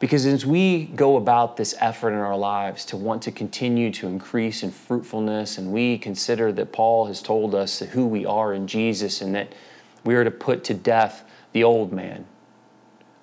Because 0.00 0.26
as 0.26 0.44
we 0.44 0.86
go 0.86 1.16
about 1.16 1.56
this 1.56 1.76
effort 1.78 2.10
in 2.10 2.18
our 2.18 2.36
lives 2.36 2.84
to 2.86 2.96
want 2.96 3.22
to 3.22 3.30
continue 3.30 3.92
to 3.92 4.08
increase 4.08 4.64
in 4.64 4.72
fruitfulness, 4.72 5.58
and 5.58 5.72
we 5.72 5.96
consider 5.96 6.50
that 6.52 6.72
Paul 6.72 7.06
has 7.06 7.22
told 7.22 7.54
us 7.54 7.78
who 7.78 8.04
we 8.04 8.26
are 8.26 8.52
in 8.52 8.66
Jesus 8.66 9.20
and 9.20 9.32
that 9.36 9.54
we 10.02 10.16
are 10.16 10.24
to 10.24 10.30
put 10.30 10.64
to 10.64 10.74
death 10.74 11.24
the 11.52 11.62
old 11.62 11.92
man, 11.92 12.26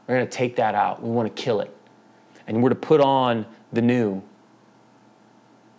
we're 0.07 0.15
going 0.15 0.27
to 0.27 0.31
take 0.31 0.55
that 0.55 0.73
out. 0.73 1.03
We 1.03 1.09
want 1.09 1.35
to 1.35 1.41
kill 1.41 1.59
it. 1.59 1.75
And 2.47 2.63
we're 2.63 2.69
to 2.69 2.75
put 2.75 3.01
on 3.01 3.45
the 3.73 3.81
new. 3.81 4.23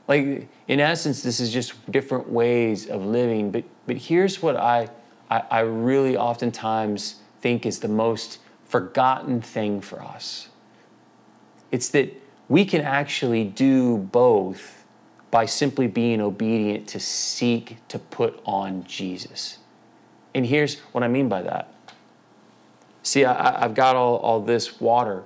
Like, 0.07 0.49
in 0.69 0.81
essence, 0.81 1.23
this 1.23 1.41
is 1.41 1.51
just 1.51 1.91
different 1.91 2.29
ways 2.29 2.89
of 2.89 3.05
living. 3.07 3.51
But, 3.51 3.65
but 3.87 3.97
here's 3.97 4.43
what 4.43 4.57
I, 4.57 4.89
I, 5.31 5.43
I 5.51 5.61
really 5.61 6.17
oftentimes 6.17 7.17
think 7.41 7.67
is 7.67 7.81
the 7.81 7.89
most 7.89 8.39
forgotten 8.65 9.41
thing 9.41 9.81
for 9.81 10.01
us 10.03 10.49
it's 11.71 11.89
that 11.89 12.15
we 12.49 12.67
can 12.67 12.83
actually 12.83 13.45
do 13.45 13.97
both 13.97 14.85
by 15.31 15.47
simply 15.47 15.87
being 15.87 16.21
obedient 16.21 16.87
to 16.87 17.01
seek 17.01 17.79
to 17.89 17.99
put 17.99 18.39
on 18.45 18.85
Jesus. 18.85 19.57
And 20.35 20.45
here's 20.45 20.79
what 20.93 21.03
I 21.03 21.09
mean 21.09 21.31
by 21.31 21.41
that. 21.41 21.73
See, 23.03 23.25
I, 23.25 23.61
have 23.61 23.75
got 23.75 23.97
all, 23.97 24.17
all 24.17 24.41
this 24.41 24.83
water 24.83 25.23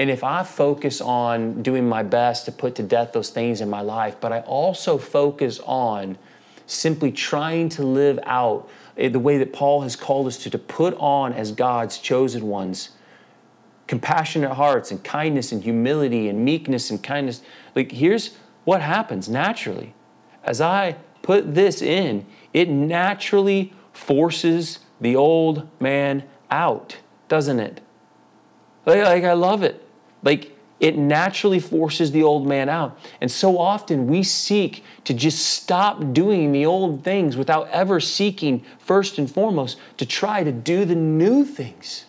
and 0.00 0.08
if 0.08 0.24
I 0.24 0.44
focus 0.44 1.02
on 1.02 1.62
doing 1.62 1.86
my 1.86 2.02
best 2.02 2.46
to 2.46 2.52
put 2.52 2.74
to 2.76 2.82
death 2.82 3.12
those 3.12 3.28
things 3.28 3.60
in 3.60 3.68
my 3.68 3.82
life, 3.82 4.16
but 4.18 4.32
I 4.32 4.40
also 4.40 4.96
focus 4.96 5.60
on 5.66 6.16
simply 6.72 7.12
trying 7.12 7.68
to 7.70 7.82
live 7.82 8.18
out 8.24 8.68
eh, 8.96 9.08
the 9.08 9.18
way 9.18 9.38
that 9.38 9.52
Paul 9.52 9.82
has 9.82 9.96
called 9.96 10.26
us 10.26 10.36
to, 10.44 10.50
to 10.50 10.58
put 10.58 10.94
on 10.98 11.32
as 11.32 11.52
God's 11.52 11.98
chosen 11.98 12.46
ones 12.46 12.90
compassionate 13.90 14.52
hearts 14.52 14.92
and 14.92 15.02
kindness 15.02 15.50
and 15.50 15.64
humility 15.64 16.28
and 16.28 16.44
meekness 16.44 16.90
and 16.90 17.02
kindness. 17.02 17.42
Like, 17.74 17.90
here's 17.90 18.36
what 18.62 18.80
happens 18.80 19.28
naturally. 19.28 19.94
As 20.44 20.60
I 20.60 20.94
put 21.22 21.56
this 21.56 21.82
in, 21.82 22.24
it 22.54 22.68
naturally 22.68 23.72
forces 23.92 24.78
the 25.00 25.16
old 25.16 25.68
man 25.80 26.22
out, 26.52 26.98
doesn't 27.26 27.58
it? 27.58 27.80
Like, 28.86 29.02
like 29.02 29.24
I 29.24 29.32
love 29.32 29.64
it. 29.64 29.84
Like 30.22 30.56
it 30.80 30.96
naturally 30.96 31.60
forces 31.60 32.10
the 32.10 32.22
old 32.22 32.46
man 32.46 32.70
out. 32.70 32.98
And 33.20 33.30
so 33.30 33.58
often 33.58 34.06
we 34.06 34.22
seek 34.22 34.82
to 35.04 35.12
just 35.12 35.44
stop 35.46 36.14
doing 36.14 36.52
the 36.52 36.64
old 36.64 37.04
things 37.04 37.36
without 37.36 37.68
ever 37.68 38.00
seeking, 38.00 38.64
first 38.78 39.18
and 39.18 39.30
foremost, 39.30 39.78
to 39.98 40.06
try 40.06 40.42
to 40.42 40.50
do 40.50 40.86
the 40.86 40.94
new 40.94 41.44
things. 41.44 42.06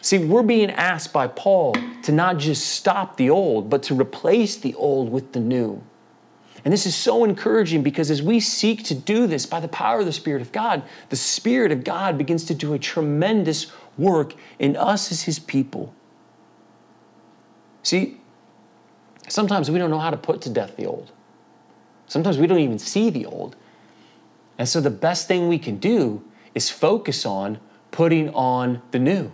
See, 0.00 0.18
we're 0.18 0.42
being 0.42 0.70
asked 0.70 1.12
by 1.12 1.28
Paul 1.28 1.76
to 2.02 2.10
not 2.10 2.38
just 2.38 2.66
stop 2.66 3.18
the 3.18 3.30
old, 3.30 3.70
but 3.70 3.84
to 3.84 3.94
replace 3.94 4.56
the 4.56 4.74
old 4.74 5.12
with 5.12 5.32
the 5.32 5.38
new. 5.38 5.82
And 6.64 6.72
this 6.72 6.86
is 6.86 6.94
so 6.94 7.24
encouraging 7.24 7.82
because 7.82 8.10
as 8.10 8.22
we 8.22 8.40
seek 8.40 8.84
to 8.84 8.94
do 8.94 9.26
this 9.26 9.46
by 9.46 9.60
the 9.60 9.68
power 9.68 10.00
of 10.00 10.06
the 10.06 10.12
Spirit 10.12 10.42
of 10.42 10.52
God, 10.52 10.82
the 11.10 11.16
Spirit 11.16 11.70
of 11.70 11.84
God 11.84 12.16
begins 12.16 12.44
to 12.44 12.54
do 12.54 12.72
a 12.72 12.78
tremendous 12.78 13.70
work 13.98 14.34
in 14.58 14.76
us 14.76 15.12
as 15.12 15.22
His 15.22 15.38
people. 15.38 15.94
See, 17.82 18.20
sometimes 19.28 19.70
we 19.70 19.78
don't 19.78 19.90
know 19.90 19.98
how 19.98 20.10
to 20.10 20.16
put 20.16 20.40
to 20.42 20.50
death 20.50 20.76
the 20.76 20.86
old. 20.86 21.12
Sometimes 22.06 22.38
we 22.38 22.46
don't 22.46 22.58
even 22.58 22.78
see 22.78 23.10
the 23.10 23.26
old. 23.26 23.56
And 24.58 24.68
so 24.68 24.80
the 24.80 24.90
best 24.90 25.28
thing 25.28 25.48
we 25.48 25.58
can 25.58 25.78
do 25.78 26.22
is 26.54 26.70
focus 26.70 27.24
on 27.24 27.58
putting 27.90 28.28
on 28.30 28.82
the 28.90 28.98
new. 28.98 29.32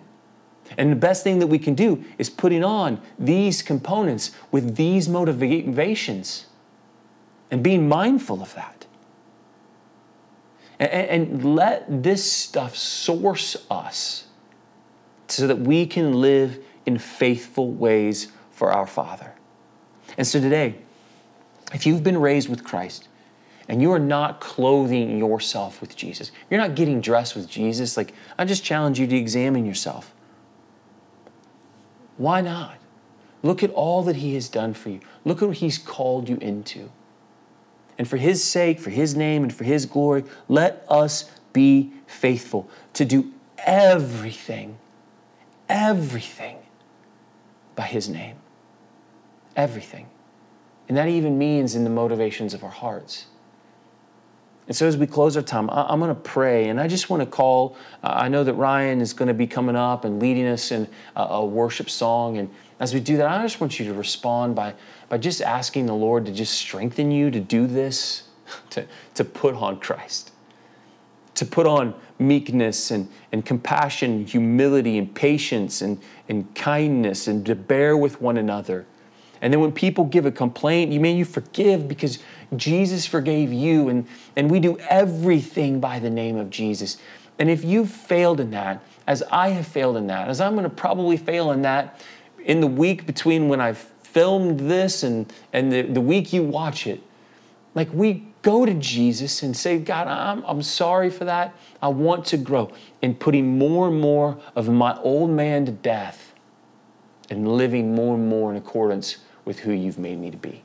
And 0.76 0.92
the 0.92 0.96
best 0.96 1.24
thing 1.24 1.38
that 1.38 1.46
we 1.46 1.58
can 1.58 1.74
do 1.74 2.04
is 2.18 2.28
putting 2.28 2.62
on 2.62 3.00
these 3.18 3.62
components 3.62 4.32
with 4.50 4.76
these 4.76 5.08
motivations 5.08 6.46
and 7.50 7.62
being 7.62 7.88
mindful 7.88 8.42
of 8.42 8.54
that. 8.54 8.86
And, 10.78 10.90
and, 10.90 11.56
let 11.56 12.04
this 12.04 12.30
stuff 12.30 12.76
source 12.76 13.56
us 13.68 14.28
so 15.26 15.46
that 15.48 15.58
we 15.58 15.86
can 15.86 16.20
live 16.20 16.62
in 16.86 16.98
faithful 16.98 17.72
ways 17.72 18.28
for 18.58 18.72
our 18.72 18.86
Father. 18.88 19.32
And 20.18 20.26
so 20.26 20.40
today, 20.40 20.74
if 21.72 21.86
you've 21.86 22.02
been 22.02 22.18
raised 22.18 22.48
with 22.48 22.64
Christ 22.64 23.06
and 23.68 23.80
you 23.80 23.92
are 23.92 24.00
not 24.00 24.40
clothing 24.40 25.16
yourself 25.16 25.80
with 25.80 25.94
Jesus, 25.94 26.32
you're 26.50 26.60
not 26.60 26.74
getting 26.74 27.00
dressed 27.00 27.36
with 27.36 27.48
Jesus, 27.48 27.96
like 27.96 28.12
I 28.36 28.44
just 28.44 28.64
challenge 28.64 28.98
you 28.98 29.06
to 29.06 29.16
examine 29.16 29.64
yourself. 29.64 30.12
Why 32.16 32.40
not? 32.40 32.78
Look 33.44 33.62
at 33.62 33.70
all 33.70 34.02
that 34.02 34.16
He 34.16 34.34
has 34.34 34.48
done 34.48 34.74
for 34.74 34.90
you. 34.90 35.00
Look 35.24 35.40
at 35.40 35.46
what 35.46 35.58
He's 35.58 35.78
called 35.78 36.28
you 36.28 36.38
into. 36.38 36.90
And 37.96 38.08
for 38.08 38.16
His 38.16 38.42
sake, 38.42 38.80
for 38.80 38.90
His 38.90 39.14
name, 39.14 39.44
and 39.44 39.54
for 39.54 39.62
His 39.62 39.86
glory, 39.86 40.24
let 40.48 40.84
us 40.88 41.30
be 41.52 41.92
faithful 42.08 42.68
to 42.94 43.04
do 43.04 43.32
everything, 43.58 44.78
everything 45.68 46.58
by 47.76 47.84
His 47.84 48.08
name. 48.08 48.34
Everything. 49.58 50.06
And 50.86 50.96
that 50.96 51.08
even 51.08 51.36
means 51.36 51.74
in 51.74 51.82
the 51.82 51.90
motivations 51.90 52.54
of 52.54 52.62
our 52.62 52.70
hearts. 52.70 53.26
And 54.68 54.76
so, 54.76 54.86
as 54.86 54.96
we 54.96 55.06
close 55.06 55.36
our 55.36 55.42
time, 55.42 55.68
I'm 55.70 55.98
going 55.98 56.14
to 56.14 56.20
pray, 56.20 56.68
and 56.68 56.78
I 56.78 56.86
just 56.86 57.10
want 57.10 57.22
to 57.22 57.26
call. 57.26 57.76
I 58.02 58.28
know 58.28 58.44
that 58.44 58.54
Ryan 58.54 59.00
is 59.00 59.12
going 59.12 59.28
to 59.28 59.34
be 59.34 59.46
coming 59.46 59.74
up 59.74 60.04
and 60.04 60.20
leading 60.20 60.46
us 60.46 60.70
in 60.70 60.86
a 61.16 61.44
worship 61.44 61.90
song. 61.90 62.38
And 62.38 62.50
as 62.78 62.94
we 62.94 63.00
do 63.00 63.16
that, 63.16 63.26
I 63.26 63.42
just 63.42 63.60
want 63.60 63.80
you 63.80 63.86
to 63.86 63.94
respond 63.94 64.54
by, 64.54 64.74
by 65.08 65.18
just 65.18 65.42
asking 65.42 65.86
the 65.86 65.94
Lord 65.94 66.26
to 66.26 66.32
just 66.32 66.54
strengthen 66.54 67.10
you 67.10 67.30
to 67.30 67.40
do 67.40 67.66
this, 67.66 68.28
to, 68.70 68.86
to 69.14 69.24
put 69.24 69.54
on 69.56 69.80
Christ, 69.80 70.32
to 71.34 71.46
put 71.46 71.66
on 71.66 71.94
meekness 72.18 72.90
and, 72.90 73.08
and 73.32 73.44
compassion, 73.44 74.24
humility 74.24 74.98
and 74.98 75.12
patience 75.12 75.82
and, 75.82 75.98
and 76.28 76.54
kindness, 76.54 77.26
and 77.26 77.44
to 77.46 77.54
bear 77.54 77.96
with 77.96 78.20
one 78.20 78.36
another 78.36 78.86
and 79.40 79.52
then 79.52 79.60
when 79.60 79.72
people 79.72 80.04
give 80.04 80.26
a 80.26 80.32
complaint, 80.32 80.92
you 80.92 81.00
mean 81.00 81.16
you 81.16 81.24
forgive 81.24 81.88
because 81.88 82.18
Jesus 82.56 83.06
forgave 83.06 83.52
you. 83.52 83.88
And, 83.88 84.06
and 84.36 84.50
we 84.50 84.60
do 84.60 84.78
everything 84.88 85.80
by 85.80 85.98
the 85.98 86.10
name 86.10 86.36
of 86.36 86.50
Jesus. 86.50 86.98
And 87.38 87.48
if 87.48 87.64
you've 87.64 87.90
failed 87.90 88.40
in 88.40 88.50
that, 88.50 88.82
as 89.06 89.22
I 89.30 89.50
have 89.50 89.66
failed 89.66 89.96
in 89.96 90.08
that, 90.08 90.28
as 90.28 90.40
I'm 90.40 90.52
going 90.52 90.64
to 90.64 90.70
probably 90.70 91.16
fail 91.16 91.52
in 91.52 91.62
that 91.62 92.00
in 92.44 92.60
the 92.60 92.66
week 92.66 93.06
between 93.06 93.48
when 93.48 93.60
I've 93.60 93.78
filmed 93.78 94.60
this 94.60 95.02
and, 95.02 95.32
and 95.52 95.70
the, 95.70 95.82
the 95.82 96.00
week 96.00 96.32
you 96.32 96.42
watch 96.42 96.86
it, 96.86 97.00
like 97.74 97.88
we 97.92 98.26
go 98.42 98.66
to 98.66 98.74
Jesus 98.74 99.42
and 99.42 99.56
say, 99.56 99.78
God, 99.78 100.08
I'm, 100.08 100.42
I'm 100.46 100.62
sorry 100.62 101.10
for 101.10 101.24
that. 101.26 101.54
I 101.80 101.88
want 101.88 102.24
to 102.26 102.36
grow 102.36 102.72
in 103.02 103.14
putting 103.14 103.58
more 103.58 103.88
and 103.88 104.00
more 104.00 104.38
of 104.56 104.68
my 104.68 104.96
old 104.98 105.30
man 105.30 105.66
to 105.66 105.72
death 105.72 106.32
and 107.30 107.46
living 107.56 107.94
more 107.94 108.14
and 108.14 108.28
more 108.28 108.50
in 108.50 108.56
accordance 108.56 109.18
with 109.48 109.60
who 109.60 109.72
you've 109.72 109.98
made 109.98 110.18
me 110.18 110.30
to 110.30 110.36
be. 110.36 110.62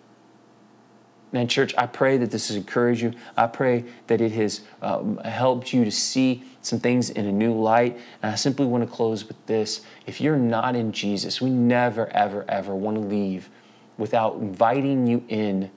Man, 1.32 1.48
church, 1.48 1.74
I 1.78 1.86
pray 1.86 2.18
that 2.18 2.32
this 2.32 2.50
has 2.50 2.58
encouraged 2.58 3.02
you. 3.02 3.14
I 3.38 3.48
pray 3.48 3.86
that 4.08 4.20
it 4.20 4.34
has 4.34 4.60
um, 4.82 5.18
helped 5.20 5.72
you 5.72 5.86
to 5.86 5.90
see 5.90 6.44
some 6.62 6.82
things 6.82 7.10
in 7.10 7.26
a 7.26 7.32
new 7.32 7.54
light. 7.54 7.98
And 8.22 8.34
I 8.34 8.36
simply 8.36 8.66
want 8.66 8.84
to 8.84 8.94
close 8.94 9.26
with 9.26 9.44
this. 9.46 9.86
If 10.06 10.20
you're 10.20 10.36
not 10.36 10.76
in 10.76 10.92
Jesus, 10.92 11.40
we 11.40 11.50
never, 11.50 12.10
ever, 12.10 12.44
ever 12.50 12.76
want 12.76 12.98
to 12.98 13.02
leave 13.02 13.50
without 13.98 14.36
inviting 14.36 15.08
you 15.08 15.24
in 15.30 15.72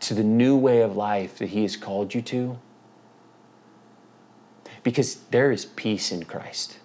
to 0.00 0.12
the 0.12 0.22
new 0.22 0.54
way 0.54 0.82
of 0.82 0.98
life 0.98 1.38
that 1.38 1.48
He 1.48 1.62
has 1.62 1.78
called 1.78 2.12
you 2.12 2.20
to. 2.20 2.58
Because 4.82 5.14
there 5.30 5.50
is 5.50 5.64
peace 5.64 6.12
in 6.12 6.24
Christ. 6.24 6.79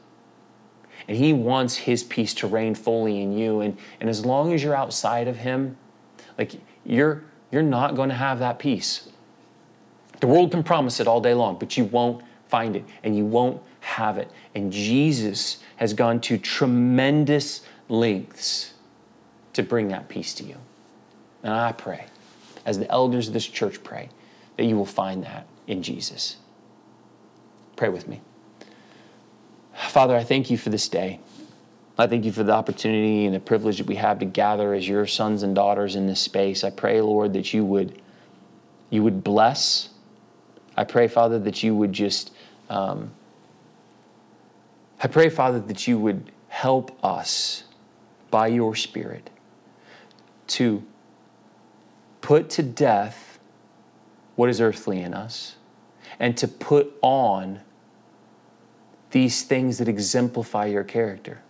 And 1.07 1.17
He 1.17 1.33
wants 1.33 1.75
His 1.75 2.03
peace 2.03 2.33
to 2.35 2.47
reign 2.47 2.75
fully 2.75 3.21
in 3.21 3.37
you. 3.37 3.61
And, 3.61 3.77
and 3.99 4.09
as 4.09 4.25
long 4.25 4.53
as 4.53 4.63
you're 4.63 4.75
outside 4.75 5.27
of 5.27 5.37
Him, 5.37 5.77
like 6.37 6.53
you're, 6.85 7.23
you're 7.51 7.63
not 7.63 7.95
going 7.95 8.09
to 8.09 8.15
have 8.15 8.39
that 8.39 8.59
peace. 8.59 9.09
The 10.19 10.27
world 10.27 10.51
can 10.51 10.63
promise 10.63 10.99
it 10.99 11.07
all 11.07 11.21
day 11.21 11.33
long, 11.33 11.57
but 11.59 11.77
you 11.77 11.85
won't 11.85 12.23
find 12.47 12.75
it 12.75 12.85
and 13.03 13.15
you 13.15 13.25
won't 13.25 13.61
have 13.81 14.17
it. 14.17 14.31
And 14.55 14.71
Jesus 14.71 15.57
has 15.75 15.93
gone 15.93 16.19
to 16.21 16.37
tremendous 16.37 17.61
lengths 17.89 18.73
to 19.53 19.63
bring 19.63 19.89
that 19.89 20.09
peace 20.09 20.33
to 20.35 20.43
you. 20.43 20.57
And 21.43 21.53
I 21.53 21.71
pray, 21.71 22.05
as 22.65 22.79
the 22.79 22.89
elders 22.89 23.27
of 23.27 23.33
this 23.33 23.45
church 23.45 23.83
pray, 23.83 24.09
that 24.57 24.65
you 24.65 24.75
will 24.75 24.85
find 24.85 25.23
that 25.23 25.45
in 25.67 25.83
Jesus. 25.83 26.37
Pray 27.75 27.89
with 27.89 28.07
me. 28.07 28.21
Father, 29.75 30.15
I 30.15 30.23
thank 30.23 30.49
you 30.49 30.57
for 30.57 30.69
this 30.69 30.87
day. 30.87 31.19
I 31.97 32.07
thank 32.07 32.25
you 32.25 32.31
for 32.31 32.43
the 32.43 32.51
opportunity 32.51 33.25
and 33.25 33.35
the 33.35 33.39
privilege 33.39 33.77
that 33.77 33.87
we 33.87 33.95
have 33.95 34.19
to 34.19 34.25
gather 34.25 34.73
as 34.73 34.87
your 34.87 35.05
sons 35.07 35.43
and 35.43 35.55
daughters 35.55 35.95
in 35.95 36.07
this 36.07 36.19
space. 36.19 36.63
I 36.63 36.69
pray, 36.69 36.99
Lord, 37.01 37.33
that 37.33 37.53
you 37.53 37.63
would 37.63 38.01
you 38.89 39.03
would 39.03 39.23
bless. 39.23 39.89
I 40.77 40.83
pray, 40.83 41.07
Father, 41.07 41.39
that 41.39 41.63
you 41.63 41.75
would 41.75 41.93
just 41.93 42.31
um, 42.69 43.11
I 45.01 45.07
pray, 45.07 45.29
Father, 45.29 45.59
that 45.59 45.87
you 45.87 45.99
would 45.99 46.31
help 46.47 46.97
us 47.03 47.63
by 48.31 48.47
your 48.47 48.75
Spirit 48.75 49.29
to 50.47 50.83
put 52.21 52.49
to 52.51 52.63
death 52.63 53.39
what 54.35 54.49
is 54.49 54.59
earthly 54.59 55.01
in 55.01 55.13
us 55.13 55.55
and 56.19 56.35
to 56.37 56.47
put 56.47 56.93
on 57.01 57.61
these 59.11 59.43
things 59.43 59.77
that 59.77 59.87
exemplify 59.87 60.65
your 60.65 60.83
character. 60.83 61.41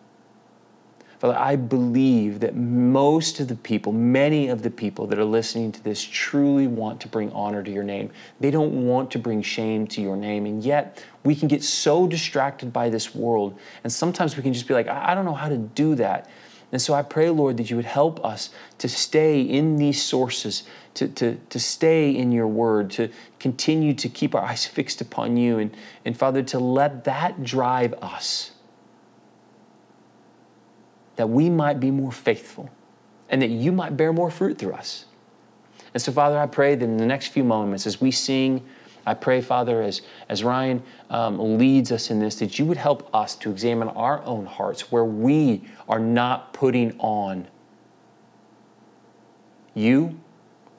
Father, 1.19 1.37
I 1.37 1.55
believe 1.55 2.41
that 2.41 2.55
most 2.55 3.39
of 3.39 3.47
the 3.47 3.55
people, 3.55 3.93
many 3.93 4.49
of 4.49 4.63
the 4.63 4.69
people 4.69 5.07
that 5.07 5.17
are 5.17 5.25
listening 5.25 5.71
to 5.71 5.83
this 5.83 6.03
truly 6.03 6.67
want 6.67 6.99
to 7.01 7.07
bring 7.07 7.31
honor 7.31 7.63
to 7.63 7.71
your 7.71 7.83
name. 7.83 8.11
They 8.39 8.51
don't 8.51 8.85
want 8.85 9.11
to 9.11 9.19
bring 9.19 9.41
shame 9.41 9.87
to 9.87 10.01
your 10.01 10.17
name. 10.17 10.45
And 10.45 10.63
yet, 10.63 11.03
we 11.23 11.33
can 11.33 11.47
get 11.47 11.63
so 11.63 12.05
distracted 12.05 12.73
by 12.73 12.89
this 12.89 13.15
world. 13.15 13.57
And 13.83 13.91
sometimes 13.91 14.35
we 14.35 14.43
can 14.43 14.53
just 14.53 14.67
be 14.67 14.73
like, 14.73 14.87
I 14.87 15.15
don't 15.15 15.25
know 15.25 15.33
how 15.33 15.49
to 15.49 15.57
do 15.57 15.95
that. 15.95 16.29
And 16.71 16.81
so 16.81 16.93
I 16.93 17.03
pray, 17.03 17.29
Lord, 17.29 17.57
that 17.57 17.69
you 17.69 17.75
would 17.75 17.85
help 17.85 18.23
us 18.25 18.49
to 18.79 18.89
stay 18.89 19.41
in 19.41 19.77
these 19.77 20.01
sources, 20.01 20.63
to, 20.95 21.07
to, 21.09 21.35
to 21.35 21.59
stay 21.59 22.09
in 22.15 22.31
your 22.31 22.47
word, 22.47 22.89
to 22.91 23.09
continue 23.39 23.93
to 23.93 24.09
keep 24.09 24.35
our 24.35 24.41
eyes 24.41 24.65
fixed 24.65 24.99
upon 24.99 25.37
you. 25.37 25.59
And, 25.59 25.75
and 26.03 26.17
Father, 26.17 26.41
to 26.43 26.59
let 26.59 27.03
that 27.05 27.43
drive 27.43 27.93
us, 28.01 28.51
that 31.15 31.29
we 31.29 31.49
might 31.49 31.79
be 31.79 31.91
more 31.91 32.11
faithful 32.11 32.69
and 33.29 33.41
that 33.41 33.49
you 33.49 33.71
might 33.71 33.95
bear 33.95 34.11
more 34.11 34.29
fruit 34.29 34.57
through 34.57 34.73
us. 34.73 35.05
And 35.93 36.01
so, 36.01 36.11
Father, 36.11 36.37
I 36.37 36.45
pray 36.45 36.75
that 36.75 36.83
in 36.83 36.97
the 36.97 37.05
next 37.05 37.27
few 37.27 37.43
moments, 37.43 37.87
as 37.87 38.01
we 38.01 38.11
sing, 38.11 38.65
I 39.05 39.13
pray, 39.13 39.41
Father, 39.41 39.81
as, 39.81 40.01
as 40.29 40.43
Ryan 40.43 40.81
um, 41.09 41.57
leads 41.57 41.91
us 41.91 42.09
in 42.09 42.19
this, 42.19 42.35
that 42.35 42.57
you 42.57 42.65
would 42.65 42.77
help 42.77 43.13
us 43.13 43.35
to 43.37 43.51
examine 43.51 43.89
our 43.89 44.23
own 44.23 44.45
hearts 44.45 44.91
where 44.91 45.05
we 45.05 45.63
are 45.87 45.99
not 45.99 46.53
putting 46.53 46.99
on 46.99 47.47
you. 49.75 50.19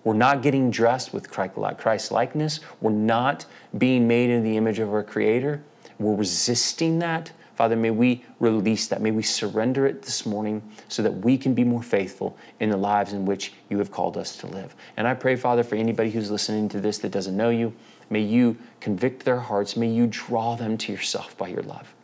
We're 0.02 0.14
not 0.14 0.42
getting 0.42 0.70
dressed 0.70 1.12
with 1.12 1.30
Christ 1.30 2.10
likeness. 2.12 2.60
We're 2.80 2.90
not 2.90 3.46
being 3.76 4.06
made 4.06 4.30
in 4.30 4.42
the 4.42 4.56
image 4.56 4.78
of 4.78 4.92
our 4.92 5.02
Creator. 5.02 5.62
We're 5.98 6.14
resisting 6.14 6.98
that. 7.00 7.32
Father, 7.56 7.74
may 7.74 7.90
we 7.90 8.22
release 8.38 8.86
that. 8.88 9.00
May 9.00 9.10
we 9.12 9.22
surrender 9.22 9.86
it 9.86 10.02
this 10.02 10.26
morning 10.26 10.62
so 10.88 11.02
that 11.02 11.10
we 11.10 11.38
can 11.38 11.54
be 11.54 11.64
more 11.64 11.82
faithful 11.82 12.36
in 12.60 12.68
the 12.68 12.76
lives 12.76 13.14
in 13.14 13.24
which 13.24 13.54
you 13.70 13.78
have 13.78 13.90
called 13.90 14.18
us 14.18 14.36
to 14.36 14.46
live. 14.46 14.76
And 14.98 15.08
I 15.08 15.14
pray, 15.14 15.36
Father, 15.36 15.64
for 15.64 15.74
anybody 15.74 16.10
who's 16.10 16.30
listening 16.30 16.68
to 16.68 16.80
this 16.80 16.98
that 16.98 17.12
doesn't 17.12 17.36
know 17.36 17.48
you, 17.48 17.72
May 18.10 18.20
you 18.20 18.56
convict 18.80 19.24
their 19.24 19.40
hearts. 19.40 19.76
May 19.76 19.88
you 19.88 20.06
draw 20.06 20.54
them 20.54 20.78
to 20.78 20.92
yourself 20.92 21.36
by 21.36 21.48
your 21.48 21.62
love. 21.62 21.94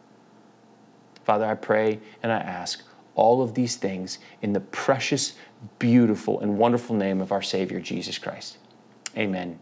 Father, 1.24 1.46
I 1.46 1.54
pray 1.54 2.00
and 2.22 2.32
I 2.32 2.38
ask 2.38 2.82
all 3.14 3.42
of 3.42 3.54
these 3.54 3.76
things 3.76 4.18
in 4.40 4.52
the 4.52 4.60
precious, 4.60 5.34
beautiful, 5.78 6.40
and 6.40 6.58
wonderful 6.58 6.96
name 6.96 7.20
of 7.20 7.30
our 7.30 7.42
Savior, 7.42 7.80
Jesus 7.80 8.18
Christ. 8.18 8.58
Amen 9.16 9.58